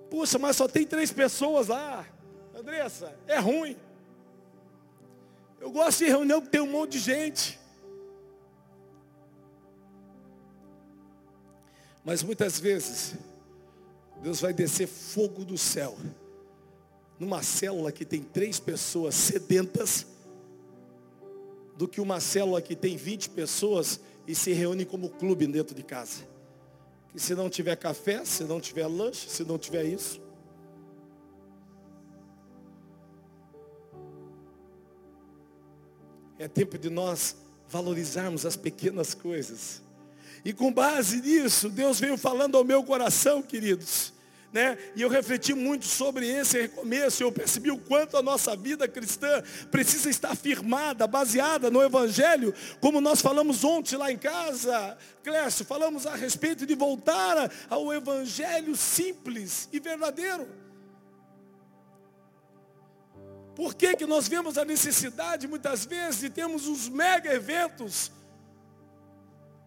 Puxa, 0.09 0.39
mas 0.39 0.55
só 0.55 0.67
tem 0.69 0.85
três 0.85 1.11
pessoas 1.11 1.67
lá. 1.67 2.05
Andressa, 2.61 3.17
é 3.27 3.39
ruim. 3.39 3.75
Eu 5.59 5.71
gosto 5.71 5.97
de 5.97 6.05
reunião 6.05 6.39
que 6.39 6.47
tem 6.47 6.61
um 6.61 6.69
monte 6.69 6.91
de 6.91 6.99
gente. 6.99 7.59
Mas 12.03 12.21
muitas 12.21 12.59
vezes, 12.59 13.15
Deus 14.21 14.39
vai 14.39 14.53
descer 14.53 14.87
fogo 14.87 15.43
do 15.43 15.57
céu. 15.57 15.97
Numa 17.17 17.41
célula 17.41 17.91
que 17.91 18.05
tem 18.05 18.21
três 18.21 18.59
pessoas 18.59 19.15
sedentas, 19.15 20.05
do 21.75 21.87
que 21.87 21.99
uma 21.99 22.19
célula 22.19 22.61
que 22.61 22.75
tem 22.75 22.95
20 22.95 23.31
pessoas 23.31 23.99
e 24.27 24.35
se 24.35 24.53
reúne 24.53 24.85
como 24.85 25.09
clube 25.09 25.47
dentro 25.47 25.73
de 25.73 25.81
casa. 25.81 26.27
Que 27.11 27.19
se 27.19 27.33
não 27.33 27.49
tiver 27.49 27.75
café, 27.75 28.23
se 28.23 28.43
não 28.43 28.61
tiver 28.61 28.85
lanche, 28.85 29.27
se 29.27 29.43
não 29.43 29.57
tiver 29.57 29.85
isso, 29.85 30.21
É 36.41 36.47
tempo 36.47 36.75
de 36.75 36.89
nós 36.89 37.35
valorizarmos 37.69 38.47
as 38.47 38.55
pequenas 38.55 39.13
coisas. 39.13 39.79
E 40.43 40.51
com 40.51 40.73
base 40.73 41.21
nisso, 41.21 41.69
Deus 41.69 41.99
veio 41.99 42.17
falando 42.17 42.57
ao 42.57 42.63
meu 42.63 42.83
coração, 42.83 43.43
queridos. 43.43 44.11
Né? 44.51 44.75
E 44.95 45.03
eu 45.03 45.07
refleti 45.07 45.53
muito 45.53 45.85
sobre 45.85 46.27
esse 46.27 46.59
recomeço, 46.59 47.21
eu 47.21 47.31
percebi 47.31 47.69
o 47.69 47.77
quanto 47.77 48.17
a 48.17 48.23
nossa 48.23 48.55
vida 48.55 48.87
cristã 48.87 49.43
precisa 49.69 50.09
estar 50.09 50.35
firmada, 50.35 51.05
baseada 51.05 51.69
no 51.69 51.83
Evangelho, 51.83 52.55
como 52.79 52.99
nós 52.99 53.21
falamos 53.21 53.63
ontem 53.63 53.95
lá 53.95 54.11
em 54.11 54.17
casa, 54.17 54.97
Clécio, 55.23 55.63
falamos 55.63 56.07
a 56.07 56.15
respeito 56.15 56.65
de 56.65 56.73
voltar 56.73 57.51
ao 57.69 57.93
Evangelho 57.93 58.75
simples 58.75 59.69
e 59.71 59.79
verdadeiro. 59.79 60.47
Por 63.55 63.75
que, 63.75 63.95
que 63.95 64.05
nós 64.05 64.27
vemos 64.27 64.57
a 64.57 64.63
necessidade, 64.63 65.47
muitas 65.47 65.85
vezes, 65.85 66.21
de 66.21 66.29
termos 66.29 66.67
uns 66.67 66.87
mega 66.87 67.33
eventos 67.33 68.11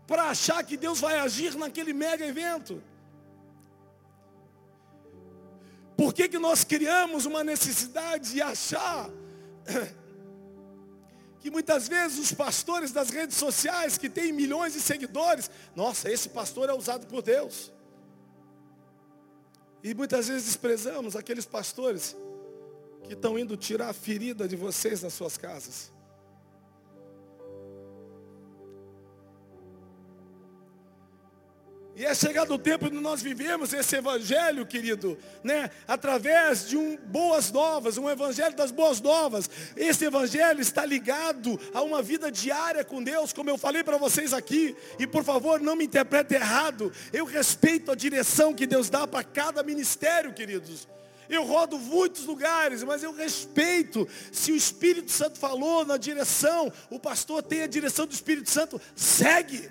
para 0.06 0.24
achar 0.24 0.64
que 0.64 0.76
Deus 0.76 1.00
vai 1.00 1.18
agir 1.18 1.54
naquele 1.54 1.92
mega 1.92 2.26
evento? 2.26 2.82
Por 5.96 6.12
que, 6.12 6.28
que 6.28 6.38
nós 6.38 6.64
criamos 6.64 7.24
uma 7.24 7.44
necessidade 7.44 8.32
de 8.32 8.42
achar 8.42 9.08
que 11.38 11.50
muitas 11.50 11.86
vezes 11.86 12.18
os 12.18 12.32
pastores 12.32 12.90
das 12.90 13.10
redes 13.10 13.36
sociais 13.36 13.98
que 13.98 14.08
têm 14.08 14.32
milhões 14.32 14.72
de 14.72 14.80
seguidores, 14.80 15.50
nossa, 15.76 16.10
esse 16.10 16.28
pastor 16.30 16.70
é 16.70 16.72
usado 16.72 17.06
por 17.06 17.22
Deus. 17.22 17.70
E 19.82 19.94
muitas 19.94 20.28
vezes 20.28 20.46
desprezamos 20.46 21.14
aqueles 21.14 21.44
pastores 21.44 22.16
que 23.04 23.12
estão 23.12 23.38
indo 23.38 23.56
tirar 23.56 23.90
a 23.90 23.92
ferida 23.92 24.48
de 24.48 24.56
vocês 24.56 25.02
nas 25.02 25.12
suas 25.12 25.36
casas. 25.36 25.92
E 31.96 32.04
é 32.04 32.12
chegado 32.12 32.52
o 32.52 32.58
tempo 32.58 32.90
de 32.90 32.96
nós 32.96 33.22
vivemos 33.22 33.72
esse 33.72 33.94
evangelho, 33.94 34.66
querido, 34.66 35.16
né? 35.44 35.70
Através 35.86 36.68
de 36.68 36.76
um 36.76 36.96
boas 36.96 37.52
novas, 37.52 37.96
um 37.96 38.10
evangelho 38.10 38.56
das 38.56 38.72
boas 38.72 39.00
novas. 39.00 39.48
Esse 39.76 40.06
evangelho 40.06 40.60
está 40.60 40.84
ligado 40.84 41.58
a 41.72 41.82
uma 41.82 42.02
vida 42.02 42.32
diária 42.32 42.84
com 42.84 43.00
Deus, 43.00 43.32
como 43.32 43.48
eu 43.48 43.56
falei 43.56 43.84
para 43.84 43.96
vocês 43.96 44.32
aqui. 44.32 44.74
E 44.98 45.06
por 45.06 45.22
favor, 45.22 45.60
não 45.60 45.76
me 45.76 45.84
interprete 45.84 46.34
errado. 46.34 46.92
Eu 47.12 47.24
respeito 47.24 47.92
a 47.92 47.94
direção 47.94 48.52
que 48.52 48.66
Deus 48.66 48.90
dá 48.90 49.06
para 49.06 49.22
cada 49.22 49.62
ministério, 49.62 50.32
queridos. 50.32 50.88
Eu 51.28 51.44
rodo 51.44 51.78
muitos 51.78 52.24
lugares, 52.24 52.82
mas 52.82 53.02
eu 53.02 53.12
respeito. 53.12 54.06
Se 54.32 54.52
o 54.52 54.56
Espírito 54.56 55.10
Santo 55.10 55.38
falou 55.38 55.84
na 55.84 55.96
direção, 55.96 56.72
o 56.90 56.98
pastor 56.98 57.42
tem 57.42 57.62
a 57.62 57.66
direção 57.66 58.06
do 58.06 58.12
Espírito 58.12 58.50
Santo, 58.50 58.80
segue. 58.94 59.70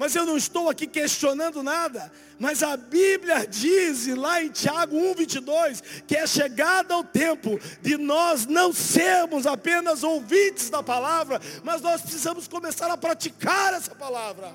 Mas 0.00 0.16
eu 0.16 0.24
não 0.24 0.34
estou 0.34 0.70
aqui 0.70 0.86
questionando 0.86 1.62
nada. 1.62 2.10
Mas 2.38 2.62
a 2.62 2.74
Bíblia 2.74 3.46
diz 3.46 4.06
lá 4.06 4.42
em 4.42 4.48
Tiago 4.48 4.96
1,22 4.96 5.82
que 6.06 6.16
é 6.16 6.26
chegado 6.26 6.96
o 6.96 7.04
tempo 7.04 7.60
de 7.82 7.98
nós 7.98 8.46
não 8.46 8.72
sermos 8.72 9.46
apenas 9.46 10.02
ouvintes 10.02 10.70
da 10.70 10.82
palavra, 10.82 11.38
mas 11.62 11.82
nós 11.82 12.00
precisamos 12.00 12.48
começar 12.48 12.90
a 12.90 12.96
praticar 12.96 13.74
essa 13.74 13.94
palavra. 13.94 14.54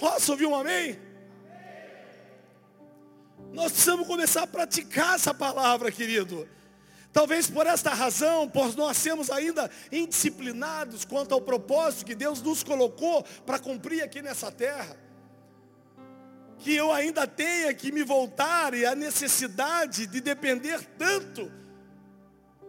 Posso 0.00 0.32
ouvir 0.32 0.46
um 0.46 0.54
amém? 0.54 0.98
Nós 3.52 3.72
precisamos 3.72 4.06
começar 4.06 4.42
a 4.42 4.46
praticar 4.46 5.16
essa 5.16 5.34
palavra, 5.34 5.92
querido. 5.92 6.48
Talvez 7.12 7.50
por 7.50 7.66
esta 7.66 7.90
razão, 7.90 8.48
por 8.48 8.74
nós 8.74 8.96
sermos 8.96 9.30
ainda 9.30 9.70
indisciplinados 9.90 11.04
quanto 11.04 11.34
ao 11.34 11.40
propósito 11.42 12.06
que 12.06 12.14
Deus 12.14 12.40
nos 12.40 12.62
colocou 12.62 13.22
para 13.44 13.58
cumprir 13.58 14.02
aqui 14.02 14.22
nessa 14.22 14.50
terra, 14.50 14.96
que 16.58 16.74
eu 16.74 16.90
ainda 16.90 17.26
tenha 17.26 17.74
que 17.74 17.92
me 17.92 18.02
voltar 18.02 18.72
e 18.72 18.86
a 18.86 18.94
necessidade 18.94 20.06
de 20.06 20.20
depender 20.22 20.82
tanto 20.96 21.52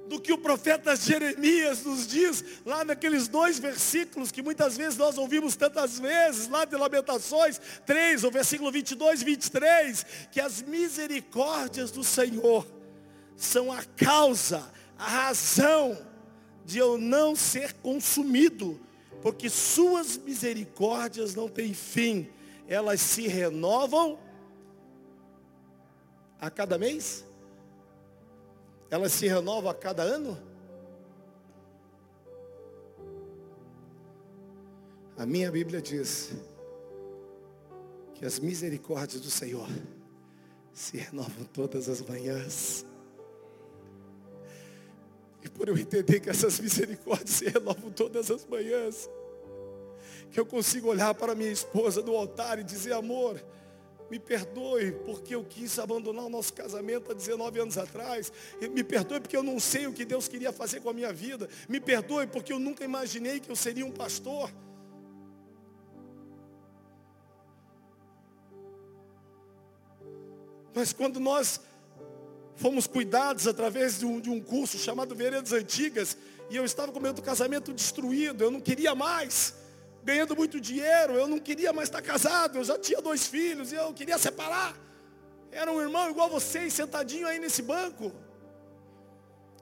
do 0.08 0.20
que 0.20 0.34
o 0.34 0.38
profeta 0.38 0.96
Jeremias 0.96 1.84
nos 1.84 2.08
diz, 2.08 2.44
lá 2.66 2.84
naqueles 2.84 3.28
dois 3.28 3.58
versículos 3.58 4.32
que 4.32 4.42
muitas 4.42 4.78
vezes 4.78 4.98
nós 4.98 5.18
ouvimos 5.18 5.56
tantas 5.56 6.00
vezes, 6.00 6.48
lá 6.48 6.66
de 6.66 6.76
Lamentações 6.76 7.60
3, 7.86 8.24
o 8.24 8.32
versículo 8.32 8.72
22 8.72 9.22
e 9.22 9.26
23, 9.26 10.06
que 10.32 10.42
as 10.42 10.62
misericórdias 10.62 11.92
do 11.92 12.04
Senhor 12.04 12.68
são 13.36 13.72
a 13.72 13.84
causa, 13.84 14.72
a 14.98 15.08
razão 15.08 15.98
de 16.66 16.78
eu 16.78 16.98
não 16.98 17.36
ser 17.36 17.74
consumido, 17.74 18.80
porque 19.22 19.50
suas 19.50 20.18
misericórdias 20.18 21.34
não 21.34 21.48
têm 21.48 21.74
fim, 21.74 22.30
elas 22.68 23.02
se 23.02 23.28
renovam 23.28 24.20
a 26.40 26.50
cada 26.50 26.78
mês? 26.78 27.26
Elas 28.94 29.12
se 29.12 29.28
renovam 29.28 29.72
a 29.72 29.74
cada 29.74 30.04
ano? 30.04 30.38
A 35.18 35.26
minha 35.26 35.52
Bíblia 35.52 35.82
diz 35.82 36.32
que 38.14 38.24
as 38.24 38.38
misericórdias 38.38 39.20
do 39.20 39.32
Senhor 39.32 39.68
se 40.72 40.98
renovam 40.98 41.44
todas 41.46 41.90
as 41.90 42.04
manhãs. 42.04 42.86
E 45.44 45.50
por 45.50 45.70
eu 45.70 45.76
entender 45.76 46.20
que 46.20 46.30
essas 46.30 46.60
misericórdias 46.60 47.32
se 47.32 47.50
renovam 47.50 47.90
todas 47.90 48.30
as 48.30 48.46
manhãs, 48.46 49.10
que 50.30 50.40
eu 50.40 50.46
consigo 50.46 50.90
olhar 50.90 51.16
para 51.16 51.34
minha 51.34 51.52
esposa 51.52 52.04
no 52.04 52.16
altar 52.16 52.60
e 52.60 52.64
dizer, 52.64 52.94
amor, 52.94 53.44
me 54.10 54.20
perdoe 54.20 54.92
porque 55.06 55.34
eu 55.36 55.44
quis 55.44 55.80
abandonar 55.80 56.26
o 56.26 56.30
nosso 56.30 56.54
casamento 56.54 57.12
há 57.12 57.14
19 57.14 57.60
anos 57.60 57.78
atrás. 57.78 58.32
Me 58.72 58.84
perdoe 58.84 59.20
porque 59.20 59.36
eu 59.36 59.44
não 59.44 59.60
sei 59.60 59.88
o 59.88 59.94
que 59.94 60.06
Deus 60.06 60.28
queria 60.28 60.52
fazer 60.52 60.82
com 60.82 60.90
a 60.90 60.94
minha 60.94 61.12
vida. 61.12 61.50
Me 61.68 61.80
perdoe 61.80 62.28
porque 62.28 62.54
eu 62.54 62.60
nunca 62.60 62.84
imaginei 62.84 63.40
que 63.40 63.50
eu 63.50 63.56
seria 63.56 63.86
um 63.86 63.92
pastor. 63.92 64.52
Mas 70.74 70.92
quando 70.92 71.20
nós 71.20 71.62
fomos 72.56 72.88
cuidados 72.88 73.48
através 73.48 74.00
de 74.00 74.06
um, 74.06 74.20
de 74.20 74.30
um 74.30 74.42
curso 74.42 74.78
chamado 74.78 75.16
Veredas 75.16 75.52
Antigas, 75.54 76.18
e 76.50 76.56
eu 76.56 76.66
estava 76.66 76.92
com 76.92 77.00
o 77.00 77.02
meu 77.02 77.14
casamento 77.16 77.74
destruído, 77.74 78.44
eu 78.44 78.52
não 78.52 78.62
queria 78.62 78.94
mais, 78.94 79.56
ganhando 80.04 80.36
muito 80.36 80.60
dinheiro, 80.60 81.14
eu 81.14 81.28
não 81.28 81.40
queria 81.40 81.72
mais 81.72 81.88
estar 81.88 82.02
casado, 82.02 82.58
eu 82.58 82.64
já 82.64 82.78
tinha 82.78 83.02
dois 83.02 83.26
filhos, 83.26 83.72
e 83.72 83.76
eu 83.76 83.94
queria 83.94 84.18
separar. 84.18 84.76
Era 85.52 85.72
um 85.72 85.82
irmão 85.82 86.10
igual 86.10 86.30
vocês, 86.30 86.74
sentadinho 86.74 87.28
aí 87.28 87.40
nesse 87.40 87.62
banco. 87.62 88.12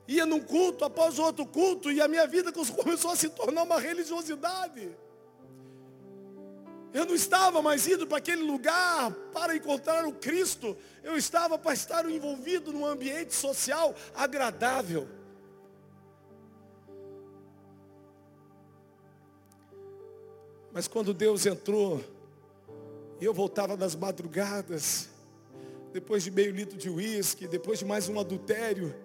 Ia 0.07 0.25
num 0.25 0.39
culto 0.39 0.83
após 0.83 1.19
outro 1.19 1.45
culto, 1.45 1.91
e 1.91 2.01
a 2.01 2.07
minha 2.07 2.25
vida 2.25 2.51
começou 2.75 3.11
a 3.11 3.15
se 3.15 3.29
tornar 3.29 3.63
uma 3.63 3.79
religiosidade. 3.79 4.95
Eu 6.93 7.05
não 7.05 7.15
estava 7.15 7.61
mais 7.61 7.87
indo 7.87 8.05
para 8.05 8.17
aquele 8.17 8.43
lugar 8.43 9.11
para 9.31 9.55
encontrar 9.55 10.05
o 10.05 10.13
Cristo. 10.13 10.75
Eu 11.03 11.15
estava 11.15 11.57
para 11.57 11.73
estar 11.73 12.09
envolvido 12.09 12.73
num 12.73 12.85
ambiente 12.85 13.33
social 13.33 13.95
agradável. 14.13 15.07
Mas 20.73 20.87
quando 20.87 21.13
Deus 21.13 21.45
entrou, 21.45 22.01
e 23.19 23.25
eu 23.25 23.33
voltava 23.33 23.75
nas 23.75 23.95
madrugadas, 23.95 25.09
depois 25.91 26.23
de 26.23 26.31
meio 26.31 26.51
litro 26.51 26.77
de 26.77 26.89
uísque, 26.89 27.47
depois 27.47 27.79
de 27.79 27.85
mais 27.85 28.07
um 28.07 28.19
adultério, 28.19 28.95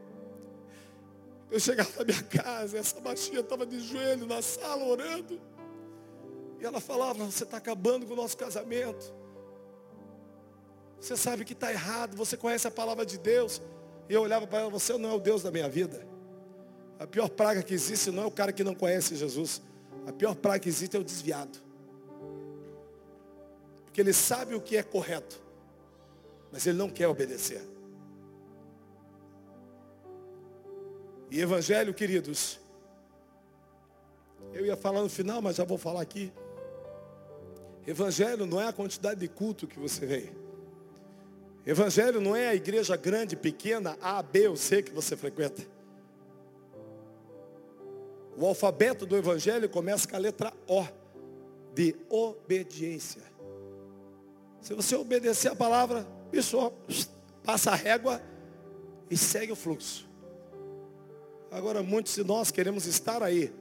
eu 1.51 1.61
chegava 1.61 1.91
na 1.99 2.05
minha 2.05 2.23
casa, 2.23 2.79
essa 2.79 3.01
baixinha 3.01 3.41
estava 3.41 3.67
de 3.67 3.81
joelho 3.81 4.27
na 4.27 4.43
sala 4.43 4.85
orando. 4.85 5.41
E 6.61 6.65
ela 6.65 6.81
falava, 6.81 7.25
você 7.25 7.45
está 7.45 7.57
acabando 7.57 8.07
com 8.07 8.15
o 8.15 8.17
nosso 8.17 8.37
casamento. 8.37 9.13
Você 11.01 11.17
sabe 11.17 11.45
que 11.45 11.53
está 11.53 11.71
errado, 11.71 12.17
você 12.17 12.37
conhece 12.37 12.67
a 12.67 12.71
palavra 12.71 13.05
de 13.05 13.19
Deus. 13.19 13.61
E 14.09 14.15
eu 14.15 14.23
olhava 14.23 14.47
para 14.47 14.61
ela, 14.61 14.71
você 14.71 14.97
não 14.97 15.11
é 15.11 15.13
o 15.13 15.21
Deus 15.21 15.43
da 15.43 15.51
minha 15.51 15.69
vida. 15.69 16.07
A 16.99 17.07
pior 17.07 17.29
praga 17.29 17.63
que 17.63 17.75
existe 17.75 18.11
não 18.11 18.23
é 18.23 18.27
o 18.27 18.31
cara 18.31 18.53
que 18.53 18.65
não 18.65 18.75
conhece 18.75 19.15
Jesus. 19.15 19.61
A 20.07 20.13
pior 20.13 20.37
praga 20.37 20.61
que 20.61 20.69
existe 20.69 20.97
é 20.97 21.01
o 21.01 21.05
desviado. 21.05 21.59
Porque 23.85 24.01
ele 24.01 24.13
sabe 24.13 24.55
o 24.55 24.61
que 24.61 24.77
é 24.77 24.83
correto, 24.83 25.43
mas 26.53 26.67
ele 26.67 26.79
não 26.79 26.89
quer 26.89 27.09
obedecer. 27.09 27.61
E 31.31 31.41
evangelho, 31.41 31.93
queridos, 31.93 32.61
eu 34.53 34.65
ia 34.65 34.77
falar 34.77 35.03
no 35.03 35.09
final, 35.09 35.43
mas 35.43 35.57
já 35.57 35.65
vou 35.65 35.77
falar 35.77 36.03
aqui. 36.03 36.33
Evangelho 37.85 38.47
não 38.47 38.61
é 38.61 38.69
a 38.69 38.73
quantidade 38.73 39.21
de 39.21 39.29
culto 39.29 39.67
que 39.67 39.79
você 39.79 40.07
vem. 40.07 40.31
Evangelho 41.67 42.21
não 42.21 42.37
é 42.37 42.49
a 42.49 42.55
igreja 42.55 42.97
grande, 42.97 43.35
pequena, 43.35 43.99
A, 44.01 44.23
B 44.23 44.47
ou 44.47 44.57
C 44.57 44.83
que 44.83 44.93
você 44.93 45.17
frequenta. 45.17 45.76
O 48.37 48.47
alfabeto 48.47 49.07
do 49.07 49.17
Evangelho 49.17 49.69
começa 49.69 50.07
com 50.07 50.15
a 50.15 50.19
letra 50.19 50.53
O, 50.67 50.85
de 51.75 51.97
obediência. 52.11 53.23
Se 54.61 54.75
você 54.75 54.95
obedecer 54.95 55.49
a 55.53 55.57
palavra, 55.57 56.07
bicho, 56.31 56.73
passa 57.43 57.71
a 57.71 57.75
régua 57.75 58.21
e 59.11 59.17
segue 59.17 59.53
o 59.53 59.57
fluxo. 59.57 60.07
Agora, 61.51 61.83
muitos 61.83 62.15
de 62.15 62.25
nós 62.25 62.51
queremos 62.51 62.87
estar 62.87 63.23
aí, 63.23 63.53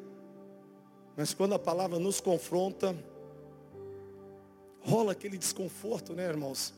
mas 1.15 1.34
quando 1.34 1.53
a 1.53 1.59
palavra 1.59 1.99
nos 1.99 2.19
confronta, 2.19 2.95
rola 4.82 5.13
aquele 5.13 5.38
desconforto, 5.38 6.13
né, 6.13 6.26
irmãos? 6.26 6.73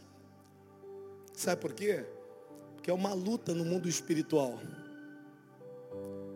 Sabe 1.34 1.62
por 1.62 1.74
quê? 1.74 2.06
Porque 2.76 2.92
é 2.92 2.94
uma 2.94 3.14
luta 3.14 3.54
no 3.54 3.66
mundo 3.66 3.88
espiritual. 3.90 4.60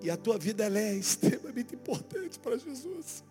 E 0.02 0.10
a 0.10 0.18
tua 0.18 0.38
vida 0.38 0.64
ela 0.66 0.80
é 0.80 0.94
extremamente 0.96 1.76
importante 1.76 2.40
para 2.40 2.58
Jesus. 2.58 3.24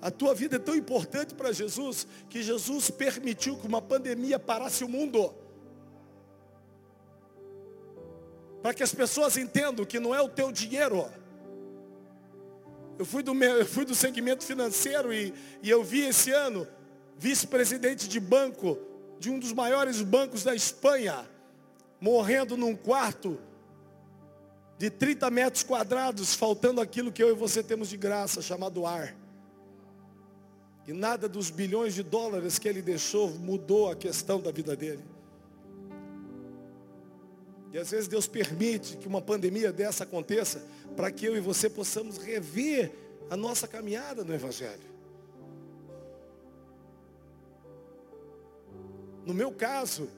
A 0.00 0.10
tua 0.10 0.34
vida 0.34 0.56
é 0.56 0.58
tão 0.58 0.76
importante 0.76 1.34
para 1.34 1.50
Jesus 1.52 2.06
que 2.28 2.42
Jesus 2.42 2.90
permitiu 2.90 3.56
que 3.56 3.66
uma 3.66 3.82
pandemia 3.82 4.38
parasse 4.38 4.84
o 4.84 4.88
mundo. 4.88 5.34
Para 8.62 8.74
que 8.74 8.82
as 8.82 8.94
pessoas 8.94 9.36
entendam 9.36 9.84
que 9.84 9.98
não 9.98 10.14
é 10.14 10.20
o 10.20 10.28
teu 10.28 10.52
dinheiro 10.52 11.10
eu 12.98 13.04
fui 13.04 13.22
do, 13.22 13.32
meu, 13.32 13.58
eu 13.58 13.66
fui 13.66 13.84
do 13.84 13.94
segmento 13.94 14.44
financeiro 14.44 15.14
e, 15.14 15.32
e 15.62 15.70
eu 15.70 15.84
vi 15.84 16.00
esse 16.00 16.32
ano 16.32 16.66
vice-presidente 17.16 18.08
de 18.08 18.18
banco 18.18 18.76
de 19.20 19.30
um 19.30 19.38
dos 19.38 19.52
maiores 19.52 20.02
bancos 20.02 20.42
da 20.42 20.54
Espanha 20.54 21.28
morrendo 22.00 22.56
num 22.56 22.74
quarto 22.74 23.38
de 24.78 24.88
30 24.88 25.28
metros 25.30 25.64
quadrados, 25.64 26.34
faltando 26.34 26.80
aquilo 26.80 27.10
que 27.10 27.22
eu 27.22 27.30
e 27.30 27.34
você 27.34 27.62
temos 27.62 27.88
de 27.88 27.96
graça, 27.96 28.40
chamado 28.40 28.86
ar. 28.86 29.14
E 30.86 30.92
nada 30.92 31.28
dos 31.28 31.50
bilhões 31.50 31.94
de 31.94 32.02
dólares 32.02 32.58
que 32.58 32.68
ele 32.68 32.80
deixou 32.80 33.28
mudou 33.30 33.90
a 33.90 33.96
questão 33.96 34.40
da 34.40 34.52
vida 34.52 34.76
dele. 34.76 35.04
E 37.72 37.76
às 37.76 37.90
vezes 37.90 38.08
Deus 38.08 38.26
permite 38.26 38.96
que 38.96 39.06
uma 39.06 39.20
pandemia 39.20 39.72
dessa 39.72 40.04
aconteça 40.04 40.64
para 40.96 41.10
que 41.10 41.26
eu 41.26 41.36
e 41.36 41.40
você 41.40 41.68
possamos 41.68 42.16
rever 42.16 42.92
a 43.28 43.36
nossa 43.36 43.68
caminhada 43.68 44.24
no 44.24 44.32
Evangelho. 44.32 44.88
No 49.26 49.34
meu 49.34 49.52
caso, 49.52 50.08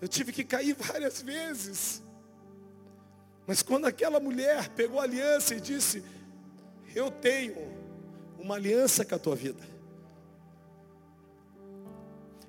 eu 0.00 0.06
tive 0.06 0.32
que 0.32 0.44
cair 0.44 0.76
várias 0.78 1.20
vezes. 1.20 2.05
Mas 3.46 3.62
quando 3.62 3.86
aquela 3.86 4.18
mulher 4.18 4.68
pegou 4.70 4.98
a 4.98 5.04
aliança 5.04 5.54
e 5.54 5.60
disse, 5.60 6.02
eu 6.94 7.10
tenho 7.10 7.56
uma 8.38 8.56
aliança 8.56 9.04
com 9.04 9.14
a 9.14 9.18
tua 9.18 9.36
vida. 9.36 9.62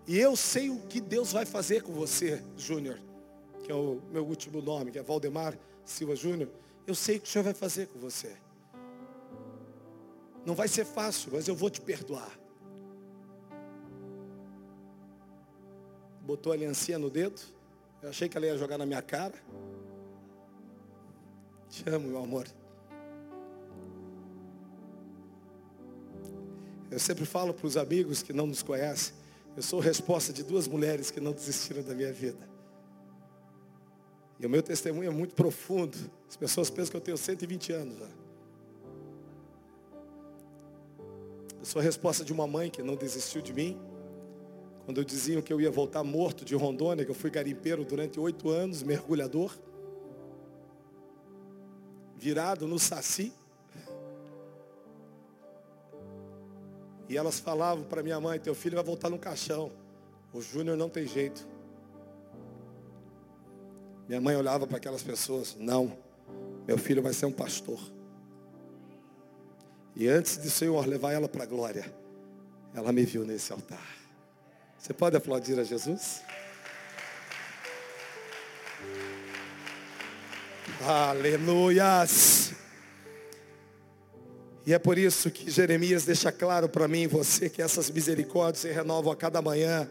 E 0.07 0.17
eu 0.17 0.35
sei 0.35 0.69
o 0.69 0.79
que 0.79 1.01
Deus 1.01 1.33
vai 1.33 1.45
fazer 1.45 1.83
com 1.83 1.91
você, 1.91 2.41
Júnior, 2.55 2.97
que 3.63 3.71
é 3.71 3.75
o 3.75 4.01
meu 4.09 4.25
último 4.25 4.61
nome, 4.61 4.89
que 4.89 4.97
é 4.97 5.03
Valdemar 5.03 5.57
Silva 5.83 6.15
Júnior. 6.15 6.49
Eu 6.87 6.95
sei 6.95 7.17
o 7.17 7.19
que 7.19 7.27
o 7.27 7.29
Senhor 7.29 7.43
vai 7.43 7.53
fazer 7.53 7.87
com 7.87 7.99
você. 7.99 8.35
Não 10.45 10.55
vai 10.55 10.69
ser 10.69 10.85
fácil, 10.85 11.31
mas 11.33 11.47
eu 11.47 11.55
vou 11.55 11.69
te 11.69 11.81
perdoar. 11.81 12.31
Botou 16.21 16.53
a 16.53 16.55
aliancinha 16.55 16.97
no 16.97 17.09
dedo. 17.09 17.41
Eu 18.01 18.09
achei 18.09 18.29
que 18.29 18.37
ela 18.37 18.45
ia 18.45 18.57
jogar 18.57 18.77
na 18.77 18.85
minha 18.85 19.01
cara. 19.01 19.35
Te 21.69 21.89
amo, 21.89 22.07
meu 22.07 22.23
amor. 22.23 22.47
Eu 26.89 26.99
sempre 26.99 27.25
falo 27.25 27.53
para 27.53 27.67
os 27.67 27.75
amigos 27.75 28.23
que 28.23 28.31
não 28.31 28.47
nos 28.47 28.63
conhecem, 28.63 29.13
eu 29.55 29.63
sou 29.63 29.79
resposta 29.79 30.31
de 30.31 30.43
duas 30.43 30.67
mulheres 30.67 31.11
que 31.11 31.19
não 31.19 31.31
desistiram 31.31 31.83
da 31.83 31.93
minha 31.93 32.13
vida. 32.13 32.47
E 34.39 34.45
o 34.45 34.49
meu 34.49 34.61
testemunho 34.61 35.09
é 35.09 35.13
muito 35.13 35.33
profundo. 35.33 35.97
As 36.29 36.35
pessoas 36.35 36.69
pensam 36.69 36.91
que 36.91 36.97
eu 36.97 37.01
tenho 37.01 37.17
120 37.17 37.73
anos 37.73 37.97
já. 37.97 38.07
Eu 41.59 41.65
sou 41.65 41.79
a 41.79 41.83
resposta 41.83 42.23
de 42.23 42.31
uma 42.31 42.45
mãe 42.45 42.69
que 42.69 42.83
não 42.83 42.95
desistiu 42.95 43.41
de 43.41 43.51
mim. 43.51 43.77
Quando 44.85 45.03
diziam 45.03 45.41
que 45.41 45.51
eu 45.51 45.59
ia 45.59 45.71
voltar 45.71 46.03
morto 46.03 46.45
de 46.45 46.55
Rondônia, 46.55 47.03
que 47.03 47.11
eu 47.11 47.15
fui 47.15 47.31
garimpeiro 47.31 47.83
durante 47.83 48.19
oito 48.19 48.49
anos, 48.49 48.83
mergulhador. 48.83 49.57
Virado 52.17 52.67
no 52.67 52.79
saci. 52.79 53.31
E 57.07 57.15
elas 57.15 57.39
falavam 57.39 57.85
para 57.85 58.03
minha 58.03 58.19
mãe, 58.19 58.39
teu 58.39 58.53
filho 58.53 58.75
vai 58.75 58.83
voltar 58.83 59.09
no 59.09 59.17
caixão. 59.17 59.71
O 60.33 60.41
Júnior 60.41 60.75
não 60.75 60.89
tem 60.89 61.07
jeito. 61.07 61.47
Minha 64.07 64.19
mãe 64.21 64.35
olhava 64.35 64.65
para 64.65 64.77
aquelas 64.77 65.03
pessoas, 65.03 65.55
não, 65.59 65.97
meu 66.65 66.77
filho 66.77 67.01
vai 67.01 67.13
ser 67.13 67.25
um 67.25 67.31
pastor. 67.31 67.79
E 69.95 70.07
antes 70.07 70.37
de 70.37 70.49
Senhor 70.49 70.85
levar 70.85 71.11
ela 71.11 71.27
para 71.27 71.43
a 71.43 71.47
glória, 71.47 71.93
ela 72.73 72.91
me 72.91 73.03
viu 73.03 73.25
nesse 73.25 73.51
altar. 73.51 73.97
Você 74.77 74.93
pode 74.93 75.17
aplaudir 75.17 75.59
a 75.59 75.63
Jesus? 75.63 76.21
Aleluias! 80.81 82.53
E 84.65 84.73
é 84.73 84.79
por 84.79 84.97
isso 84.97 85.31
que 85.31 85.49
Jeremias 85.49 86.05
deixa 86.05 86.31
claro 86.31 86.67
para 86.67 86.87
mim 86.87 87.03
e 87.03 87.07
você 87.07 87.49
que 87.49 87.61
essas 87.61 87.89
misericórdias 87.89 88.59
se 88.59 88.71
renovam 88.71 89.11
a 89.11 89.15
cada 89.15 89.41
manhã. 89.41 89.89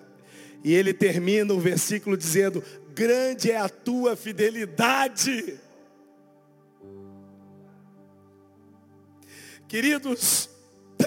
E 0.62 0.74
ele 0.74 0.92
termina 0.92 1.52
o 1.52 1.58
versículo 1.58 2.16
dizendo: 2.16 2.62
Grande 2.94 3.50
é 3.50 3.56
a 3.56 3.68
tua 3.68 4.14
fidelidade. 4.14 5.58
Queridos, 9.66 10.48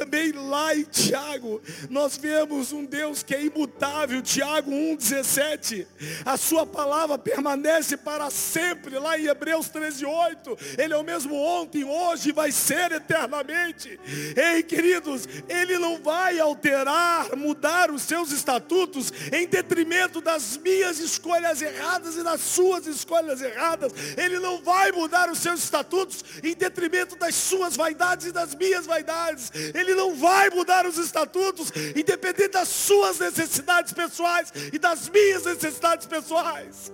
também 0.09 0.31
lá 0.31 0.75
em 0.75 0.83
Tiago, 0.83 1.61
nós 1.87 2.17
vemos 2.17 2.73
um 2.73 2.83
Deus 2.83 3.21
que 3.21 3.35
é 3.35 3.43
imutável, 3.43 4.23
Tiago 4.23 4.71
1,17. 4.71 5.85
A 6.25 6.35
sua 6.35 6.65
palavra 6.65 7.15
permanece 7.15 7.95
para 7.95 8.31
sempre, 8.31 8.97
lá 8.97 9.19
em 9.19 9.27
Hebreus 9.27 9.69
13,8. 9.69 10.79
Ele 10.79 10.93
é 10.95 10.97
o 10.97 11.03
mesmo 11.03 11.35
ontem, 11.35 11.83
hoje, 11.83 12.31
vai 12.31 12.51
ser 12.51 12.91
eternamente. 12.91 13.99
Ei, 14.35 14.63
queridos, 14.63 15.27
Ele 15.47 15.77
não 15.77 16.01
vai 16.01 16.39
alterar, 16.39 17.35
mudar 17.35 17.91
os 17.91 18.01
seus 18.01 18.31
estatutos 18.31 19.13
em 19.31 19.47
detrimento 19.47 20.21
das 20.21 20.57
minhas 20.57 20.99
escolhas 20.99 21.61
erradas 21.61 22.15
e 22.15 22.23
das 22.23 22.41
suas 22.41 22.87
escolhas 22.87 23.41
erradas. 23.41 23.91
Ele 24.17 24.39
não 24.39 24.59
vai 24.63 24.91
mudar 24.91 25.29
os 25.29 25.37
seus 25.37 25.63
estatutos 25.63 26.25
em 26.43 26.55
detrimento 26.55 27.15
das 27.15 27.35
suas 27.35 27.75
vaidades 27.75 28.25
e 28.25 28.31
das 28.31 28.55
minhas 28.55 28.87
vaidades. 28.87 29.51
Ele 29.75 29.98
não 29.99 30.15
vai 30.15 30.49
mudar 30.49 30.85
os 30.85 30.97
estatutos, 30.97 31.71
independente 31.95 32.53
das 32.53 32.69
suas 32.69 33.19
necessidades 33.19 33.91
pessoais 33.91 34.51
e 34.71 34.79
das 34.79 35.09
minhas 35.09 35.43
necessidades 35.43 36.07
pessoais. 36.07 36.91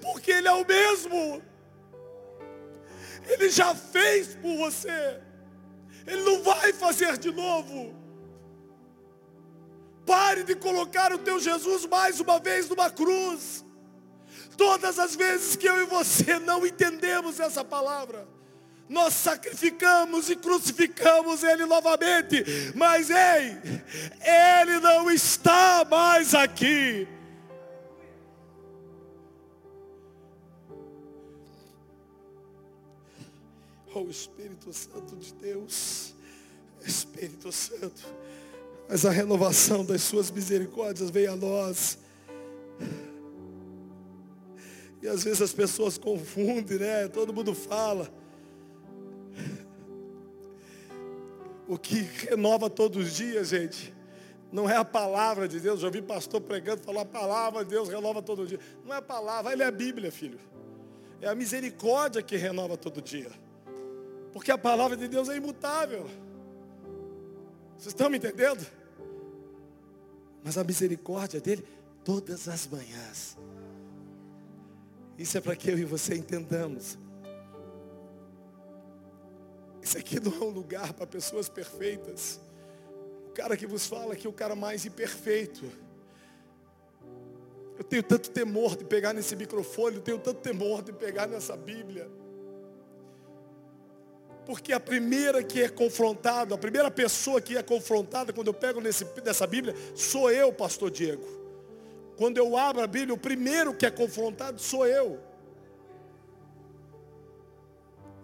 Porque 0.00 0.30
Ele 0.30 0.48
é 0.48 0.52
o 0.52 0.66
mesmo. 0.66 1.42
Ele 3.28 3.50
já 3.50 3.74
fez 3.74 4.34
por 4.36 4.56
você. 4.56 5.20
Ele 6.06 6.22
não 6.22 6.42
vai 6.42 6.72
fazer 6.72 7.16
de 7.18 7.30
novo. 7.30 7.94
Pare 10.06 10.42
de 10.42 10.56
colocar 10.56 11.12
o 11.12 11.18
teu 11.18 11.38
Jesus 11.38 11.86
mais 11.86 12.18
uma 12.18 12.38
vez 12.40 12.68
numa 12.68 12.90
cruz. 12.90 13.64
Todas 14.56 14.98
as 14.98 15.14
vezes 15.14 15.54
que 15.56 15.68
eu 15.68 15.82
e 15.82 15.86
você 15.86 16.38
não 16.38 16.66
entendemos 16.66 17.38
essa 17.40 17.64
palavra, 17.64 18.26
nós 18.92 19.14
sacrificamos 19.14 20.28
e 20.28 20.36
crucificamos 20.36 21.42
Ele 21.42 21.64
novamente, 21.64 22.44
mas 22.74 23.08
ei, 23.08 23.56
Ele 24.20 24.78
não 24.80 25.10
está 25.10 25.84
mais 25.90 26.34
aqui. 26.34 27.08
Oh 33.94 34.08
Espírito 34.08 34.72
Santo 34.72 35.16
de 35.16 35.32
Deus, 35.34 36.14
Espírito 36.84 37.50
Santo, 37.50 38.02
mas 38.88 39.06
a 39.06 39.10
renovação 39.10 39.84
das 39.84 40.02
suas 40.02 40.30
misericórdias 40.30 41.08
vem 41.08 41.26
a 41.26 41.36
nós. 41.36 41.98
E 45.00 45.08
às 45.08 45.24
vezes 45.24 45.40
as 45.42 45.52
pessoas 45.52 45.96
confundem, 45.96 46.78
né? 46.78 47.08
Todo 47.08 47.32
mundo 47.32 47.54
fala. 47.54 48.21
O 51.72 51.78
que 51.78 52.02
renova 52.02 52.68
todos 52.68 53.02
os 53.02 53.14
dias, 53.14 53.48
gente, 53.48 53.94
não 54.52 54.68
é 54.68 54.76
a 54.76 54.84
palavra 54.84 55.48
de 55.48 55.58
Deus. 55.58 55.80
Já 55.80 55.86
ouvi 55.86 56.02
pastor 56.02 56.38
pregando, 56.38 56.82
falar 56.82 57.00
a 57.00 57.06
palavra 57.06 57.64
de 57.64 57.70
Deus 57.70 57.88
renova 57.88 58.20
todo 58.20 58.46
dia. 58.46 58.60
Não 58.84 58.92
é 58.92 58.98
a 58.98 59.02
palavra, 59.02 59.54
ele 59.54 59.62
é 59.62 59.66
a 59.66 59.70
Bíblia, 59.70 60.12
filho. 60.12 60.38
É 61.18 61.28
a 61.28 61.34
misericórdia 61.34 62.20
que 62.20 62.36
renova 62.36 62.76
todo 62.76 63.00
dia. 63.00 63.30
Porque 64.34 64.50
a 64.50 64.58
palavra 64.58 64.98
de 64.98 65.08
Deus 65.08 65.30
é 65.30 65.36
imutável. 65.38 66.10
Vocês 67.78 67.94
estão 67.94 68.10
me 68.10 68.18
entendendo? 68.18 68.66
Mas 70.44 70.58
a 70.58 70.64
misericórdia 70.64 71.40
dele, 71.40 71.64
todas 72.04 72.48
as 72.48 72.66
manhãs. 72.66 73.38
Isso 75.16 75.38
é 75.38 75.40
para 75.40 75.56
que 75.56 75.70
eu 75.70 75.78
e 75.78 75.86
você 75.86 76.14
entendamos 76.16 76.98
isso 79.82 79.98
aqui 79.98 80.20
não 80.20 80.32
é 80.32 80.44
um 80.44 80.50
lugar 80.50 80.92
para 80.92 81.06
pessoas 81.06 81.48
perfeitas. 81.48 82.40
O 83.26 83.32
cara 83.32 83.56
que 83.56 83.66
vos 83.66 83.86
fala 83.86 84.12
aqui 84.12 84.26
é 84.26 84.30
o 84.30 84.32
cara 84.32 84.54
mais 84.54 84.86
imperfeito. 84.86 85.64
Eu 87.76 87.82
tenho 87.82 88.02
tanto 88.02 88.30
temor 88.30 88.76
de 88.76 88.84
pegar 88.84 89.12
nesse 89.12 89.34
microfone, 89.34 89.96
eu 89.96 90.02
tenho 90.02 90.18
tanto 90.18 90.40
temor 90.40 90.82
de 90.82 90.92
pegar 90.92 91.26
nessa 91.26 91.56
Bíblia. 91.56 92.08
Porque 94.46 94.72
a 94.72 94.78
primeira 94.78 95.42
que 95.42 95.62
é 95.62 95.68
confrontada, 95.68 96.54
a 96.54 96.58
primeira 96.58 96.90
pessoa 96.90 97.40
que 97.40 97.56
é 97.56 97.62
confrontada 97.62 98.32
quando 98.32 98.48
eu 98.48 98.54
pego 98.54 98.80
nesse, 98.80 99.06
nessa 99.24 99.46
Bíblia, 99.46 99.74
sou 99.96 100.30
eu, 100.30 100.52
pastor 100.52 100.90
Diego. 100.90 101.26
Quando 102.16 102.38
eu 102.38 102.56
abro 102.56 102.82
a 102.82 102.86
Bíblia, 102.86 103.14
o 103.14 103.18
primeiro 103.18 103.74
que 103.74 103.86
é 103.86 103.90
confrontado 103.90 104.60
sou 104.60 104.86
eu. 104.86 105.18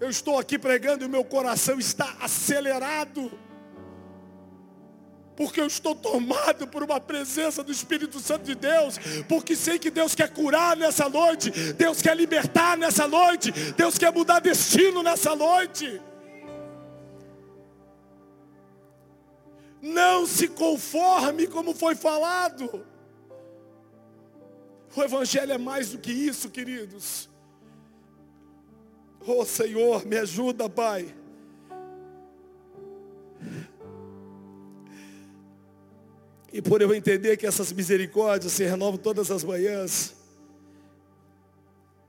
Eu 0.01 0.09
estou 0.09 0.39
aqui 0.39 0.59
pregando 0.59 1.05
e 1.05 1.09
meu 1.09 1.25
coração 1.25 1.79
está 1.79 2.17
acelerado. 2.21 3.31
Porque 5.37 5.61
eu 5.61 5.67
estou 5.67 5.95
tomado 5.95 6.67
por 6.67 6.83
uma 6.83 7.01
presença 7.01 7.63
do 7.63 7.71
Espírito 7.71 8.19
Santo 8.19 8.45
de 8.45 8.55
Deus. 8.55 8.99
Porque 9.29 9.55
sei 9.55 9.79
que 9.79 9.91
Deus 9.91 10.15
quer 10.15 10.33
curar 10.33 10.77
nessa 10.77 11.09
noite. 11.09 11.51
Deus 11.75 12.03
quer 12.03 12.17
libertar 12.17 12.77
nessa 12.77 13.07
noite. 13.07 13.53
Deus 13.73 13.97
quer 13.97 14.13
mudar 14.13 14.41
destino 14.41 15.03
nessa 15.03 15.37
noite. 15.37 16.01
Não 19.81 20.27
se 20.27 20.49
conforme 20.49 21.47
como 21.47 21.73
foi 21.73 21.95
falado. 21.95 22.85
O 24.97 25.03
Evangelho 25.03 25.53
é 25.53 25.59
mais 25.59 25.91
do 25.91 25.99
que 25.99 26.11
isso, 26.11 26.51
queridos. 26.51 27.29
Oh 29.31 29.45
Senhor, 29.45 30.07
me 30.07 30.17
ajuda, 30.17 30.71
Pai. 30.71 31.15
E 36.51 36.63
por 36.63 36.81
eu 36.81 36.95
entender 36.95 37.37
que 37.37 37.47
essas 37.47 37.71
misericórdias 37.71 38.53
se 38.53 38.65
renovam 38.65 38.97
todas 38.97 39.31
as 39.31 39.45
manhãs, 39.45 40.15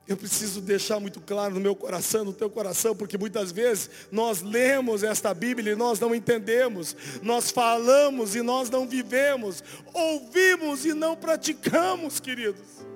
Eu 0.09 0.17
preciso 0.17 0.59
deixar 0.59 0.99
muito 0.99 1.21
claro 1.21 1.53
no 1.53 1.59
meu 1.59 1.75
coração, 1.75 2.25
no 2.25 2.33
teu 2.33 2.49
coração, 2.49 2.95
porque 2.95 3.15
muitas 3.15 3.51
vezes 3.51 3.91
nós 4.11 4.41
lemos 4.41 5.03
esta 5.03 5.31
Bíblia 5.35 5.73
e 5.73 5.75
nós 5.75 5.99
não 5.99 6.15
entendemos, 6.15 6.95
nós 7.21 7.51
falamos 7.51 8.33
e 8.35 8.41
nós 8.41 8.71
não 8.71 8.87
vivemos, 8.87 9.63
ouvimos 9.93 10.83
e 10.83 10.95
não 10.95 11.15
praticamos, 11.15 12.19
queridos. 12.19 12.88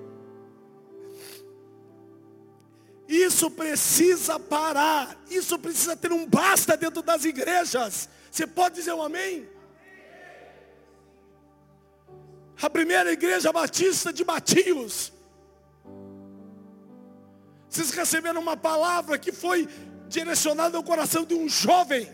Isso 3.14 3.52
precisa 3.52 4.40
parar, 4.40 5.16
isso 5.30 5.60
precisa 5.60 5.96
ter 5.96 6.12
um 6.12 6.26
basta 6.26 6.76
dentro 6.76 7.02
das 7.02 7.24
igrejas. 7.26 8.10
Você 8.32 8.48
pode 8.48 8.76
dizer 8.76 8.94
um 8.94 9.04
amém? 9.04 9.48
A 12.62 12.70
primeira 12.70 13.12
igreja 13.12 13.52
batista 13.52 14.12
de 14.12 14.26
Matios 14.26 15.14
vocês 17.74 17.90
receberam 17.90 18.40
uma 18.40 18.56
palavra 18.56 19.18
que 19.18 19.32
foi 19.32 19.68
direcionada 20.08 20.78
ao 20.78 20.84
coração 20.84 21.26
de 21.26 21.34
um 21.34 21.50
jovem 21.50 22.08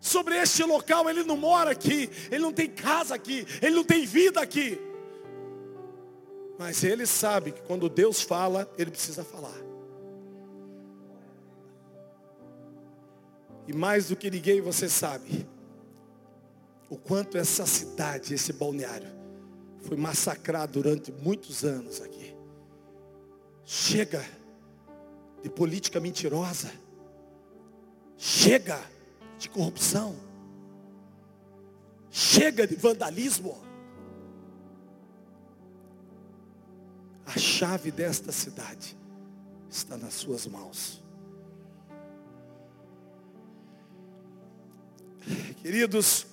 sobre 0.00 0.36
este 0.36 0.64
local. 0.64 1.08
Ele 1.08 1.22
não 1.22 1.36
mora 1.36 1.70
aqui, 1.70 2.10
ele 2.28 2.40
não 2.40 2.52
tem 2.52 2.68
casa 2.68 3.14
aqui, 3.14 3.46
ele 3.62 3.76
não 3.76 3.84
tem 3.84 4.04
vida 4.04 4.40
aqui. 4.40 4.80
Mas 6.58 6.82
ele 6.82 7.06
sabe 7.06 7.52
que 7.52 7.62
quando 7.62 7.88
Deus 7.88 8.20
fala, 8.20 8.68
ele 8.76 8.90
precisa 8.90 9.22
falar. 9.22 9.69
E 13.70 13.72
mais 13.72 14.08
do 14.08 14.16
que 14.16 14.28
ninguém 14.28 14.60
você 14.60 14.88
sabe 14.88 15.48
o 16.88 16.96
quanto 16.96 17.38
essa 17.38 17.64
cidade, 17.64 18.34
esse 18.34 18.52
balneário, 18.52 19.06
foi 19.82 19.96
massacrado 19.96 20.82
durante 20.82 21.12
muitos 21.12 21.62
anos 21.62 22.00
aqui. 22.00 22.34
Chega 23.64 24.26
de 25.40 25.48
política 25.48 26.00
mentirosa. 26.00 26.72
Chega 28.16 28.82
de 29.38 29.48
corrupção. 29.48 30.16
Chega 32.10 32.66
de 32.66 32.74
vandalismo. 32.74 33.56
A 37.24 37.38
chave 37.38 37.92
desta 37.92 38.32
cidade 38.32 38.98
está 39.70 39.96
nas 39.96 40.14
suas 40.14 40.44
mãos. 40.48 41.00
Queridos, 45.62 46.26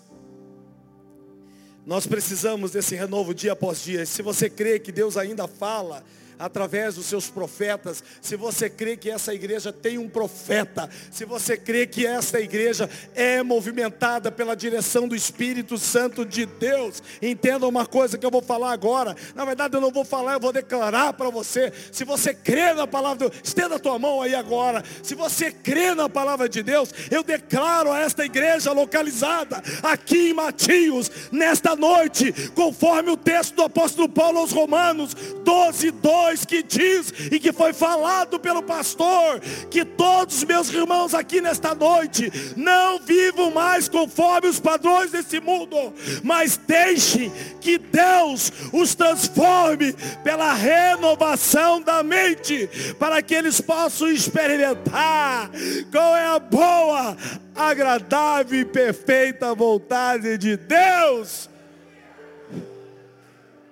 nós 1.85 2.05
precisamos 2.05 2.71
desse 2.71 2.95
renovo 2.95 3.33
dia 3.33 3.53
após 3.53 3.81
dia. 3.81 4.05
Se 4.05 4.21
você 4.21 4.49
crê 4.49 4.79
que 4.79 4.91
Deus 4.91 5.15
ainda 5.15 5.47
fala, 5.47 6.03
através 6.39 6.95
dos 6.95 7.05
seus 7.05 7.29
profetas, 7.29 8.03
se 8.21 8.35
você 8.35 8.69
crê 8.69 8.95
que 8.95 9.09
essa 9.09 9.33
igreja 9.33 9.71
tem 9.71 9.97
um 9.97 10.07
profeta, 10.07 10.89
se 11.11 11.25
você 11.25 11.57
crê 11.57 11.87
que 11.87 12.05
essa 12.05 12.39
igreja 12.39 12.89
é 13.15 13.41
movimentada 13.41 14.31
pela 14.31 14.55
direção 14.55 15.07
do 15.07 15.15
Espírito 15.15 15.77
Santo 15.77 16.25
de 16.25 16.45
Deus, 16.45 17.01
entenda 17.21 17.67
uma 17.67 17.85
coisa 17.85 18.17
que 18.17 18.25
eu 18.25 18.31
vou 18.31 18.41
falar 18.41 18.71
agora. 18.71 19.15
Na 19.35 19.45
verdade 19.45 19.75
eu 19.75 19.81
não 19.81 19.91
vou 19.91 20.05
falar, 20.05 20.33
eu 20.33 20.39
vou 20.39 20.53
declarar 20.53 21.13
para 21.13 21.29
você. 21.29 21.71
Se 21.91 22.03
você 22.03 22.33
crê 22.33 22.73
na 22.73 22.85
palavra 22.85 23.17
de 23.17 23.31
Deus, 23.31 23.41
estenda 23.43 23.75
a 23.75 23.79
tua 23.79 23.97
mão 23.97 24.21
aí 24.21 24.35
agora. 24.35 24.83
Se 25.01 25.15
você 25.15 25.51
crê 25.51 25.93
na 25.93 26.09
palavra 26.09 26.47
de 26.47 26.61
Deus, 26.61 26.93
eu 27.09 27.23
declaro 27.23 27.91
a 27.91 27.99
esta 27.99 28.25
igreja 28.25 28.71
localizada 28.71 29.61
aqui 29.81 30.29
em 30.29 30.33
Matios, 30.33 31.09
nesta 31.31 31.75
noite, 31.75 32.33
conforme 32.51 33.11
o 33.11 33.17
texto 33.17 33.55
do 33.55 33.63
apóstolo 33.63 34.07
Paulo 34.07 34.39
aos 34.39 34.51
Romanos 34.51 35.13
12, 35.43 35.91
12 35.91 36.26
que 36.45 36.63
diz 36.63 37.13
e 37.31 37.39
que 37.39 37.51
foi 37.51 37.73
falado 37.73 38.39
pelo 38.39 38.61
pastor, 38.61 39.39
que 39.69 39.85
todos 39.85 40.43
meus 40.43 40.69
irmãos 40.69 41.13
aqui 41.13 41.41
nesta 41.41 41.73
noite 41.73 42.31
não 42.55 42.99
vivam 42.99 43.51
mais 43.51 43.87
conforme 43.87 44.47
os 44.47 44.59
padrões 44.59 45.11
desse 45.11 45.39
mundo, 45.39 45.93
mas 46.23 46.57
deixem 46.57 47.31
que 47.61 47.77
Deus 47.77 48.51
os 48.73 48.93
transforme 48.95 49.93
pela 50.23 50.53
renovação 50.53 51.81
da 51.81 52.03
mente, 52.03 52.69
para 52.99 53.21
que 53.21 53.33
eles 53.33 53.61
possam 53.61 54.09
experimentar 54.09 55.49
qual 55.91 56.15
é 56.15 56.25
a 56.25 56.39
boa, 56.39 57.17
agradável 57.55 58.59
e 58.59 58.65
perfeita 58.65 59.55
vontade 59.55 60.37
de 60.37 60.57
Deus. 60.57 61.49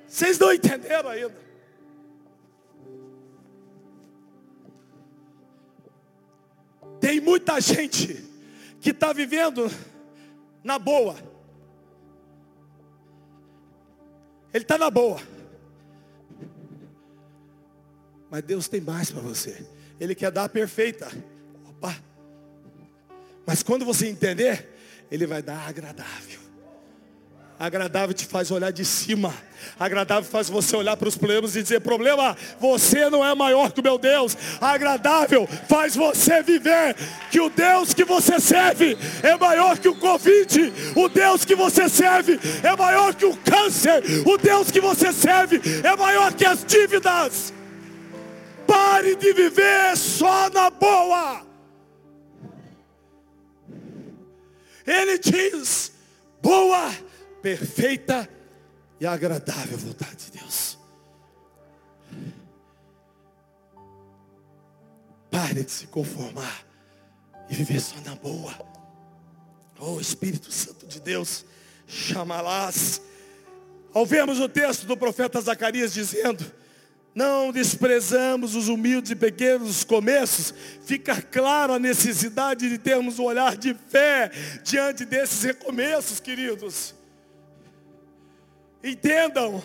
Vocês 0.07 0.39
não 0.39 0.53
entenderam 0.53 1.09
ainda? 1.09 1.44
Tem 7.05 7.21
muita 7.21 7.61
gente 7.61 8.25
que 8.81 8.89
está 8.89 9.13
vivendo 9.13 9.69
na 10.63 10.79
boa. 10.79 11.15
Ele 14.51 14.63
está 14.63 14.75
na 14.75 14.89
boa. 14.89 15.21
Mas 18.27 18.41
Deus 18.41 18.67
tem 18.67 18.81
mais 18.81 19.11
para 19.11 19.21
você. 19.21 19.67
Ele 19.99 20.15
quer 20.15 20.31
dar 20.31 20.45
a 20.45 20.49
perfeita. 20.49 21.07
Opa. 21.69 21.95
Mas 23.45 23.61
quando 23.61 23.85
você 23.85 24.07
entender, 24.07 24.67
Ele 25.11 25.27
vai 25.27 25.43
dar 25.43 25.59
agradável. 25.67 26.39
Agradável 27.57 28.13
te 28.13 28.25
faz 28.25 28.51
olhar 28.51 28.71
de 28.71 28.83
cima. 28.83 29.33
Agradável 29.79 30.29
faz 30.29 30.49
você 30.49 30.75
olhar 30.75 30.97
para 30.97 31.07
os 31.07 31.17
problemas 31.17 31.55
e 31.55 31.63
dizer: 31.63 31.79
problema, 31.79 32.35
você 32.59 33.09
não 33.09 33.25
é 33.25 33.33
maior 33.33 33.71
que 33.71 33.79
o 33.79 33.83
meu 33.83 33.97
Deus. 33.97 34.37
Agradável 34.59 35.47
faz 35.69 35.95
você 35.95 36.43
viver 36.43 36.95
que 37.31 37.39
o 37.39 37.49
Deus 37.49 37.93
que 37.93 38.03
você 38.03 38.41
serve 38.41 38.97
é 39.23 39.37
maior 39.37 39.77
que 39.77 39.87
o 39.87 39.95
Covid. 39.95 40.73
O 40.97 41.07
Deus 41.07 41.45
que 41.45 41.55
você 41.55 41.87
serve 41.87 42.37
é 42.61 42.75
maior 42.75 43.15
que 43.15 43.25
o 43.25 43.37
câncer. 43.37 44.03
O 44.25 44.37
Deus 44.37 44.69
que 44.69 44.81
você 44.81 45.13
serve 45.13 45.61
é 45.81 45.95
maior 45.95 46.33
que 46.33 46.45
as 46.45 46.63
dívidas. 46.65 47.53
Pare 48.67 49.15
de 49.15 49.31
viver 49.31 49.95
só 49.95 50.49
na 50.49 50.69
boa. 50.69 51.41
Ele 54.85 55.17
diz: 55.17 55.93
boa 56.41 57.04
perfeita 57.45 58.27
e 58.99 59.05
agradável 59.05 59.77
vontade 59.77 60.15
de 60.15 60.39
Deus. 60.39 60.79
Pare 65.29 65.63
de 65.63 65.71
se 65.71 65.85
conformar 65.85 66.65
e 67.47 67.53
viver 67.53 67.79
só 67.79 67.97
na 68.03 68.15
boa. 68.15 68.51
Oh 69.79 69.99
Espírito 69.99 70.51
Santo 70.51 70.87
de 70.87 70.99
Deus, 70.99 71.45
chamalás. 71.85 72.99
Ao 73.93 74.07
vermos 74.07 74.39
o 74.39 74.49
texto 74.49 74.87
do 74.87 74.97
profeta 74.97 75.39
Zacarias 75.39 75.93
dizendo, 75.93 76.43
não 77.13 77.51
desprezamos 77.51 78.55
os 78.55 78.69
humildes 78.69 79.11
e 79.11 79.15
pequenos 79.15 79.83
começos, 79.83 80.51
fica 80.83 81.21
claro 81.21 81.73
a 81.73 81.79
necessidade 81.79 82.67
de 82.67 82.79
termos 82.79 83.19
um 83.19 83.23
olhar 83.25 83.55
de 83.55 83.75
fé 83.75 84.31
diante 84.63 85.05
desses 85.05 85.43
recomeços, 85.43 86.19
queridos. 86.19 87.04
Entendam, 88.85 89.63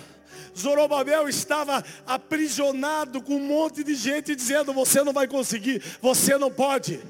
Zorobabel 0.59 1.29
estava 1.29 1.85
aprisionado 2.07 3.21
com 3.21 3.37
um 3.37 3.45
monte 3.45 3.85
de 3.85 3.95
gente 3.95 4.35
dizendo: 4.35 4.73
Você 4.73 5.05
não 5.05 5.13
vai 5.13 5.29
conseguir, 5.29 5.83
você 6.01 6.39
não 6.39 6.51
pode. 6.51 7.01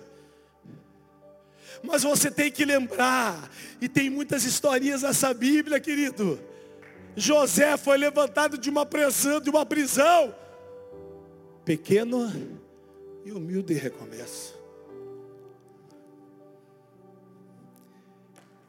Mas 1.85 2.03
você 2.03 2.29
tem 2.31 2.51
que 2.51 2.65
lembrar, 2.65 3.49
e 3.81 3.89
tem 3.89 4.11
muitas 4.11 4.45
historinhas 4.45 5.03
nessa 5.03 5.33
Bíblia, 5.33 5.79
querido. 5.79 6.39
José 7.17 7.77
foi 7.77 7.97
levantado 7.97 8.59
de 8.59 8.69
uma 8.69 8.85
prisão, 8.85 9.41
de 9.41 9.49
uma 9.49 9.65
prisão, 9.65 10.35
pequeno 11.65 12.29
e 13.25 13.31
humilde 13.31 13.73
recomeço. 13.75 14.59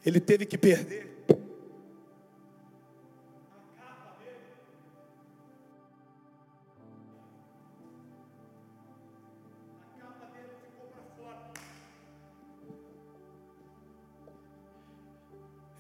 Ele 0.06 0.20
teve 0.20 0.46
que 0.46 0.58
perder 0.58 1.11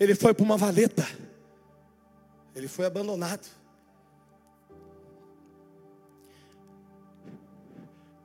Ele 0.01 0.15
foi 0.15 0.33
para 0.33 0.43
uma 0.43 0.57
valeta. 0.57 1.07
Ele 2.55 2.67
foi 2.67 2.87
abandonado. 2.87 3.47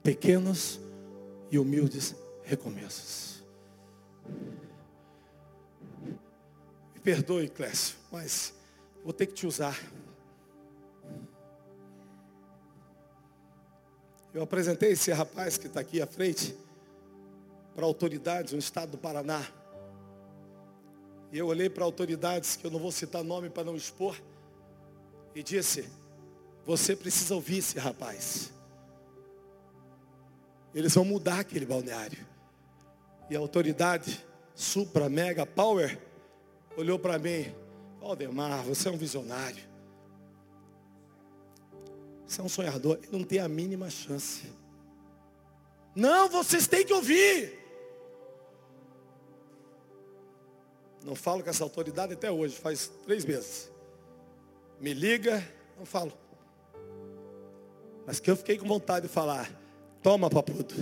Pequenos 0.03 0.81
e 1.51 1.59
humildes 1.59 2.15
recomeços. 2.45 3.45
Me 6.95 7.01
perdoe, 7.05 7.51
Clécio, 7.51 7.99
mas 8.11 8.55
vou 9.05 9.13
ter 9.13 9.27
que 9.27 9.35
te 9.35 9.47
usar. 9.47 9.79
Eu 14.33 14.43
apresentei 14.43 14.93
esse 14.93 15.13
rapaz 15.13 15.59
que 15.59 15.67
está 15.67 15.81
aqui 15.81 16.01
à 16.01 16.07
frente 16.07 16.57
para 17.75 17.85
autoridades 17.85 18.55
no 18.55 18.59
estado 18.59 18.93
do 18.93 18.99
Paraná. 18.99 19.47
E 21.33 21.39
eu 21.39 21.47
olhei 21.47 21.69
para 21.69 21.85
autoridades, 21.85 22.57
que 22.57 22.67
eu 22.67 22.71
não 22.71 22.79
vou 22.79 22.93
citar 22.93 23.23
nome 23.23 23.51
para 23.51 23.65
não 23.65 23.77
expor, 23.77 24.21
e 25.35 25.43
disse, 25.43 25.89
você 26.65 26.97
precisa 26.97 27.35
ouvir 27.35 27.59
esse 27.59 27.79
rapaz. 27.79 28.53
Eles 30.75 30.95
vão 30.95 31.05
mudar 31.05 31.41
aquele 31.41 31.67
balneário. 31.67 32.27
E 33.29 33.37
a 33.37 33.39
autoridade, 33.39 34.25
Supra, 34.55 35.09
Mega, 35.09 35.45
Power, 35.45 36.01
olhou 36.77 36.99
para 36.99 37.19
mim, 37.19 37.55
Valdemar, 38.01 38.63
você 38.63 38.89
é 38.89 38.93
um 38.93 38.97
visionário. 38.97 39.65
Você 42.27 42.41
é 42.41 42.45
um 42.45 42.49
sonhador, 42.49 42.99
ele 43.03 43.17
não 43.17 43.25
tem 43.25 43.39
a 43.39 43.49
mínima 43.49 43.89
chance. 43.89 44.51
Não, 45.95 46.29
vocês 46.29 46.67
têm 46.67 46.85
que 46.85 46.93
ouvir. 46.93 47.66
Não 51.07 51.15
falo 51.15 51.41
com 51.41 51.49
essa 51.49 51.63
autoridade 51.63 52.15
até 52.15 52.29
hoje, 52.29 52.57
faz 52.57 52.91
três 53.05 53.25
meses. 53.25 53.71
Me 54.81 54.93
liga, 54.93 55.41
não 55.79 55.87
falo. 55.87 56.13
Mas 58.05 58.19
que 58.19 58.29
eu 58.29 58.37
fiquei 58.37 58.59
com 58.59 58.67
vontade 58.67 59.07
de 59.07 59.13
falar, 59.13 59.49
toma 60.03 60.29
papudo. 60.29 60.75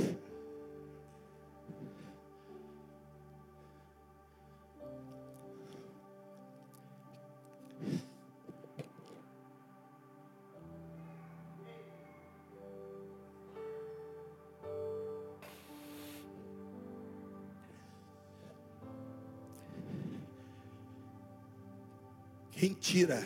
Quem 22.65 22.73
tira, 22.73 23.23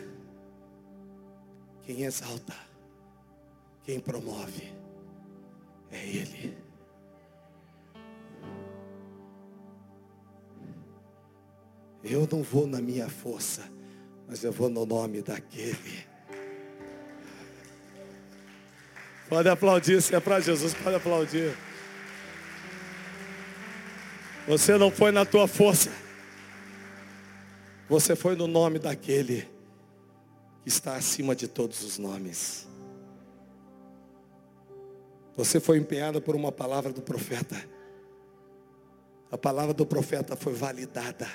quem 1.82 2.03
exalta, 2.03 2.57
quem 3.84 4.01
promove, 4.01 4.74
é 5.93 6.09
Ele. 6.09 6.59
Eu 12.03 12.26
não 12.28 12.43
vou 12.43 12.66
na 12.66 12.80
minha 12.80 13.09
força, 13.09 13.70
mas 14.26 14.43
eu 14.43 14.51
vou 14.51 14.68
no 14.68 14.84
nome 14.84 15.22
daquele. 15.22 16.05
Pode 19.28 19.49
aplaudir, 19.49 20.03
se 20.03 20.16
é 20.16 20.18
para 20.18 20.41
Jesus, 20.41 20.74
pode 20.74 20.97
aplaudir. 20.97 21.57
Você 24.49 24.76
não 24.76 24.91
foi 24.91 25.12
na 25.12 25.24
tua 25.24 25.47
força. 25.47 26.08
Você 27.89 28.14
foi 28.14 28.36
no 28.36 28.47
nome 28.47 28.78
daquele 28.78 29.49
que 30.62 30.68
está 30.68 30.95
acima 30.95 31.34
de 31.34 31.49
todos 31.49 31.82
os 31.82 31.99
nomes. 31.99 32.66
Você 35.36 35.59
foi 35.59 35.78
empenhada 35.78 36.20
por 36.20 36.36
uma 36.36 36.53
palavra 36.53 36.93
do 36.93 37.01
profeta. 37.01 37.57
A 39.30 39.39
palavra 39.39 39.72
do 39.72 39.86
profeta 39.86 40.36
foi 40.36 40.53
validada. 40.53 41.28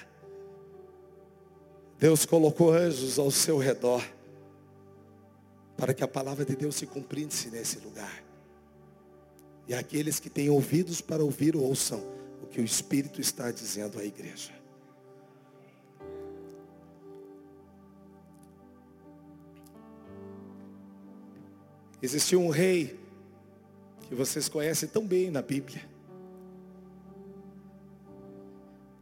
Deus 1.98 2.26
colocou 2.26 2.72
anjos 2.72 3.18
ao 3.18 3.32
seu 3.32 3.58
redor 3.58 4.04
para 5.76 5.94
que 5.94 6.04
a 6.04 6.08
palavra 6.08 6.46
de 6.46 6.56
Deus 6.56 6.76
se 6.76 6.86
cumprisse 6.86 7.50
nesse 7.50 7.80
lugar. 7.80 8.24
E 9.68 9.74
aqueles 9.74 10.20
que 10.20 10.30
têm 10.30 10.50
ouvidos 10.50 11.02
para 11.02 11.24
ouvir, 11.24 11.56
ouçam 11.56 12.04
o 12.44 12.46
que 12.46 12.62
o 12.62 12.64
Espírito 12.66 13.22
está 13.22 13.50
dizendo 13.50 13.98
à 13.98 14.04
igreja. 14.04 14.63
Existiu 22.04 22.42
um 22.42 22.50
rei 22.50 23.00
que 24.10 24.14
vocês 24.14 24.50
conhecem 24.50 24.90
tão 24.90 25.08
bem 25.08 25.32
na 25.32 25.42
Bíblia. 25.42 25.90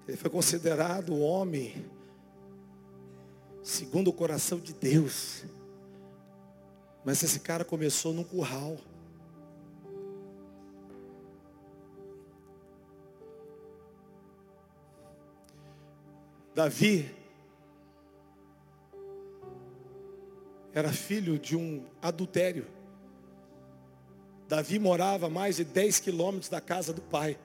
Ele 0.08 0.16
foi 0.16 0.30
considerado 0.30 1.10
o 1.12 1.20
homem 1.20 1.84
segundo 3.64 4.10
o 4.10 4.14
coração 4.14 4.60
de 4.60 4.72
Deus. 4.72 5.44
Mas 7.04 7.24
esse 7.24 7.40
cara 7.40 7.66
começou 7.66 8.14
num 8.14 8.24
curral. 8.24 8.78
Davi 16.54 17.10
era 20.72 20.94
filho 20.94 21.40
de 21.40 21.56
um 21.56 21.84
adultério. 22.00 22.80
Davi 24.52 24.78
morava 24.80 25.28
a 25.28 25.30
mais 25.30 25.56
de 25.56 25.64
10 25.64 26.02
quilômetros 26.02 26.50
da 26.50 26.60
casa 26.60 26.92
do 26.92 27.00
pai. 27.00 27.40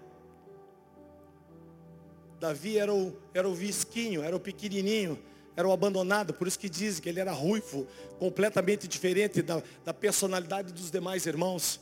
Davi 2.40 2.78
era 2.78 2.92
o, 2.92 3.16
era 3.32 3.48
o 3.48 3.54
visquinho, 3.54 4.24
era 4.24 4.34
o 4.34 4.40
pequenininho, 4.40 5.16
era 5.54 5.68
o 5.68 5.70
abandonado, 5.70 6.34
por 6.34 6.48
isso 6.48 6.58
que 6.58 6.68
dizem 6.68 7.00
que 7.00 7.08
ele 7.08 7.20
era 7.20 7.30
ruivo, 7.30 7.86
completamente 8.18 8.88
diferente 8.88 9.40
da, 9.40 9.62
da 9.84 9.94
personalidade 9.94 10.72
dos 10.72 10.90
demais 10.90 11.26
irmãos. 11.26 11.80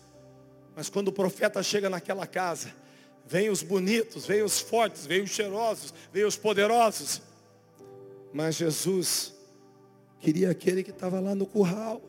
Mas 0.77 0.91
quando 0.91 1.09
o 1.09 1.13
profeta 1.13 1.63
chega 1.63 1.89
naquela 1.89 2.27
casa, 2.27 2.75
vem 3.27 3.49
os 3.49 3.63
bonitos, 3.63 4.27
vem 4.27 4.43
os 4.43 4.61
fortes, 4.61 5.07
vem 5.07 5.23
os 5.23 5.31
cheirosos, 5.31 5.95
vem 6.13 6.27
os 6.27 6.37
poderosos. 6.37 7.23
Mas 8.31 8.57
Jesus 8.57 9.33
queria 10.21 10.51
aquele 10.51 10.83
que 10.83 10.91
estava 10.91 11.19
lá 11.19 11.35
no 11.35 11.47
curral. 11.47 12.03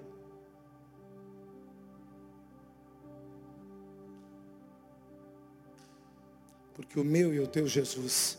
Porque 6.95 7.09
o 7.09 7.11
meu 7.11 7.33
e 7.33 7.41
o 7.41 7.47
teu 7.47 7.67
Jesus 7.67 8.37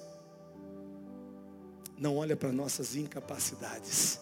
não 1.98 2.16
olha 2.16 2.34
para 2.34 2.50
nossas 2.50 2.96
incapacidades. 2.96 4.18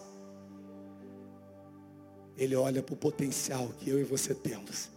Ele 2.37 2.53
olha 2.53 2.83
para 2.83 2.93
o 2.93 2.97
potencial 2.97 3.69
que 3.79 3.89
eu 3.89 3.97
e 3.97 4.03
você 4.03 4.35
temos. 4.35 4.89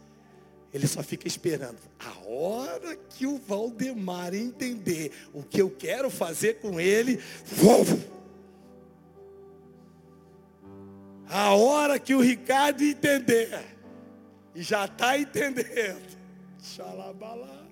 Ele 0.75 0.89
só 0.89 1.05
fica 1.05 1.29
esperando. 1.29 1.79
A 2.01 2.29
hora 2.29 2.97
que 2.97 3.29
o 3.29 3.39
Valdemar 3.39 4.35
entender 4.35 5.13
o 5.33 5.45
que 5.45 5.63
eu 5.63 5.71
quero 5.71 6.11
fazer 6.11 6.55
com 6.55 6.81
ele, 6.81 7.23
vou. 7.45 7.85
A 11.29 11.55
hora 11.55 11.97
que 12.01 12.13
o 12.13 12.21
Ricardo 12.21 12.83
entender, 12.83 13.57
e 14.53 14.65
já 14.65 14.87
está 14.87 15.17
entendendo. 15.17 16.19
Xalabalá. 16.61 17.68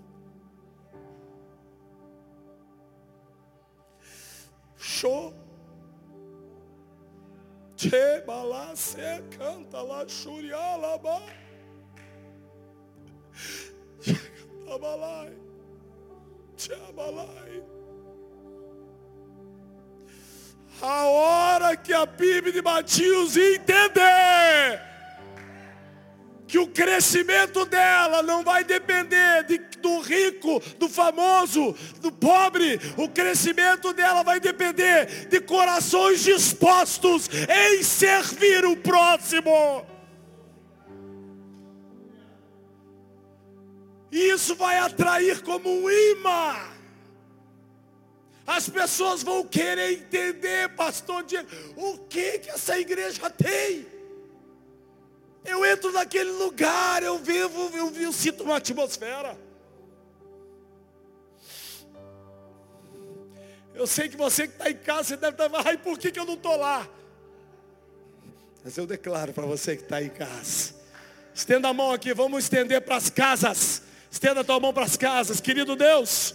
Show. 4.87 5.34
Che 7.74 8.22
balase 8.24 9.24
canta 9.37 9.82
lá 9.82 10.07
xurialaba. 10.07 11.20
Tabalai. 14.64 15.37
Tchabalai. 16.57 17.64
A 20.80 21.09
hora 21.09 21.76
que 21.76 21.93
a 21.93 22.07
PIB 22.07 22.53
de 22.53 22.62
Matias 22.62 23.37
entender 23.37 24.86
que 26.47 26.59
o 26.59 26.67
crescimento 26.69 27.65
dela 27.65 28.23
não 28.23 28.45
vai 28.45 28.63
depender 28.63 29.45
de, 29.45 29.59
do 29.81 30.01
rico, 30.01 30.61
do 30.79 30.89
famoso, 30.89 31.75
do 32.01 32.13
pobre. 32.13 32.79
O 32.97 33.09
crescimento 33.09 33.93
dela 33.93 34.23
vai 34.23 34.39
depender 34.39 35.27
de 35.29 35.41
corações 35.41 36.23
dispostos 36.23 37.29
em 37.49 37.83
servir 37.83 38.65
o 38.65 38.77
próximo. 38.77 39.85
E 44.13 44.31
isso 44.31 44.55
vai 44.55 44.79
atrair 44.79 45.43
como 45.43 45.69
um 45.69 45.91
imã. 45.91 46.57
As 48.47 48.69
pessoas 48.69 49.25
vão 49.25 49.45
querer 49.45 49.93
entender, 49.93 50.69
pastor 50.77 51.25
Diego, 51.25 51.49
o 51.77 51.99
que 51.99 52.39
que 52.39 52.51
essa 52.51 52.79
igreja 52.79 53.29
tem. 53.29 53.96
Eu 55.47 55.65
entro 55.65 55.93
naquele 55.93 56.31
lugar, 56.31 57.03
eu 57.03 57.19
vivo, 57.19 57.71
eu, 57.75 57.95
eu 57.95 58.13
sinto 58.13 58.43
uma 58.43 58.57
atmosfera. 58.57 59.37
Eu 63.75 63.87
sei 63.87 64.09
que 64.09 64.17
você 64.17 64.47
que 64.49 64.55
está 64.55 64.71
em 64.71 64.77
casa, 64.77 65.05
você 65.05 65.17
deve 65.17 65.43
estar, 65.43 65.51
ai, 65.67 65.77
por 65.77 65.99
que, 65.99 66.11
que 66.11 66.19
eu 66.19 66.25
não 66.25 66.35
estou 66.35 66.57
lá? 66.57 66.89
Mas 68.65 68.77
eu 68.77 68.87
declaro 68.87 69.33
para 69.33 69.45
você 69.45 69.77
que 69.77 69.83
está 69.83 70.03
em 70.03 70.09
casa, 70.09 70.75
Estenda 71.37 71.69
a 71.69 71.75
mão 71.75 71.93
aqui, 71.93 72.15
vamos 72.15 72.45
estender 72.45 72.81
para 72.81 72.97
as 72.97 73.11
casas. 73.11 73.83
Estenda 74.11 74.41
a 74.41 74.45
tua 74.45 74.59
mão 74.59 74.73
para 74.73 74.87
as 74.87 74.97
casas, 74.97 75.39
querido 75.39 75.77
Deus. 75.77 76.35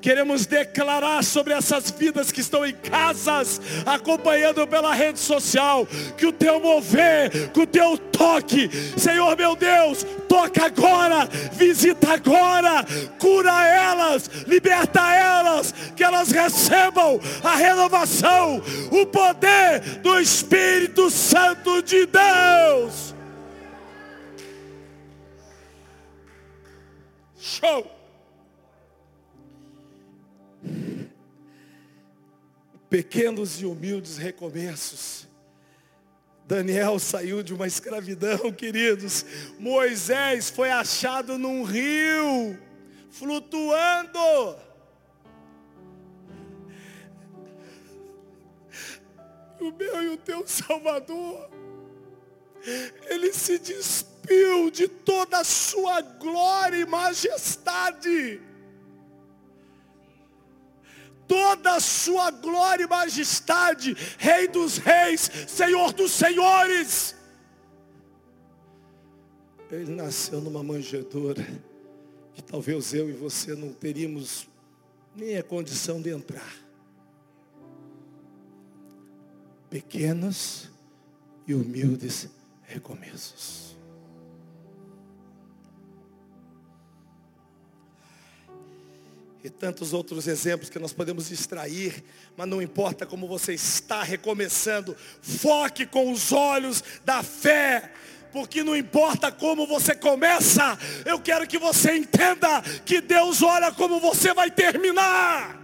Queremos 0.00 0.46
declarar 0.46 1.24
sobre 1.24 1.52
essas 1.52 1.90
vidas 1.90 2.30
que 2.30 2.40
estão 2.40 2.64
em 2.64 2.72
casas, 2.74 3.60
acompanhando 3.84 4.66
pela 4.66 4.94
rede 4.94 5.18
social, 5.18 5.86
que 6.16 6.26
o 6.26 6.32
teu 6.32 6.60
mover, 6.60 7.50
que 7.50 7.60
o 7.60 7.66
teu 7.66 7.98
toque, 7.98 8.70
Senhor 8.96 9.36
meu 9.36 9.56
Deus, 9.56 10.06
toca 10.28 10.66
agora, 10.66 11.26
visita 11.52 12.14
agora, 12.14 12.84
cura 13.18 13.66
elas, 13.66 14.28
liberta 14.46 15.00
elas, 15.12 15.74
que 15.96 16.04
elas 16.04 16.30
recebam 16.30 17.20
a 17.42 17.56
renovação, 17.56 18.62
o 18.90 19.06
poder 19.06 19.80
do 20.02 20.20
Espírito 20.20 21.10
Santo 21.10 21.82
de 21.82 22.06
Deus. 22.06 23.14
Show! 27.38 27.95
Pequenos 32.88 33.60
e 33.60 33.66
humildes 33.66 34.16
recomeços. 34.16 35.28
Daniel 36.46 36.98
saiu 36.98 37.42
de 37.42 37.52
uma 37.52 37.66
escravidão, 37.66 38.50
queridos. 38.54 39.24
Moisés 39.58 40.48
foi 40.48 40.70
achado 40.70 41.36
num 41.36 41.64
rio, 41.64 42.56
flutuando. 43.10 44.18
O 49.60 49.72
meu 49.72 50.02
e 50.02 50.08
o 50.10 50.16
teu 50.16 50.46
Salvador, 50.46 51.50
ele 53.06 53.32
se 53.32 53.58
despiu 53.58 54.70
de 54.70 54.86
toda 54.86 55.38
a 55.38 55.44
sua 55.44 56.00
glória 56.00 56.76
e 56.76 56.86
majestade 56.86 58.40
toda 61.26 61.74
a 61.74 61.80
sua 61.80 62.30
glória 62.30 62.84
e 62.84 62.88
majestade, 62.88 63.96
Rei 64.18 64.48
dos 64.48 64.78
reis, 64.78 65.30
Senhor 65.48 65.92
dos 65.92 66.12
senhores. 66.12 67.14
Ele 69.70 69.92
nasceu 69.92 70.40
numa 70.40 70.62
manjedoura 70.62 71.44
que 72.34 72.42
talvez 72.42 72.94
eu 72.94 73.08
e 73.08 73.12
você 73.12 73.54
não 73.54 73.72
teríamos 73.72 74.46
nem 75.14 75.36
a 75.38 75.42
condição 75.42 76.00
de 76.00 76.10
entrar. 76.10 76.54
Pequenos 79.70 80.70
e 81.46 81.54
humildes 81.54 82.28
recomeços. 82.62 83.65
E 89.46 89.50
tantos 89.50 89.92
outros 89.92 90.26
exemplos 90.26 90.68
que 90.68 90.78
nós 90.78 90.92
podemos 90.92 91.30
extrair, 91.30 92.02
mas 92.36 92.48
não 92.48 92.60
importa 92.60 93.06
como 93.06 93.28
você 93.28 93.54
está 93.54 94.02
recomeçando, 94.02 94.96
foque 95.22 95.86
com 95.86 96.10
os 96.10 96.32
olhos 96.32 96.82
da 97.04 97.22
fé, 97.22 97.92
porque 98.32 98.64
não 98.64 98.74
importa 98.74 99.30
como 99.30 99.64
você 99.64 99.94
começa, 99.94 100.76
eu 101.04 101.20
quero 101.20 101.46
que 101.46 101.60
você 101.60 101.96
entenda 101.96 102.60
que 102.84 103.00
Deus 103.00 103.40
olha 103.40 103.70
como 103.70 104.00
você 104.00 104.34
vai 104.34 104.50
terminar. 104.50 105.62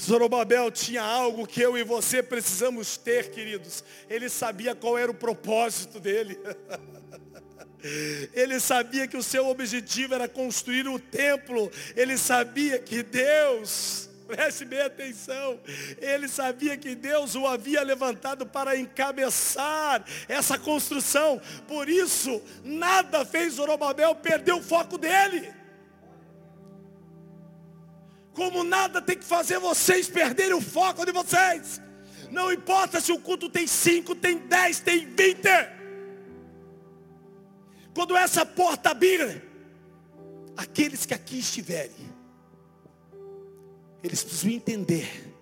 Zorobabel 0.00 0.70
tinha 0.70 1.02
algo 1.02 1.48
que 1.48 1.60
eu 1.60 1.76
e 1.76 1.82
você 1.82 2.22
precisamos 2.22 2.96
ter, 2.96 3.32
queridos. 3.32 3.82
Ele 4.08 4.28
sabia 4.28 4.72
qual 4.72 4.96
era 4.96 5.10
o 5.10 5.14
propósito 5.14 5.98
dele. 5.98 6.38
Ele 8.32 8.60
sabia 8.60 9.06
que 9.06 9.16
o 9.16 9.22
seu 9.22 9.46
objetivo 9.48 10.14
era 10.14 10.28
construir 10.28 10.86
o 10.86 10.98
templo. 10.98 11.70
Ele 11.96 12.16
sabia 12.16 12.78
que 12.78 13.02
Deus, 13.02 14.08
preste 14.26 14.64
bem 14.64 14.80
atenção, 14.80 15.60
ele 15.98 16.28
sabia 16.28 16.76
que 16.76 16.94
Deus 16.94 17.34
o 17.34 17.46
havia 17.46 17.82
levantado 17.82 18.46
para 18.46 18.76
encabeçar 18.76 20.04
essa 20.28 20.58
construção. 20.58 21.40
Por 21.66 21.88
isso, 21.88 22.40
nada 22.62 23.24
fez 23.24 23.54
Zorobabel 23.54 24.14
perder 24.14 24.52
o 24.52 24.62
foco 24.62 24.96
dele. 24.96 25.52
Como 28.32 28.64
nada 28.64 29.02
tem 29.02 29.18
que 29.18 29.24
fazer 29.24 29.58
vocês 29.58 30.08
perderem 30.08 30.54
o 30.54 30.60
foco 30.60 31.04
de 31.04 31.12
vocês. 31.12 31.80
Não 32.30 32.50
importa 32.50 32.98
se 32.98 33.12
o 33.12 33.18
culto 33.18 33.50
tem 33.50 33.66
cinco, 33.66 34.14
tem 34.14 34.38
dez, 34.38 34.80
tem 34.80 35.04
vinte. 35.04 35.81
Quando 37.94 38.16
essa 38.16 38.44
porta 38.46 38.90
abrir, 38.90 39.42
aqueles 40.56 41.04
que 41.04 41.14
aqui 41.14 41.38
estiverem, 41.38 42.12
eles 44.02 44.22
precisam 44.22 44.50
entender 44.50 45.32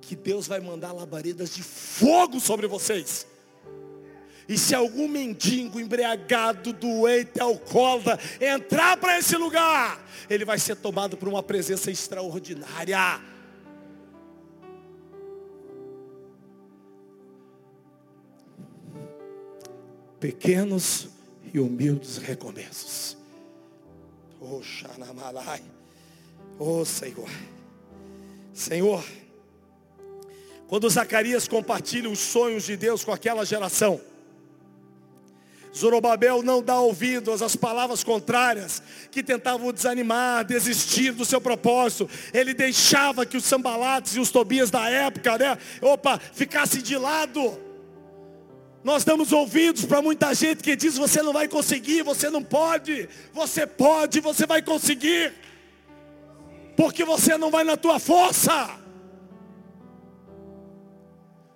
que 0.00 0.14
Deus 0.14 0.46
vai 0.46 0.60
mandar 0.60 0.92
labaredas 0.92 1.54
de 1.54 1.62
fogo 1.62 2.38
sobre 2.38 2.66
vocês. 2.66 3.26
E 4.48 4.56
se 4.56 4.74
algum 4.74 5.08
mendigo 5.08 5.80
embriagado, 5.80 6.72
doente, 6.72 7.40
alcoólatra 7.40 8.18
entrar 8.40 8.96
para 8.96 9.18
esse 9.18 9.36
lugar, 9.36 10.00
ele 10.30 10.44
vai 10.44 10.58
ser 10.58 10.76
tomado 10.76 11.16
por 11.16 11.28
uma 11.28 11.42
presença 11.42 11.90
extraordinária. 11.90 13.20
Pequenos 20.20 21.15
e 21.56 21.60
humildes 21.60 22.18
recomeços. 22.18 23.16
Oh, 24.38 24.62
Xanamalai. 24.62 25.62
Oh, 26.58 26.84
Senhor. 26.84 27.30
Senhor, 28.52 29.02
quando 30.68 30.88
Zacarias 30.90 31.48
compartilha 31.48 32.10
os 32.10 32.18
sonhos 32.18 32.64
de 32.64 32.76
Deus 32.76 33.02
com 33.02 33.10
aquela 33.10 33.46
geração, 33.46 33.98
Zorobabel 35.74 36.42
não 36.42 36.62
dá 36.62 36.78
ouvidos 36.78 37.40
às 37.40 37.56
palavras 37.56 38.04
contrárias 38.04 38.82
que 39.10 39.22
tentavam 39.22 39.72
desanimar, 39.72 40.44
desistir 40.44 41.12
do 41.12 41.24
seu 41.24 41.40
propósito. 41.40 42.06
Ele 42.34 42.52
deixava 42.52 43.24
que 43.24 43.36
os 43.36 43.44
sambalates 43.44 44.14
e 44.14 44.20
os 44.20 44.30
tobias 44.30 44.70
da 44.70 44.90
época, 44.90 45.38
né, 45.38 45.56
opa, 45.80 46.18
ficassem 46.18 46.82
de 46.82 46.98
lado. 46.98 47.65
Nós 48.86 49.02
damos 49.02 49.32
ouvidos 49.32 49.84
para 49.84 50.00
muita 50.00 50.32
gente 50.32 50.62
que 50.62 50.76
diz 50.76 50.96
você 50.96 51.20
não 51.20 51.32
vai 51.32 51.48
conseguir, 51.48 52.04
você 52.04 52.30
não 52.30 52.40
pode. 52.40 53.08
Você 53.32 53.66
pode, 53.66 54.20
você 54.20 54.46
vai 54.46 54.62
conseguir. 54.62 55.34
Porque 56.76 57.04
você 57.04 57.36
não 57.36 57.50
vai 57.50 57.64
na 57.64 57.76
tua 57.76 57.98
força. 57.98 58.78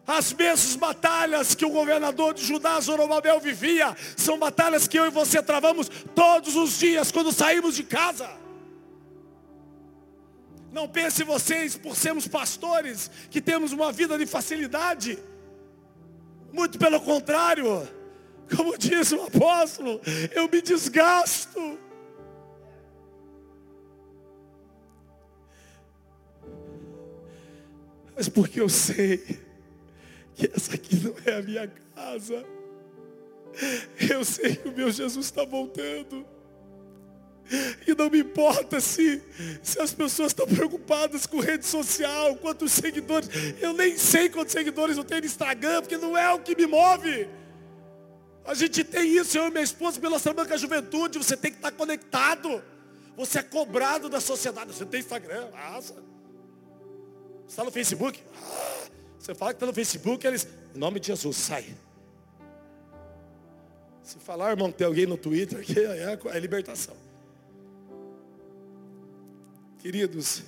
As 0.05 0.33
mesmas 0.33 0.75
batalhas 0.75 1.55
que 1.55 1.65
o 1.65 1.71
governador 1.71 2.35
de 2.35 2.45
Judá, 2.45 2.81
Zorobabel, 2.81 3.39
vivia, 3.39 3.97
são 4.17 4.37
batalhas 4.37 4.89
que 4.89 4.99
eu 4.99 5.07
e 5.07 5.11
você 5.11 5.41
travamos 5.41 5.89
todos 6.17 6.57
os 6.57 6.81
dias 6.81 7.13
quando 7.13 7.31
saímos 7.31 7.77
de 7.77 7.85
casa. 7.85 8.29
Não 10.73 10.89
pense 10.89 11.23
vocês, 11.23 11.77
por 11.77 11.95
sermos 11.95 12.27
pastores, 12.27 13.09
que 13.31 13.41
temos 13.41 13.71
uma 13.71 13.93
vida 13.93 14.19
de 14.19 14.27
facilidade. 14.27 15.17
Muito 16.53 16.79
pelo 16.79 17.01
contrário, 17.01 17.89
como 18.55 18.77
diz 18.77 19.13
o 19.13 19.23
apóstolo, 19.23 20.01
eu 20.35 20.49
me 20.49 20.61
desgasto. 20.61 21.79
Mas 28.17 28.29
porque 28.29 28.61
eu 28.61 28.69
sei 28.69 29.19
que 30.35 30.51
essa 30.55 30.75
aqui 30.75 30.97
não 30.97 31.15
é 31.25 31.39
a 31.39 31.43
minha 31.43 31.69
casa. 31.95 32.45
Eu 34.11 34.25
sei 34.25 34.57
que 34.57 34.69
o 34.69 34.73
meu 34.73 34.91
Jesus 34.91 35.27
está 35.27 35.45
voltando. 35.45 36.27
E 37.87 37.95
não 37.95 38.09
me 38.09 38.21
importa 38.21 38.81
se, 38.81 39.21
se 39.63 39.81
as 39.81 39.93
pessoas 39.93 40.29
estão 40.29 40.47
preocupadas 40.47 41.27
com 41.27 41.41
rede 41.41 41.67
social, 41.67 42.37
quantos 42.37 42.71
seguidores. 42.73 43.29
Eu 43.61 43.73
nem 43.73 43.97
sei 43.99 44.29
quantos 44.29 44.53
seguidores 44.53 44.97
eu 44.97 45.05
tenho 45.05 45.21
no 45.21 45.27
Instagram, 45.27 45.81
porque 45.81 45.97
não 45.97 46.17
é 46.17 46.33
o 46.33 46.39
que 46.39 46.55
me 46.55 46.67
move. 46.67 47.29
A 48.45 48.55
gente 48.55 48.85
tem 48.85 49.17
isso, 49.17 49.37
eu 49.37 49.49
e 49.49 49.51
minha 49.51 49.65
esposa, 49.65 50.01
pela 50.01 50.19
Salamanca 50.19 50.57
Juventude, 50.57 51.19
você 51.19 51.37
tem 51.37 51.51
que 51.51 51.59
estar 51.59 51.73
conectado. 51.73 52.63
Você 53.17 53.41
é 53.41 53.43
cobrado 53.43 54.09
da 54.09 54.21
sociedade. 54.21 54.73
Você 54.73 54.87
tem 54.87 55.01
Instagram? 55.01 55.51
Nossa. 55.51 55.95
Você 55.95 56.03
está 57.49 57.65
no 57.65 57.71
Facebook? 57.71 58.23
Você 59.19 59.35
fala 59.35 59.53
que 59.53 59.57
está 59.57 59.67
no 59.67 59.75
Facebook, 59.75 60.27
eles. 60.27 60.47
Em 60.75 60.79
nome 60.79 61.01
de 61.01 61.09
Jesus, 61.09 61.37
sai. 61.37 61.67
Se 64.03 64.19
falar, 64.19 64.51
irmão, 64.51 64.73
tem 64.73 64.87
alguém 64.87 65.07
no 65.07 65.17
Twitter, 65.17 65.65
que 65.65 65.79
é 65.79 66.19
a 66.33 66.39
libertação. 66.39 66.97
Queridos, 69.81 70.43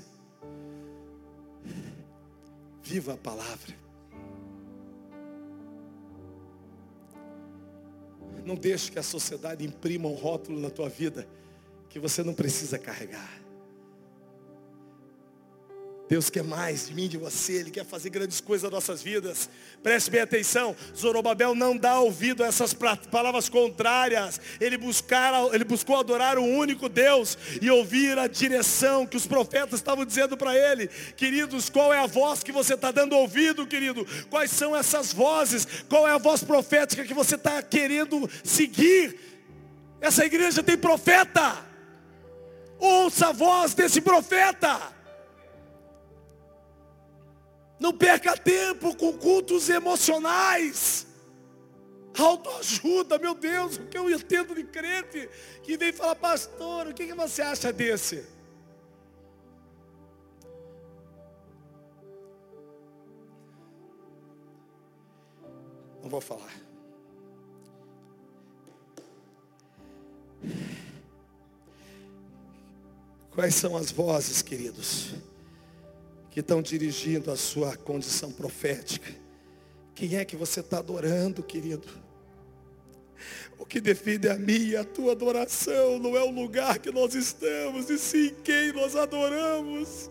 viva 2.82 3.14
a 3.14 3.16
palavra. 3.16 3.74
Não 8.44 8.54
deixe 8.54 8.92
que 8.92 8.98
a 8.98 9.02
sociedade 9.02 9.64
imprima 9.64 10.06
um 10.06 10.14
rótulo 10.14 10.60
na 10.60 10.68
tua 10.68 10.90
vida 10.90 11.26
que 11.88 11.98
você 11.98 12.22
não 12.22 12.34
precisa 12.34 12.78
carregar. 12.78 13.41
Deus 16.12 16.28
quer 16.28 16.44
mais 16.44 16.88
de 16.88 16.94
mim, 16.94 17.08
de 17.08 17.16
você, 17.16 17.54
Ele 17.54 17.70
quer 17.70 17.86
fazer 17.86 18.10
grandes 18.10 18.38
coisas 18.38 18.64
nas 18.64 18.72
nossas 18.72 19.02
vidas. 19.02 19.48
Preste 19.82 20.10
bem 20.10 20.20
atenção, 20.20 20.76
Zorobabel 20.94 21.54
não 21.54 21.74
dá 21.74 22.00
ouvido 22.00 22.44
a 22.44 22.48
essas 22.48 22.74
palavras 23.10 23.48
contrárias. 23.48 24.38
Ele, 24.60 24.76
buscar, 24.76 25.32
ele 25.54 25.64
buscou 25.64 25.98
adorar 25.98 26.36
o 26.36 26.44
único 26.44 26.86
Deus 26.86 27.38
e 27.62 27.70
ouvir 27.70 28.18
a 28.18 28.26
direção 28.26 29.06
que 29.06 29.16
os 29.16 29.26
profetas 29.26 29.80
estavam 29.80 30.04
dizendo 30.04 30.36
para 30.36 30.54
ele. 30.54 30.88
Queridos, 31.16 31.70
qual 31.70 31.94
é 31.94 32.00
a 32.00 32.06
voz 32.06 32.42
que 32.42 32.52
você 32.52 32.74
está 32.74 32.90
dando 32.90 33.16
ouvido, 33.16 33.66
querido? 33.66 34.06
Quais 34.28 34.50
são 34.50 34.76
essas 34.76 35.14
vozes? 35.14 35.66
Qual 35.88 36.06
é 36.06 36.12
a 36.12 36.18
voz 36.18 36.44
profética 36.44 37.06
que 37.06 37.14
você 37.14 37.36
está 37.36 37.62
querendo 37.62 38.28
seguir? 38.44 39.18
Essa 39.98 40.26
igreja 40.26 40.62
tem 40.62 40.76
profeta. 40.76 41.64
Ouça 42.78 43.28
a 43.28 43.32
voz 43.32 43.72
desse 43.72 44.02
profeta. 44.02 45.00
Não 47.82 47.92
perca 47.92 48.36
tempo 48.36 48.94
com 48.94 49.12
cultos 49.12 49.68
emocionais. 49.68 51.04
Autoajuda, 52.16 53.18
meu 53.18 53.34
Deus, 53.34 53.76
o 53.76 53.86
que 53.86 53.98
eu 53.98 54.08
entendo 54.08 54.54
de 54.54 54.62
crente 54.62 55.28
que 55.64 55.76
vem 55.76 55.92
falar, 55.92 56.14
pastor, 56.14 56.86
o 56.86 56.94
que, 56.94 57.08
que 57.08 57.14
você 57.14 57.42
acha 57.42 57.72
desse? 57.72 58.24
Não 66.00 66.08
vou 66.08 66.20
falar. 66.20 66.54
Quais 73.32 73.56
são 73.56 73.76
as 73.76 73.90
vozes, 73.90 74.40
queridos? 74.40 75.31
Que 76.32 76.40
estão 76.40 76.62
dirigindo 76.62 77.30
a 77.30 77.36
sua 77.36 77.76
condição 77.76 78.32
profética. 78.32 79.12
Quem 79.94 80.16
é 80.16 80.24
que 80.24 80.34
você 80.34 80.60
está 80.60 80.78
adorando, 80.78 81.42
querido? 81.42 81.86
O 83.58 83.66
que 83.66 83.82
define 83.82 84.28
a 84.28 84.34
minha 84.34 84.80
a 84.80 84.84
tua 84.84 85.12
adoração 85.12 85.98
não 85.98 86.16
é 86.16 86.22
o 86.22 86.30
lugar 86.30 86.78
que 86.78 86.90
nós 86.90 87.14
estamos, 87.14 87.90
e 87.90 87.98
sim 87.98 88.34
quem 88.42 88.72
nós 88.72 88.96
adoramos. 88.96 90.10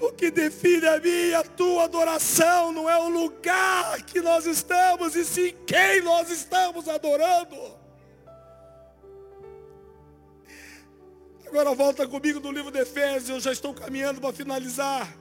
O 0.00 0.10
que 0.10 0.30
define 0.30 0.86
a 0.86 0.98
minha 0.98 1.40
a 1.40 1.44
tua 1.44 1.84
adoração 1.84 2.72
não 2.72 2.88
é 2.88 2.96
o 2.96 3.10
lugar 3.10 4.02
que 4.06 4.22
nós 4.22 4.46
estamos, 4.46 5.14
e 5.14 5.24
sim 5.24 5.52
quem 5.66 6.00
nós 6.00 6.30
estamos 6.30 6.88
adorando. 6.88 7.79
Agora 11.50 11.74
volta 11.74 12.06
comigo 12.06 12.38
no 12.38 12.52
livro 12.52 12.70
de 12.70 12.78
Efésios, 12.78 13.28
eu 13.28 13.40
já 13.40 13.50
estou 13.50 13.74
caminhando 13.74 14.20
para 14.20 14.32
finalizar. 14.32 15.18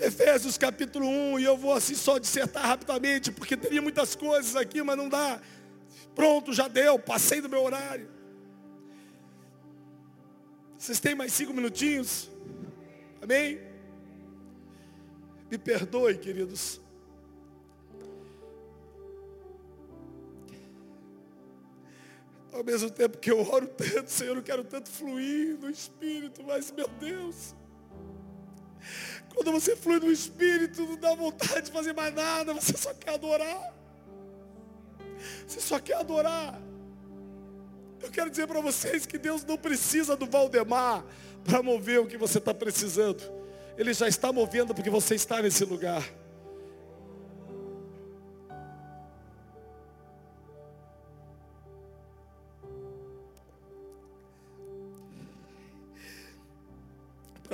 Efésios 0.00 0.56
capítulo 0.56 1.06
1, 1.06 1.40
e 1.40 1.44
eu 1.44 1.54
vou 1.54 1.74
assim 1.74 1.94
só 1.94 2.16
dissertar 2.16 2.64
rapidamente, 2.64 3.30
porque 3.30 3.54
teria 3.54 3.82
muitas 3.82 4.16
coisas 4.16 4.56
aqui, 4.56 4.82
mas 4.82 4.96
não 4.96 5.10
dá. 5.10 5.38
Pronto, 6.14 6.54
já 6.54 6.66
deu, 6.66 6.98
passei 6.98 7.42
do 7.42 7.48
meu 7.48 7.62
horário. 7.62 8.08
Vocês 10.78 10.98
têm 10.98 11.14
mais 11.14 11.34
cinco 11.34 11.52
minutinhos? 11.52 12.30
Amém? 13.20 13.60
Me 15.50 15.58
perdoe, 15.58 16.16
queridos. 16.16 16.80
Ao 22.56 22.64
mesmo 22.64 22.88
tempo 22.88 23.18
que 23.18 23.30
eu 23.30 23.38
oro 23.38 23.66
tanto, 23.66 24.10
Senhor, 24.10 24.34
eu 24.34 24.42
quero 24.42 24.64
tanto 24.64 24.88
fluir 24.88 25.58
no 25.60 25.68
Espírito, 25.68 26.42
mas 26.42 26.72
meu 26.72 26.88
Deus, 26.88 27.54
quando 29.34 29.52
você 29.52 29.76
flui 29.76 30.00
no 30.00 30.10
Espírito, 30.10 30.80
não 30.80 30.96
dá 30.96 31.14
vontade 31.14 31.66
de 31.66 31.70
fazer 31.70 31.92
mais 31.92 32.14
nada, 32.14 32.54
você 32.54 32.74
só 32.74 32.94
quer 32.94 33.10
adorar. 33.10 33.74
Você 35.46 35.60
só 35.60 35.78
quer 35.78 35.96
adorar. 35.96 36.58
Eu 38.02 38.10
quero 38.10 38.30
dizer 38.30 38.46
para 38.46 38.62
vocês 38.62 39.04
que 39.04 39.18
Deus 39.18 39.44
não 39.44 39.58
precisa 39.58 40.16
do 40.16 40.24
Valdemar 40.24 41.04
para 41.44 41.62
mover 41.62 42.00
o 42.00 42.06
que 42.06 42.16
você 42.16 42.38
está 42.38 42.54
precisando. 42.54 43.22
Ele 43.76 43.92
já 43.92 44.08
está 44.08 44.32
movendo 44.32 44.74
porque 44.74 44.88
você 44.88 45.14
está 45.14 45.42
nesse 45.42 45.66
lugar. 45.66 46.02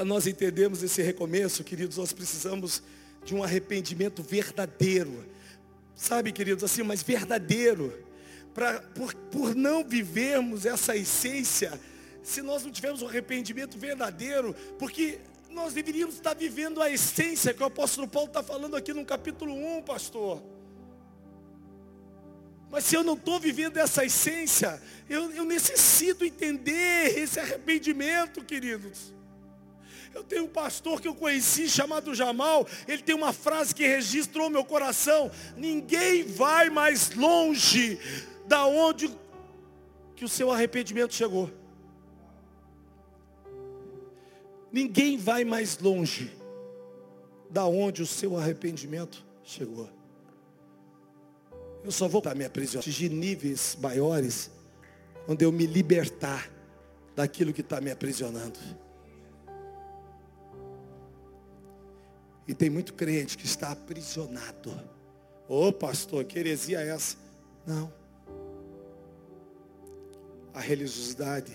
Para 0.03 0.09
nós 0.09 0.26
entendermos 0.26 0.82
esse 0.82 1.00
recomeço, 1.00 1.62
queridos, 1.62 1.96
nós 1.96 2.12
precisamos 2.12 2.82
de 3.24 3.36
um 3.36 3.44
arrependimento 3.44 4.20
verdadeiro. 4.20 5.24
Sabe, 5.94 6.32
queridos, 6.32 6.64
assim, 6.64 6.82
mas 6.82 7.05
verdadeiro. 7.05 8.05
Pra, 8.53 8.80
por, 8.80 9.14
por 9.14 9.55
não 9.55 9.84
vivermos 9.84 10.66
essa 10.66 10.96
essência, 10.96 11.80
se 12.20 12.42
nós 12.42 12.64
não 12.64 12.72
tivermos 12.72 13.00
um 13.00 13.07
arrependimento 13.07 13.78
verdadeiro, 13.78 14.57
porque 14.76 15.20
nós 15.48 15.72
deveríamos 15.72 16.16
estar 16.16 16.34
vivendo 16.34 16.82
a 16.82 16.90
essência 16.90 17.55
que 17.55 17.62
o 17.62 17.66
apóstolo 17.66 18.09
Paulo 18.09 18.26
está 18.26 18.42
falando 18.42 18.74
aqui 18.74 18.92
no 18.92 19.05
capítulo 19.05 19.55
1, 19.55 19.82
pastor. 19.82 20.42
Mas 22.72 22.86
se 22.86 22.96
eu 22.96 23.05
não 23.05 23.14
estou 23.14 23.38
vivendo 23.38 23.76
essa 23.76 24.05
essência, 24.05 24.82
eu, 25.09 25.30
eu 25.30 25.44
necessito 25.44 26.24
entender 26.24 27.20
esse 27.20 27.38
arrependimento, 27.38 28.44
queridos. 28.44 29.22
Eu 30.15 30.23
tenho 30.23 30.45
um 30.45 30.49
pastor 30.49 31.01
que 31.01 31.09
eu 31.09 31.15
conheci 31.15 31.69
chamado 31.69 32.15
Jamal, 32.15 32.67
ele 32.87 33.03
tem 33.03 33.15
uma 33.15 33.33
frase 33.33 33.75
que 33.75 33.87
registrou 33.87 34.51
meu 34.51 34.65
coração: 34.65 35.31
ninguém 35.57 36.23
vai 36.23 36.69
mais 36.71 37.15
longe 37.15 37.99
da 38.47 38.67
onde 38.67 39.11
que 40.15 40.25
o 40.25 40.29
seu 40.29 40.51
arrependimento 40.51 41.15
chegou. 41.15 41.51
Ninguém 44.71 45.19
vai 45.19 45.45
mais 45.45 45.79
longe 45.79 46.33
da 47.51 47.67
onde 47.67 48.03
o 48.03 48.07
seu 48.07 48.39
arrependimento 48.39 49.25
chegou. 49.45 49.89
Eu 51.85 51.91
só 51.91 52.09
vou 52.09 52.23
para 52.23 52.34
me 52.34 52.45
aprisionar 52.45 52.89
de 52.89 53.09
níveis 53.09 53.76
maiores 53.80 54.51
quando 55.26 55.43
eu 55.43 55.53
me 55.53 55.67
libertar 55.67 56.51
daquilo 57.14 57.53
que 57.53 57.61
está 57.61 57.80
me 57.80 57.91
aprisionando. 57.91 58.59
E 62.47 62.55
tem 62.55 62.69
muito 62.69 62.95
crente 62.95 63.37
que 63.37 63.47
está 63.47 63.71
aprisionado. 63.71 64.71
Ô 65.49 65.69
oh, 65.69 65.73
pastor, 65.73 66.25
que 66.25 66.39
heresia 66.39 66.81
é 66.81 66.89
essa? 66.89 67.17
Não. 67.67 67.93
A 70.53 70.61
religiosidade 70.61 71.53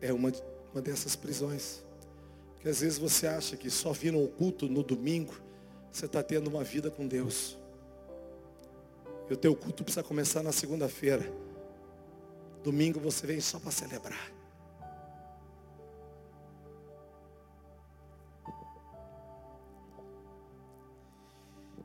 é 0.00 0.12
uma, 0.12 0.32
uma 0.72 0.82
dessas 0.82 1.16
prisões. 1.16 1.82
Porque 2.54 2.68
às 2.68 2.80
vezes 2.80 2.98
você 2.98 3.26
acha 3.26 3.56
que 3.56 3.70
só 3.70 3.92
vindo 3.92 4.18
ao 4.18 4.28
culto 4.28 4.68
no 4.68 4.82
domingo, 4.82 5.34
você 5.90 6.06
está 6.06 6.22
tendo 6.22 6.48
uma 6.48 6.62
vida 6.62 6.90
com 6.90 7.06
Deus. 7.06 7.58
E 9.28 9.32
o 9.32 9.36
teu 9.36 9.54
culto 9.54 9.82
precisa 9.82 10.02
começar 10.02 10.42
na 10.42 10.52
segunda-feira. 10.52 11.32
Domingo 12.62 13.00
você 13.00 13.26
vem 13.26 13.40
só 13.40 13.58
para 13.58 13.70
celebrar. 13.70 14.39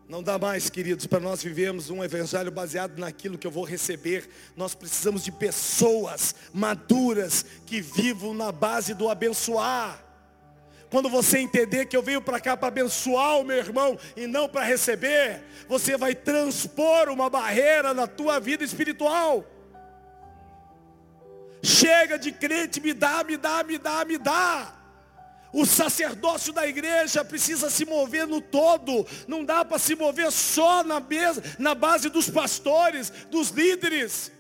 Não 0.08 0.22
dá 0.22 0.38
mais, 0.38 0.70
queridos, 0.70 1.08
para 1.08 1.20
nós 1.20 1.42
vivermos 1.42 1.90
um 1.90 2.04
evangelho 2.04 2.52
baseado 2.52 3.00
naquilo 3.00 3.40
que 3.40 3.48
eu 3.48 3.52
vou 3.52 3.64
receber. 3.64 4.30
Nós 4.56 4.76
precisamos 4.76 5.24
de 5.24 5.32
pessoas 5.32 6.36
maduras 6.54 7.44
que 7.66 7.82
vivam 7.82 8.34
na 8.34 8.52
base 8.52 8.94
do 8.94 9.10
abençoar. 9.10 10.04
Quando 10.92 11.10
você 11.10 11.40
entender 11.40 11.88
que 11.88 11.98
eu 11.98 12.04
venho 12.04 12.22
para 12.22 12.40
cá 12.40 12.56
para 12.56 12.68
abençoar 12.68 13.40
o 13.40 13.44
meu 13.44 13.58
irmão 13.58 13.98
e 14.16 14.28
não 14.28 14.48
para 14.48 14.64
receber, 14.64 15.44
você 15.68 15.98
vai 15.98 16.14
transpor 16.14 17.10
uma 17.10 17.28
barreira 17.28 17.92
na 17.92 18.06
tua 18.06 18.40
vida 18.40 18.64
espiritual. 18.64 19.44
Chega 21.64 22.20
de 22.20 22.32
crente, 22.32 22.80
me 22.80 22.94
dá, 22.94 23.24
me 23.24 23.38
dá, 23.38 23.64
me 23.64 23.80
dá, 23.80 24.06
me 24.06 24.20
dá. 24.20 24.85
O 25.56 25.66
sacerdócio 25.66 26.52
da 26.52 26.68
igreja 26.68 27.24
precisa 27.24 27.70
se 27.70 27.86
mover 27.86 28.28
no 28.28 28.42
todo. 28.42 29.08
Não 29.26 29.46
dá 29.46 29.64
para 29.64 29.80
se 29.80 29.96
mover 29.96 30.30
só 30.30 30.84
na, 30.84 31.00
mesa, 31.00 31.42
na 31.58 31.74
base 31.74 32.10
dos 32.10 32.30
pastores, 32.30 33.10
dos 33.32 33.52
líderes. 33.52 34.34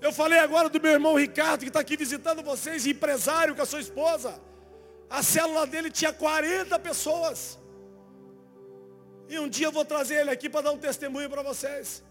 Eu 0.00 0.12
falei 0.12 0.40
agora 0.40 0.68
do 0.68 0.80
meu 0.80 0.90
irmão 0.90 1.14
Ricardo, 1.14 1.60
que 1.60 1.68
está 1.68 1.78
aqui 1.78 1.96
visitando 1.96 2.42
vocês, 2.42 2.88
empresário 2.88 3.54
com 3.54 3.62
a 3.62 3.66
sua 3.66 3.78
esposa. 3.78 4.40
A 5.08 5.22
célula 5.22 5.64
dele 5.64 5.92
tinha 5.92 6.12
40 6.12 6.76
pessoas. 6.80 7.56
E 9.28 9.38
um 9.38 9.48
dia 9.48 9.68
eu 9.68 9.72
vou 9.72 9.84
trazer 9.84 10.22
ele 10.22 10.30
aqui 10.30 10.50
para 10.50 10.62
dar 10.62 10.72
um 10.72 10.78
testemunho 10.78 11.30
para 11.30 11.42
vocês. 11.42 12.02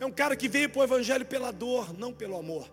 É 0.00 0.06
um 0.06 0.12
cara 0.12 0.36
que 0.36 0.48
veio 0.48 0.68
para 0.68 0.80
o 0.80 0.84
Evangelho 0.84 1.24
pela 1.24 1.50
dor, 1.50 1.96
não 1.96 2.12
pelo 2.12 2.36
amor. 2.36 2.68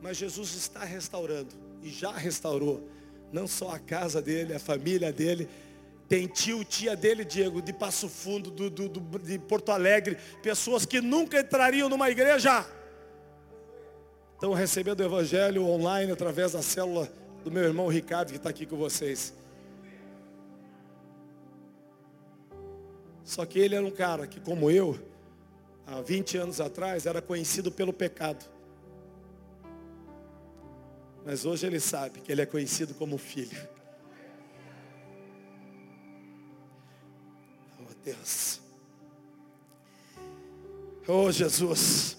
Mas 0.00 0.16
Jesus 0.16 0.54
está 0.54 0.84
restaurando 0.84 1.54
e 1.82 1.90
já 1.90 2.12
restaurou 2.12 2.88
não 3.32 3.46
só 3.46 3.70
a 3.70 3.78
casa 3.78 4.20
dele, 4.20 4.54
a 4.54 4.58
família 4.58 5.12
dele. 5.12 5.48
Tem 6.08 6.26
tio, 6.26 6.64
tia 6.64 6.96
dele, 6.96 7.24
Diego, 7.24 7.62
de 7.62 7.72
Passo 7.72 8.08
Fundo, 8.08 8.50
do, 8.50 8.68
do, 8.68 8.88
do, 8.88 9.18
de 9.20 9.38
Porto 9.38 9.70
Alegre, 9.70 10.18
pessoas 10.42 10.84
que 10.84 11.00
nunca 11.00 11.38
entrariam 11.38 11.88
numa 11.88 12.10
igreja. 12.10 12.66
Estão 14.34 14.52
recebendo 14.52 15.00
o 15.00 15.04
Evangelho 15.04 15.64
online 15.66 16.10
através 16.10 16.52
da 16.52 16.62
célula 16.62 17.08
do 17.44 17.50
meu 17.50 17.62
irmão 17.62 17.86
Ricardo, 17.86 18.30
que 18.30 18.36
está 18.36 18.50
aqui 18.50 18.66
com 18.66 18.76
vocês. 18.76 19.34
Só 23.22 23.46
que 23.46 23.60
ele 23.60 23.76
era 23.76 23.86
um 23.86 23.90
cara 23.92 24.26
que, 24.26 24.40
como 24.40 24.70
eu, 24.70 24.98
há 25.90 26.00
20 26.00 26.38
anos 26.38 26.60
atrás, 26.60 27.04
era 27.04 27.20
conhecido 27.20 27.70
pelo 27.70 27.92
pecado. 27.92 28.44
Mas 31.24 31.44
hoje 31.44 31.66
ele 31.66 31.80
sabe 31.80 32.20
que 32.20 32.30
ele 32.30 32.40
é 32.40 32.46
conhecido 32.46 32.94
como 32.94 33.18
filho. 33.18 33.68
Oh 37.80 37.94
Deus. 38.04 38.60
Oh 41.06 41.30
Jesus. 41.30 42.16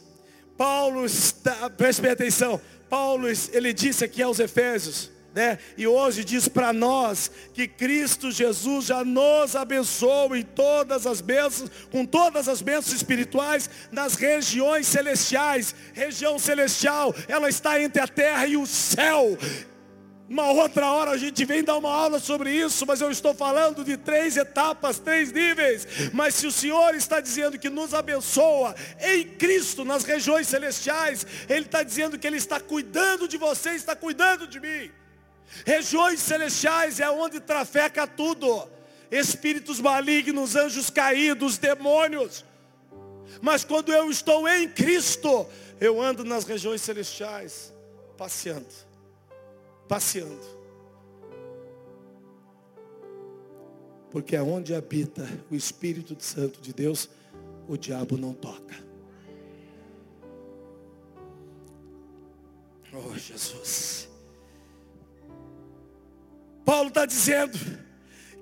Paulo 0.57 1.05
está, 1.05 1.69
preste 1.69 2.01
atenção. 2.07 2.61
Paulo, 2.89 3.27
ele 3.53 3.73
disse 3.73 4.03
aqui 4.03 4.21
aos 4.21 4.37
Efésios, 4.39 5.09
né? 5.33 5.57
E 5.77 5.87
hoje 5.87 6.23
diz 6.23 6.47
para 6.47 6.73
nós 6.73 7.31
que 7.53 7.67
Cristo 7.67 8.31
Jesus 8.31 8.85
já 8.85 9.03
nos 9.03 9.55
abençoou 9.55 10.35
em 10.35 10.43
todas 10.43 11.07
as 11.07 11.21
bênçãos, 11.21 11.69
com 11.89 12.05
todas 12.05 12.47
as 12.47 12.61
bênçãos 12.61 12.95
espirituais 12.95 13.69
nas 13.91 14.15
regiões 14.15 14.87
celestiais. 14.87 15.73
Região 15.93 16.37
celestial, 16.37 17.15
ela 17.27 17.49
está 17.49 17.81
entre 17.81 18.01
a 18.01 18.07
terra 18.07 18.45
e 18.45 18.57
o 18.57 18.65
céu. 18.65 19.37
Uma 20.31 20.49
outra 20.49 20.89
hora 20.89 21.11
a 21.11 21.17
gente 21.17 21.43
vem 21.43 21.61
dar 21.61 21.75
uma 21.75 21.93
aula 21.93 22.17
sobre 22.17 22.51
isso, 22.51 22.85
mas 22.85 23.01
eu 23.01 23.11
estou 23.11 23.33
falando 23.33 23.83
de 23.83 23.97
três 23.97 24.37
etapas, 24.37 24.97
três 24.97 25.29
níveis. 25.29 25.85
Mas 26.13 26.35
se 26.35 26.47
o 26.47 26.51
Senhor 26.51 26.95
está 26.95 27.19
dizendo 27.19 27.59
que 27.59 27.69
nos 27.69 27.93
abençoa 27.93 28.73
em 29.01 29.27
Cristo, 29.27 29.83
nas 29.83 30.05
regiões 30.05 30.47
celestiais, 30.47 31.27
Ele 31.49 31.65
está 31.65 31.83
dizendo 31.83 32.17
que 32.17 32.25
Ele 32.25 32.37
está 32.37 32.61
cuidando 32.61 33.27
de 33.27 33.37
você, 33.37 33.71
está 33.71 33.93
cuidando 33.93 34.47
de 34.47 34.61
mim. 34.61 34.89
Regiões 35.65 36.19
celestiais 36.19 36.99
é 36.99 37.09
onde 37.09 37.39
trafeca 37.39 38.07
tudo. 38.07 38.67
Espíritos 39.09 39.79
malignos, 39.79 40.55
anjos 40.55 40.89
caídos, 40.89 41.57
demônios. 41.57 42.45
Mas 43.41 43.63
quando 43.63 43.91
eu 43.91 44.09
estou 44.09 44.47
em 44.47 44.67
Cristo, 44.69 45.45
eu 45.79 46.01
ando 46.01 46.23
nas 46.23 46.45
regiões 46.45 46.81
celestiais, 46.81 47.73
passeando. 48.17 48.67
Passeando. 49.87 50.61
Porque 54.11 54.35
aonde 54.35 54.75
habita 54.75 55.27
o 55.49 55.55
Espírito 55.55 56.15
Santo 56.21 56.61
de 56.61 56.73
Deus, 56.73 57.09
o 57.67 57.77
diabo 57.77 58.17
não 58.17 58.33
toca. 58.33 58.75
Oh 62.93 63.17
Jesus. 63.17 64.10
Paulo 66.65 66.89
está 66.89 67.05
dizendo 67.05 67.57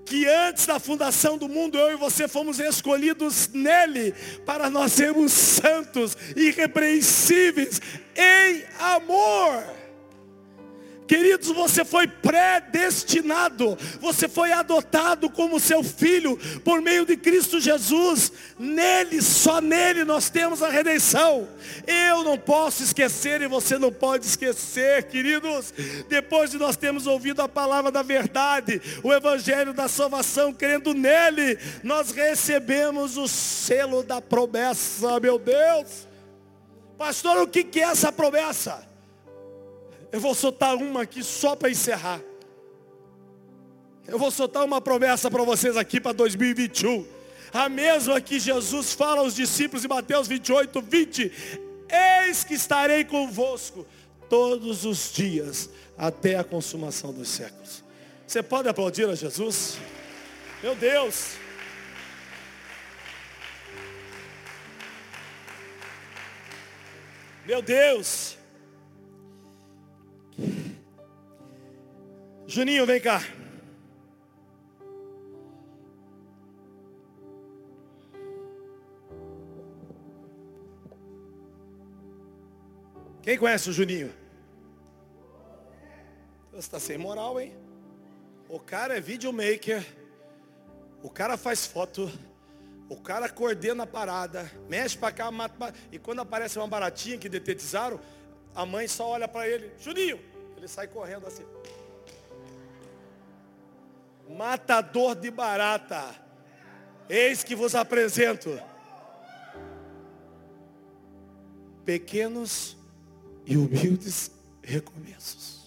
que 0.06 0.26
antes 0.28 0.66
da 0.66 0.80
fundação 0.80 1.38
do 1.38 1.48
mundo, 1.48 1.78
eu 1.78 1.92
e 1.92 1.96
você 1.96 2.28
fomos 2.28 2.60
escolhidos 2.60 3.48
nele 3.50 4.12
para 4.46 4.70
nós 4.70 4.94
sermos 4.94 5.32
santos, 5.32 6.18
irrepreensíveis, 6.36 7.80
em 8.16 8.64
amor. 8.80 9.79
Queridos, 11.10 11.48
você 11.48 11.84
foi 11.84 12.06
predestinado, 12.06 13.76
você 14.00 14.30
foi 14.30 14.52
adotado 14.52 15.28
como 15.28 15.60
seu 15.60 15.84
filho 15.84 16.38
por 16.64 16.84
meio 16.84 17.04
de 17.04 17.18
Cristo 17.18 17.60
Jesus. 17.60 18.32
Nele, 18.60 19.20
só 19.20 19.60
nele 19.60 20.04
nós 20.04 20.30
temos 20.30 20.62
a 20.62 20.70
redenção. 20.70 21.50
Eu 21.88 22.24
não 22.24 22.38
posso 22.38 22.84
esquecer 22.84 23.42
e 23.42 23.48
você 23.48 23.80
não 23.80 23.92
pode 23.92 24.28
esquecer, 24.28 25.06
queridos. 25.06 25.74
Depois 26.08 26.52
de 26.52 26.60
nós 26.60 26.78
termos 26.78 27.08
ouvido 27.08 27.42
a 27.42 27.50
palavra 27.50 27.90
da 27.90 28.04
verdade, 28.04 28.80
o 29.02 29.12
evangelho 29.12 29.74
da 29.74 29.88
salvação, 29.88 30.54
crendo 30.54 30.94
nele, 30.94 31.58
nós 31.82 32.12
recebemos 32.12 33.18
o 33.18 33.28
selo 33.28 34.04
da 34.04 34.22
promessa, 34.22 35.20
meu 35.20 35.40
Deus. 35.40 36.08
Pastor, 37.00 37.40
o 37.40 37.48
que 37.48 37.80
é 37.80 37.86
essa 37.86 38.12
promessa? 38.12 38.89
Eu 40.12 40.20
vou 40.20 40.34
soltar 40.34 40.76
uma 40.76 41.04
aqui 41.04 41.24
só 41.24 41.56
para 41.56 41.70
encerrar. 41.70 42.20
Eu 44.08 44.18
vou 44.18 44.32
soltar 44.32 44.66
uma 44.66 44.82
promessa 44.82 45.30
para 45.30 45.44
vocês 45.44 45.78
aqui 45.78 46.02
para 46.02 46.14
2021. 46.14 47.06
A 47.54 47.70
mesma 47.70 48.20
que 48.20 48.40
Jesus 48.40 48.94
fala 48.94 49.22
aos 49.22 49.36
discípulos 49.36 49.86
em 49.86 49.88
Mateus 49.88 50.28
28, 50.28 50.82
20. 50.82 51.32
Eis 52.26 52.44
que 52.44 52.56
estarei 52.56 53.04
convosco 53.06 53.86
todos 54.28 54.86
os 54.86 55.12
dias 55.14 55.70
até 55.98 56.38
a 56.38 56.44
consumação 56.44 57.14
dos 57.14 57.30
séculos. 57.30 57.84
Você 58.26 58.42
pode 58.42 58.68
aplaudir 58.68 59.08
a 59.08 59.16
Jesus? 59.16 59.78
Meu 60.64 60.76
Deus! 60.76 61.38
Meu 67.46 67.62
Deus! 67.62 68.39
Juninho, 72.50 72.84
vem 72.84 73.00
cá. 73.00 73.22
Quem 83.22 83.38
conhece 83.38 83.70
o 83.70 83.72
Juninho? 83.72 84.12
Você 86.50 86.58
está 86.58 86.80
sem 86.80 86.98
moral, 86.98 87.40
hein? 87.40 87.56
O 88.50 88.60
cara 88.60 88.98
é 88.98 89.00
videomaker. 89.00 89.86
O 91.04 91.10
cara 91.12 91.38
faz 91.38 91.68
foto. 91.68 92.12
O 92.90 93.00
cara 93.00 93.30
coordena 93.30 93.84
a 93.84 93.88
parada. 93.88 94.52
Mexe 94.68 94.98
para 94.98 95.14
cá, 95.14 95.30
mata 95.30 95.56
pra... 95.56 95.74
E 95.92 96.00
quando 96.00 96.22
aparece 96.22 96.58
uma 96.58 96.68
baratinha 96.68 97.20
que 97.20 97.30
detetizaram, 97.30 98.00
a 98.56 98.66
mãe 98.66 98.88
só 98.88 99.08
olha 99.08 99.28
para 99.28 99.48
ele. 99.48 99.72
Juninho. 99.80 100.20
Ele 100.58 100.68
sai 100.68 100.88
correndo 100.88 101.28
assim 101.28 101.46
matador 104.30 105.16
de 105.16 105.32
barata. 105.32 106.16
Eis 107.10 107.44
que 107.44 107.56
vos 107.56 107.74
apresento 107.74 108.50
pequenos 111.84 112.78
e 113.46 113.58
humildes 113.58 114.32
recomeços. 114.62 115.60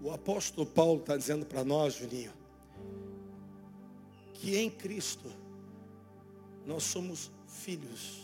O 0.00 0.12
apóstolo 0.12 0.66
Paulo 0.66 1.00
está 1.00 1.16
dizendo 1.16 1.46
para 1.46 1.64
nós, 1.64 1.94
Juninho, 1.94 2.32
que 4.34 4.56
em 4.56 4.70
Cristo 4.70 5.32
nós 6.66 6.84
somos 6.84 7.32
filhos. 7.48 8.23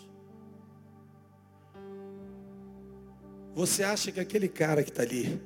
Você 3.55 3.83
acha 3.83 4.13
que 4.13 4.21
aquele 4.21 4.49
cara 4.49 4.83
que 4.83 4.91
está 4.91 5.03
ali, 5.03 5.41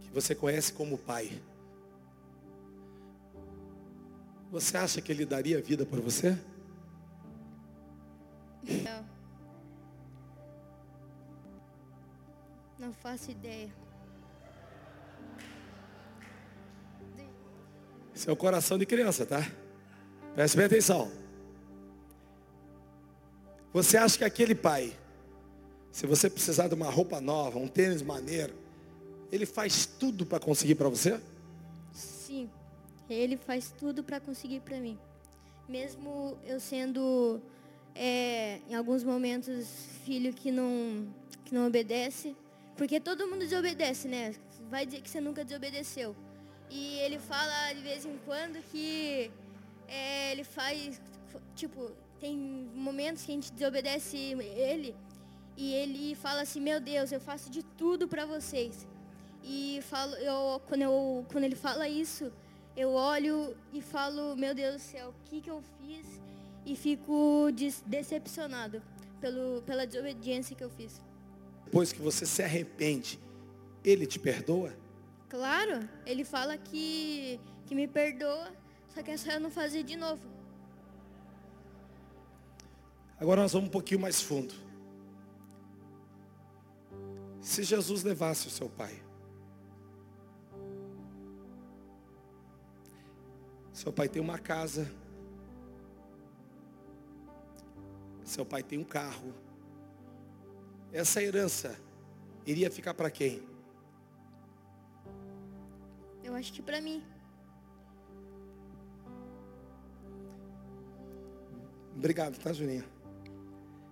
que 0.00 0.10
você 0.12 0.34
conhece 0.34 0.72
como 0.72 0.98
pai, 0.98 1.42
você 4.50 4.76
acha 4.76 5.00
que 5.00 5.10
ele 5.10 5.24
daria 5.24 5.60
vida 5.62 5.86
por 5.86 6.00
você? 6.00 6.38
Não. 8.62 9.06
Não 12.78 12.92
faço 12.92 13.30
ideia. 13.30 13.72
Esse 18.14 18.28
é 18.28 18.32
o 18.32 18.36
coração 18.36 18.76
de 18.76 18.84
criança, 18.84 19.24
tá? 19.24 19.40
Preste 20.34 20.56
bem 20.56 20.66
atenção. 20.66 21.10
Você 23.72 23.96
acha 23.96 24.18
que 24.18 24.24
aquele 24.24 24.54
pai 24.54 24.92
se 25.92 26.06
você 26.06 26.30
precisar 26.30 26.68
de 26.68 26.74
uma 26.74 26.88
roupa 26.90 27.20
nova, 27.20 27.58
um 27.58 27.68
tênis 27.68 28.00
maneiro, 28.00 28.54
ele 29.30 29.44
faz 29.44 29.84
tudo 29.84 30.24
para 30.24 30.40
conseguir 30.40 30.74
para 30.74 30.88
você? 30.88 31.20
Sim, 31.92 32.50
ele 33.10 33.36
faz 33.36 33.74
tudo 33.78 34.02
para 34.02 34.18
conseguir 34.18 34.60
para 34.60 34.80
mim. 34.80 34.98
Mesmo 35.68 36.38
eu 36.46 36.58
sendo 36.58 37.42
é, 37.94 38.60
em 38.70 38.74
alguns 38.74 39.04
momentos, 39.04 39.66
filho 40.06 40.32
que 40.32 40.50
não, 40.50 41.06
que 41.44 41.54
não 41.54 41.66
obedece. 41.66 42.34
Porque 42.74 42.98
todo 42.98 43.28
mundo 43.28 43.40
desobedece, 43.40 44.08
né? 44.08 44.34
Vai 44.70 44.86
dizer 44.86 45.02
que 45.02 45.10
você 45.10 45.20
nunca 45.20 45.44
desobedeceu. 45.44 46.16
E 46.70 46.98
ele 47.00 47.18
fala 47.18 47.74
de 47.74 47.82
vez 47.82 48.06
em 48.06 48.16
quando 48.24 48.58
que 48.70 49.30
é, 49.86 50.32
ele 50.32 50.42
faz, 50.42 50.98
tipo, 51.54 51.90
tem 52.18 52.34
momentos 52.74 53.24
que 53.24 53.32
a 53.32 53.34
gente 53.34 53.52
desobedece 53.52 54.16
ele 54.16 54.96
e 55.62 55.72
ele 55.74 56.16
fala 56.16 56.40
assim, 56.42 56.60
meu 56.60 56.80
Deus, 56.80 57.12
eu 57.12 57.20
faço 57.20 57.48
de 57.48 57.62
tudo 57.62 58.08
para 58.08 58.26
vocês. 58.26 58.84
E 59.44 59.78
falo, 59.82 60.12
eu, 60.16 60.60
quando, 60.66 60.82
eu, 60.82 61.24
quando 61.30 61.44
ele 61.44 61.54
fala 61.54 61.88
isso, 61.88 62.32
eu 62.76 62.90
olho 62.90 63.56
e 63.72 63.80
falo, 63.80 64.34
meu 64.34 64.56
Deus 64.56 64.74
do 64.74 64.80
céu, 64.80 65.10
o 65.10 65.28
que, 65.28 65.40
que 65.40 65.48
eu 65.48 65.62
fiz? 65.78 66.20
E 66.66 66.74
fico 66.74 67.48
decepcionado 67.86 68.82
pelo, 69.20 69.62
pela 69.62 69.86
desobediência 69.86 70.56
que 70.56 70.64
eu 70.64 70.70
fiz. 70.70 71.00
Depois 71.64 71.92
que 71.92 72.02
você 72.02 72.26
se 72.26 72.42
arrepende, 72.42 73.20
ele 73.84 74.04
te 74.04 74.18
perdoa? 74.18 74.76
Claro, 75.28 75.88
ele 76.04 76.24
fala 76.24 76.58
que, 76.58 77.38
que 77.66 77.74
me 77.76 77.86
perdoa, 77.86 78.50
só 78.92 79.00
que 79.00 79.12
é 79.12 79.16
só 79.16 79.30
eu 79.30 79.40
não 79.40 79.50
fazer 79.50 79.84
de 79.84 79.94
novo. 79.94 80.26
Agora 83.20 83.42
nós 83.42 83.52
vamos 83.52 83.68
um 83.68 83.70
pouquinho 83.70 84.00
mais 84.00 84.20
fundo. 84.20 84.71
Se 87.42 87.64
Jesus 87.64 88.04
levasse 88.04 88.46
o 88.46 88.50
seu 88.50 88.70
pai, 88.70 89.02
seu 93.72 93.92
pai 93.92 94.08
tem 94.08 94.22
uma 94.22 94.38
casa, 94.38 94.88
seu 98.22 98.46
pai 98.46 98.62
tem 98.62 98.78
um 98.78 98.84
carro, 98.84 99.34
essa 100.92 101.20
herança 101.20 101.76
iria 102.46 102.70
ficar 102.70 102.94
para 102.94 103.10
quem? 103.10 103.42
Eu 106.22 106.36
acho 106.36 106.52
que 106.52 106.62
para 106.62 106.80
mim. 106.80 107.02
Obrigado, 111.96 112.38
tá, 112.38 112.52
Juninho? 112.52 112.84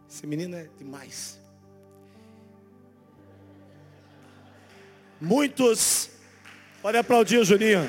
Esse 0.09 0.24
menino 0.24 0.55
é 0.55 0.68
demais. 0.78 1.40
Muitos, 5.20 6.09
pode 6.80 6.97
aplaudir 6.97 7.36
o 7.36 7.44
Juninho. 7.44 7.82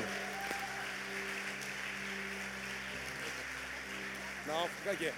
Não, 4.46 4.68
fica 4.68 4.90
aqui. 4.90 5.12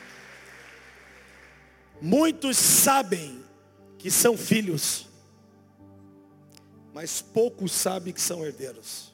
Muitos 2.00 2.56
sabem 2.56 3.44
que 3.98 4.10
são 4.10 4.36
filhos, 4.36 5.08
mas 6.92 7.20
poucos 7.20 7.72
sabem 7.72 8.12
que 8.12 8.20
são 8.20 8.44
herdeiros. 8.44 9.12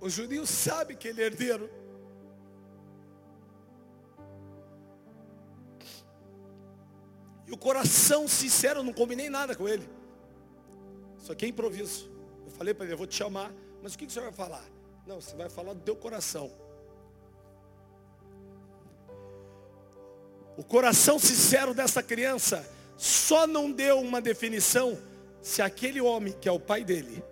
O 0.00 0.10
judeu 0.10 0.44
sabe 0.44 0.96
que 0.96 1.08
ele 1.08 1.22
é 1.22 1.26
herdeiro. 1.26 1.83
E 7.54 7.56
o 7.56 7.56
coração 7.56 8.26
sincero, 8.26 8.80
eu 8.80 8.82
não 8.82 8.92
combinei 8.92 9.30
nada 9.30 9.54
com 9.54 9.68
ele. 9.68 9.88
Isso 11.16 11.30
aqui 11.30 11.44
é 11.44 11.48
improviso. 11.48 12.10
Eu 12.44 12.50
falei 12.50 12.74
para 12.74 12.84
ele, 12.84 12.94
eu 12.94 12.98
vou 12.98 13.06
te 13.06 13.14
chamar, 13.14 13.54
mas 13.80 13.94
o 13.94 13.98
que, 13.98 14.06
que 14.06 14.12
você 14.12 14.20
vai 14.20 14.32
falar? 14.32 14.64
Não, 15.06 15.20
você 15.20 15.36
vai 15.36 15.48
falar 15.48 15.72
do 15.72 15.80
teu 15.80 15.94
coração. 15.94 16.50
O 20.56 20.64
coração 20.64 21.16
sincero 21.16 21.72
dessa 21.72 22.02
criança 22.02 22.68
só 22.96 23.46
não 23.46 23.70
deu 23.70 24.00
uma 24.00 24.20
definição 24.20 24.98
se 25.40 25.62
aquele 25.62 26.00
homem, 26.00 26.32
que 26.32 26.48
é 26.48 26.52
o 26.52 26.58
pai 26.58 26.82
dele, 26.82 27.22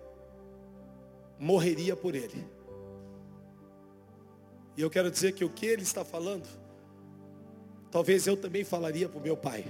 morreria 1.37 1.97
por 1.97 2.15
ele. 2.15 2.47
E 4.77 4.81
eu 4.81 4.89
quero 4.89 5.11
dizer 5.11 5.33
que 5.33 5.43
o 5.43 5.49
que 5.49 5.65
ele 5.65 5.83
está 5.83 6.05
falando, 6.05 6.47
talvez 7.91 8.25
eu 8.25 8.37
também 8.37 8.63
falaria 8.63 9.09
para 9.09 9.19
o 9.19 9.21
meu 9.21 9.35
pai. 9.35 9.65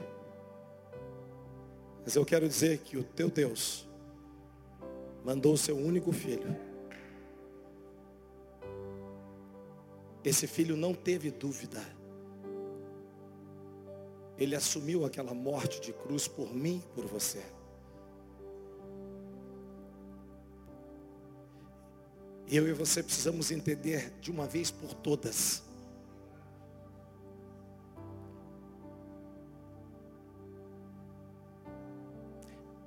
Mas 2.03 2.15
eu 2.15 2.25
quero 2.25 2.47
dizer 2.47 2.79
que 2.79 2.97
o 2.97 3.03
teu 3.03 3.29
Deus 3.29 3.87
mandou 5.23 5.53
o 5.53 5.57
seu 5.57 5.77
único 5.77 6.11
filho. 6.11 6.55
Esse 10.23 10.47
filho 10.47 10.75
não 10.75 10.93
teve 10.93 11.31
dúvida. 11.31 11.81
Ele 14.37 14.55
assumiu 14.55 15.05
aquela 15.05 15.33
morte 15.33 15.79
de 15.79 15.93
cruz 15.93 16.27
por 16.27 16.53
mim 16.53 16.81
e 16.83 16.93
por 16.93 17.05
você. 17.05 17.43
Eu 22.49 22.67
e 22.67 22.73
você 22.73 23.01
precisamos 23.01 23.51
entender 23.51 24.11
de 24.19 24.29
uma 24.29 24.45
vez 24.45 24.69
por 24.69 24.93
todas. 24.93 25.63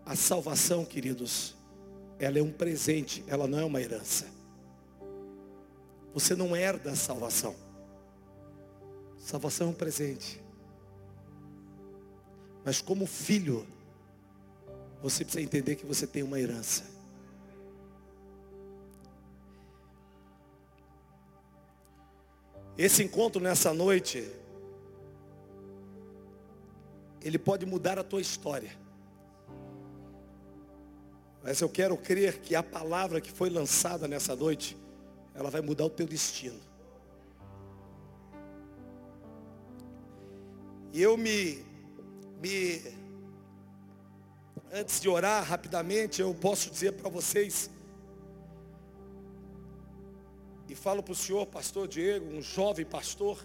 A 0.06 0.14
salvação, 0.14 0.84
queridos, 0.84 1.56
ela 2.16 2.38
é 2.38 2.42
um 2.42 2.52
presente, 2.52 3.24
ela 3.26 3.48
não 3.48 3.58
é 3.58 3.64
uma 3.64 3.82
herança. 3.82 4.26
Você 6.14 6.36
não 6.36 6.54
herda 6.54 6.92
a 6.92 6.96
salvação. 6.96 7.56
Salvação 9.18 9.66
é 9.66 9.70
um 9.70 9.74
presente. 9.74 10.40
Mas 12.64 12.80
como 12.80 13.04
filho, 13.04 13.66
você 15.02 15.24
precisa 15.24 15.42
entender 15.42 15.74
que 15.74 15.84
você 15.84 16.06
tem 16.06 16.22
uma 16.22 16.38
herança. 16.38 16.84
Esse 22.78 23.02
encontro 23.02 23.42
nessa 23.42 23.74
noite, 23.74 24.30
ele 27.20 27.38
pode 27.38 27.66
mudar 27.66 27.98
a 27.98 28.04
tua 28.04 28.20
história. 28.20 28.85
Mas 31.46 31.60
eu 31.60 31.68
quero 31.68 31.96
crer 31.96 32.40
que 32.40 32.56
a 32.56 32.62
palavra 32.62 33.20
que 33.20 33.30
foi 33.30 33.48
lançada 33.48 34.08
nessa 34.08 34.34
noite, 34.34 34.76
ela 35.32 35.48
vai 35.48 35.60
mudar 35.60 35.84
o 35.84 35.90
teu 35.90 36.04
destino. 36.04 36.58
E 40.92 41.00
eu 41.00 41.16
me, 41.16 41.64
me, 42.42 42.82
antes 44.72 45.00
de 45.00 45.08
orar 45.08 45.44
rapidamente, 45.44 46.20
eu 46.20 46.34
posso 46.34 46.68
dizer 46.68 46.94
para 46.94 47.08
vocês 47.08 47.70
e 50.68 50.74
falo 50.74 51.04
para 51.04 51.12
o 51.12 51.14
senhor, 51.14 51.46
pastor 51.46 51.86
Diego, 51.86 52.26
um 52.26 52.42
jovem 52.42 52.84
pastor, 52.84 53.38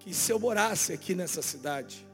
que 0.00 0.12
se 0.12 0.32
eu 0.32 0.40
morasse 0.40 0.92
aqui 0.92 1.14
nessa 1.14 1.42
cidade, 1.42 2.09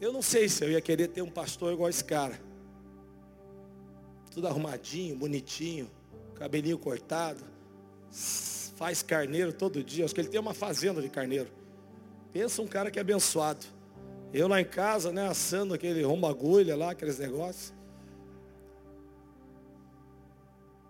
eu 0.00 0.12
não 0.12 0.22
sei 0.22 0.48
se 0.48 0.64
eu 0.64 0.70
ia 0.70 0.80
querer 0.80 1.08
ter 1.08 1.22
um 1.22 1.30
pastor 1.30 1.72
igual 1.72 1.88
esse 1.88 2.04
cara. 2.04 2.38
Tudo 4.30 4.46
arrumadinho, 4.46 5.16
bonitinho, 5.16 5.90
cabelinho 6.34 6.78
cortado, 6.78 7.42
faz 8.76 9.02
carneiro 9.02 9.52
todo 9.52 9.82
dia. 9.82 10.04
Acho 10.04 10.14
que 10.14 10.20
ele 10.20 10.28
tem 10.28 10.40
uma 10.40 10.54
fazenda 10.54 11.00
de 11.00 11.08
carneiro. 11.08 11.48
Pensa 12.32 12.60
um 12.60 12.66
cara 12.66 12.90
que 12.90 12.98
é 12.98 13.02
abençoado. 13.02 13.64
Eu 14.32 14.48
lá 14.48 14.60
em 14.60 14.64
casa, 14.64 15.10
né, 15.10 15.26
assando 15.26 15.72
aquele 15.72 16.02
rombo-agulha 16.02 16.76
lá, 16.76 16.90
aqueles 16.90 17.18
negócios. 17.18 17.72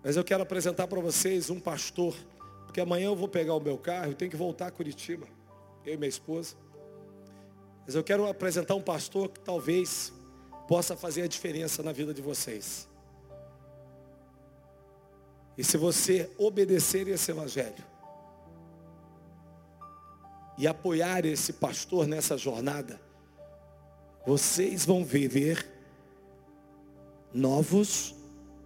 Mas 0.02 0.16
eu 0.16 0.24
quero 0.24 0.42
apresentar 0.42 0.88
para 0.88 1.00
vocês 1.00 1.50
um 1.50 1.60
pastor, 1.60 2.14
porque 2.64 2.80
amanhã 2.80 3.06
eu 3.06 3.16
vou 3.16 3.28
pegar 3.28 3.54
o 3.54 3.60
meu 3.60 3.78
carro 3.78 4.12
e 4.12 4.14
tenho 4.14 4.30
que 4.30 4.36
voltar 4.36 4.66
a 4.66 4.70
Curitiba, 4.70 5.26
eu 5.84 5.94
e 5.94 5.96
minha 5.96 6.08
esposa. 6.08 6.56
Mas 7.86 7.94
eu 7.94 8.02
quero 8.02 8.26
apresentar 8.26 8.74
um 8.74 8.82
pastor 8.82 9.28
que 9.28 9.38
talvez 9.38 10.12
possa 10.66 10.96
fazer 10.96 11.22
a 11.22 11.28
diferença 11.28 11.82
na 11.84 11.92
vida 11.92 12.12
de 12.12 12.20
vocês. 12.20 12.88
E 15.56 15.62
se 15.62 15.76
você 15.76 16.28
obedecer 16.36 17.06
esse 17.06 17.30
evangelho 17.30 17.84
e 20.58 20.66
apoiar 20.66 21.24
esse 21.24 21.52
pastor 21.52 22.08
nessa 22.08 22.36
jornada, 22.36 23.00
vocês 24.26 24.84
vão 24.84 25.04
viver 25.04 25.64
novos, 27.32 28.14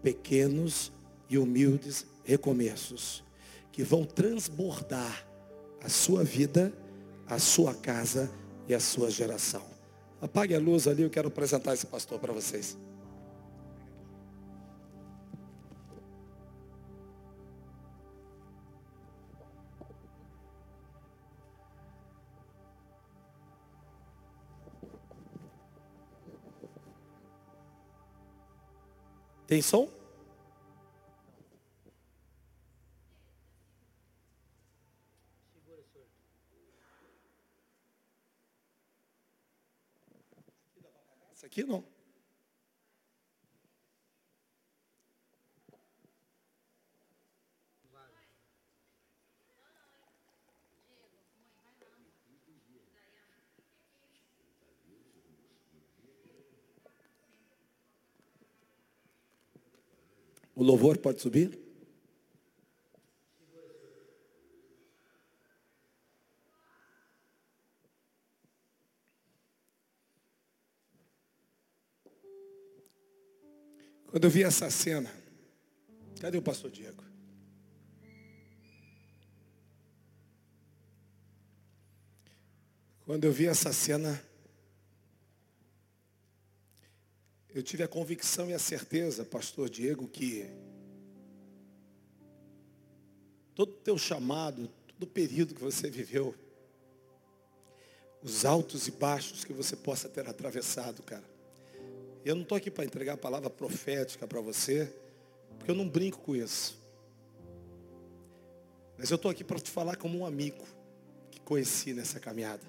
pequenos 0.02 0.90
e 1.28 1.36
humildes 1.36 2.06
recomeços 2.24 3.22
que 3.70 3.82
vão 3.82 4.04
transbordar 4.04 5.26
a 5.84 5.88
sua 5.88 6.24
vida, 6.24 6.72
a 7.26 7.38
sua 7.38 7.74
casa 7.74 8.30
e 8.70 8.74
a 8.74 8.78
sua 8.78 9.10
geração. 9.10 9.64
Apague 10.22 10.54
a 10.54 10.58
luz 10.60 10.86
ali, 10.86 11.02
eu 11.02 11.10
quero 11.10 11.26
apresentar 11.26 11.74
esse 11.74 11.86
pastor 11.86 12.20
para 12.20 12.32
vocês. 12.32 12.78
Tem 29.48 29.60
som? 29.60 29.88
Isso 29.88 30.00
aqui 41.50 41.64
não. 41.64 41.84
O 60.54 60.62
louvor 60.62 60.98
pode 60.98 61.20
subir? 61.22 61.69
Quando 74.10 74.24
eu 74.24 74.30
vi 74.30 74.42
essa 74.42 74.68
cena, 74.68 75.08
cadê 76.20 76.36
o 76.36 76.42
pastor 76.42 76.68
Diego? 76.68 77.04
Quando 83.04 83.24
eu 83.24 83.32
vi 83.32 83.46
essa 83.46 83.72
cena, 83.72 84.20
eu 87.54 87.62
tive 87.62 87.84
a 87.84 87.88
convicção 87.88 88.50
e 88.50 88.52
a 88.52 88.58
certeza, 88.58 89.24
pastor 89.24 89.70
Diego, 89.70 90.08
que 90.08 90.44
todo 93.54 93.70
o 93.70 93.76
teu 93.76 93.96
chamado, 93.96 94.68
todo 94.88 95.04
o 95.04 95.06
período 95.06 95.54
que 95.54 95.62
você 95.62 95.88
viveu, 95.88 96.34
os 98.20 98.44
altos 98.44 98.88
e 98.88 98.90
baixos 98.90 99.44
que 99.44 99.52
você 99.52 99.76
possa 99.76 100.08
ter 100.08 100.28
atravessado, 100.28 101.00
cara. 101.00 101.39
Eu 102.24 102.34
não 102.34 102.42
estou 102.42 102.56
aqui 102.56 102.70
para 102.70 102.84
entregar 102.84 103.14
a 103.14 103.16
palavra 103.16 103.48
profética 103.48 104.26
para 104.26 104.40
você, 104.40 104.92
porque 105.58 105.70
eu 105.70 105.74
não 105.74 105.88
brinco 105.88 106.18
com 106.18 106.36
isso. 106.36 106.78
Mas 108.98 109.10
eu 109.10 109.16
estou 109.16 109.30
aqui 109.30 109.42
para 109.42 109.58
te 109.58 109.70
falar 109.70 109.96
como 109.96 110.18
um 110.18 110.26
amigo 110.26 110.62
que 111.30 111.40
conheci 111.40 111.94
nessa 111.94 112.20
caminhada. 112.20 112.62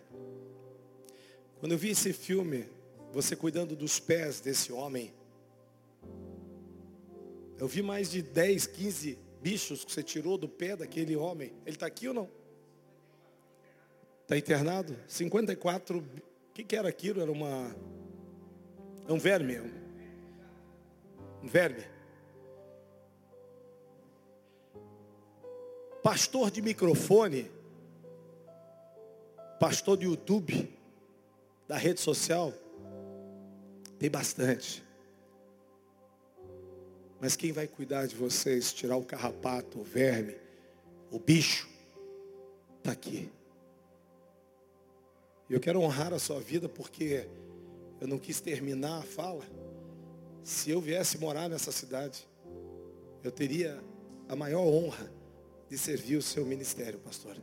Quando 1.60 1.73
eu 1.73 1.78
vi 1.78 1.90
esse 1.90 2.14
filme, 2.14 2.68
você 3.11 3.36
cuidando 3.36 3.76
dos 3.76 3.99
pés 3.99 4.40
desse 4.40 4.72
homem, 4.72 5.14
eu 7.60 7.68
vi 7.68 7.82
mais 7.82 8.10
de 8.10 8.22
10, 8.22 8.68
15 8.68 9.19
bichos 9.41 9.84
que 9.84 9.91
você 9.91 10.02
tirou 10.02 10.38
do 10.38 10.48
pé 10.48 10.78
daquele 10.78 11.15
homem. 11.18 11.52
Ele 11.65 11.76
está 11.76 11.86
aqui 11.86 12.07
ou 12.07 12.14
não? 12.14 12.30
Está 14.22 14.38
internado? 14.38 14.95
54. 15.07 15.98
O 15.99 16.53
que, 16.53 16.64
que 16.64 16.76
era 16.76 16.88
aquilo? 16.88 17.22
Era 17.22 17.32
uma 17.32 17.76
é 19.11 19.13
um 19.13 19.19
verme. 19.19 19.57
Um 21.43 21.47
verme. 21.47 21.83
Pastor 26.01 26.49
de 26.49 26.61
microfone, 26.61 27.51
pastor 29.59 29.97
de 29.97 30.05
YouTube, 30.05 30.73
da 31.67 31.77
rede 31.77 31.99
social, 31.99 32.51
tem 33.99 34.09
bastante. 34.09 34.83
Mas 37.19 37.35
quem 37.35 37.51
vai 37.51 37.67
cuidar 37.67 38.07
de 38.07 38.15
vocês, 38.15 38.73
tirar 38.73 38.97
o 38.97 39.05
carrapato, 39.05 39.79
o 39.79 39.83
verme, 39.83 40.35
o 41.11 41.19
bicho, 41.19 41.69
está 42.79 42.93
aqui. 42.93 43.31
Eu 45.47 45.59
quero 45.59 45.81
honrar 45.81 46.13
a 46.13 46.19
sua 46.19 46.39
vida 46.39 46.67
porque 46.67 47.27
eu 48.02 48.07
não 48.07 48.18
quis 48.18 48.41
terminar 48.41 48.98
a 48.98 49.03
fala. 49.03 49.45
Se 50.44 50.72
eu 50.72 50.82
viesse 50.82 51.19
morar 51.19 51.48
nessa 51.48 51.72
cidade, 51.72 52.28
eu 53.23 53.32
teria 53.32 53.80
a 54.28 54.36
maior 54.36 54.65
honra 54.65 55.11
de 55.69 55.78
servir 55.78 56.18
o 56.18 56.22
seu 56.22 56.44
ministério, 56.44 56.98
pastor. 56.98 57.38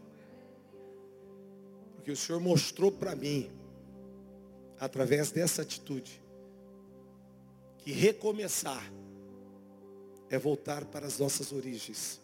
Porque 1.94 2.10
o 2.10 2.16
Senhor 2.16 2.40
mostrou 2.40 2.90
para 2.90 3.14
mim, 3.14 3.48
através 4.80 5.30
dessa 5.30 5.62
atitude, 5.62 6.20
que 7.78 7.92
recomeçar 7.92 8.92
é 10.28 10.36
voltar 10.36 10.84
para 10.86 11.06
as 11.06 11.20
nossas 11.20 11.52
origens. 11.52 12.20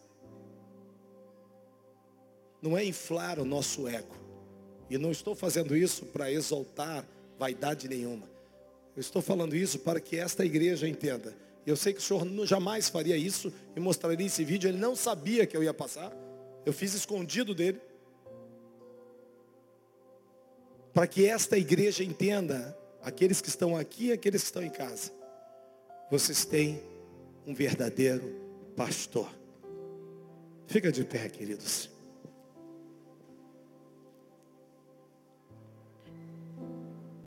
Não 2.61 2.77
é 2.77 2.85
inflar 2.85 3.39
o 3.39 3.45
nosso 3.45 3.87
ego. 3.87 4.17
E 4.91 4.99
não 4.99 5.13
estou 5.13 5.37
fazendo 5.37 5.77
isso 5.77 6.07
para 6.07 6.33
exaltar 6.33 7.07
vaidade 7.39 7.89
nenhuma. 7.89 8.29
Eu 8.97 9.01
estou 9.01 9.21
falando 9.21 9.57
isso 9.57 9.79
para 9.81 10.01
que 10.01 10.17
esta 10.17 10.45
igreja 10.45 10.89
entenda. 10.89 11.35
Eu 11.67 11.77
sei 11.77 11.93
que 11.93 11.99
o 11.99 12.03
senhor 12.03 12.47
jamais 12.47 12.89
faria 12.89 13.17
isso 13.17 13.53
e 13.75 13.81
mostraria 13.81 14.27
esse 14.27 14.45
vídeo. 14.45 14.69
Ele 14.69 14.79
não 14.79 14.95
sabia 14.95 15.47
que 15.47 15.57
eu 15.57 15.63
ia 15.63 15.75
passar. 15.75 16.13
Eu 16.65 16.73
fiz 16.73 16.95
escondido 16.95 17.55
dele. 17.55 17.81
Para 20.93 21.07
que 21.07 21.27
esta 21.27 21.59
igreja 21.59 22.05
entenda, 22.05 22.77
aqueles 23.03 23.41
que 23.41 23.49
estão 23.49 23.77
aqui 23.77 24.07
e 24.07 24.13
aqueles 24.13 24.43
que 24.43 24.47
estão 24.47 24.63
em 24.63 24.71
casa. 24.71 25.11
Vocês 26.11 26.45
têm 26.45 26.81
um 27.47 27.55
verdadeiro 27.55 28.45
pastor. 28.77 29.29
Fica 30.67 30.93
de 30.93 31.05
pé, 31.05 31.29
queridos. 31.29 31.94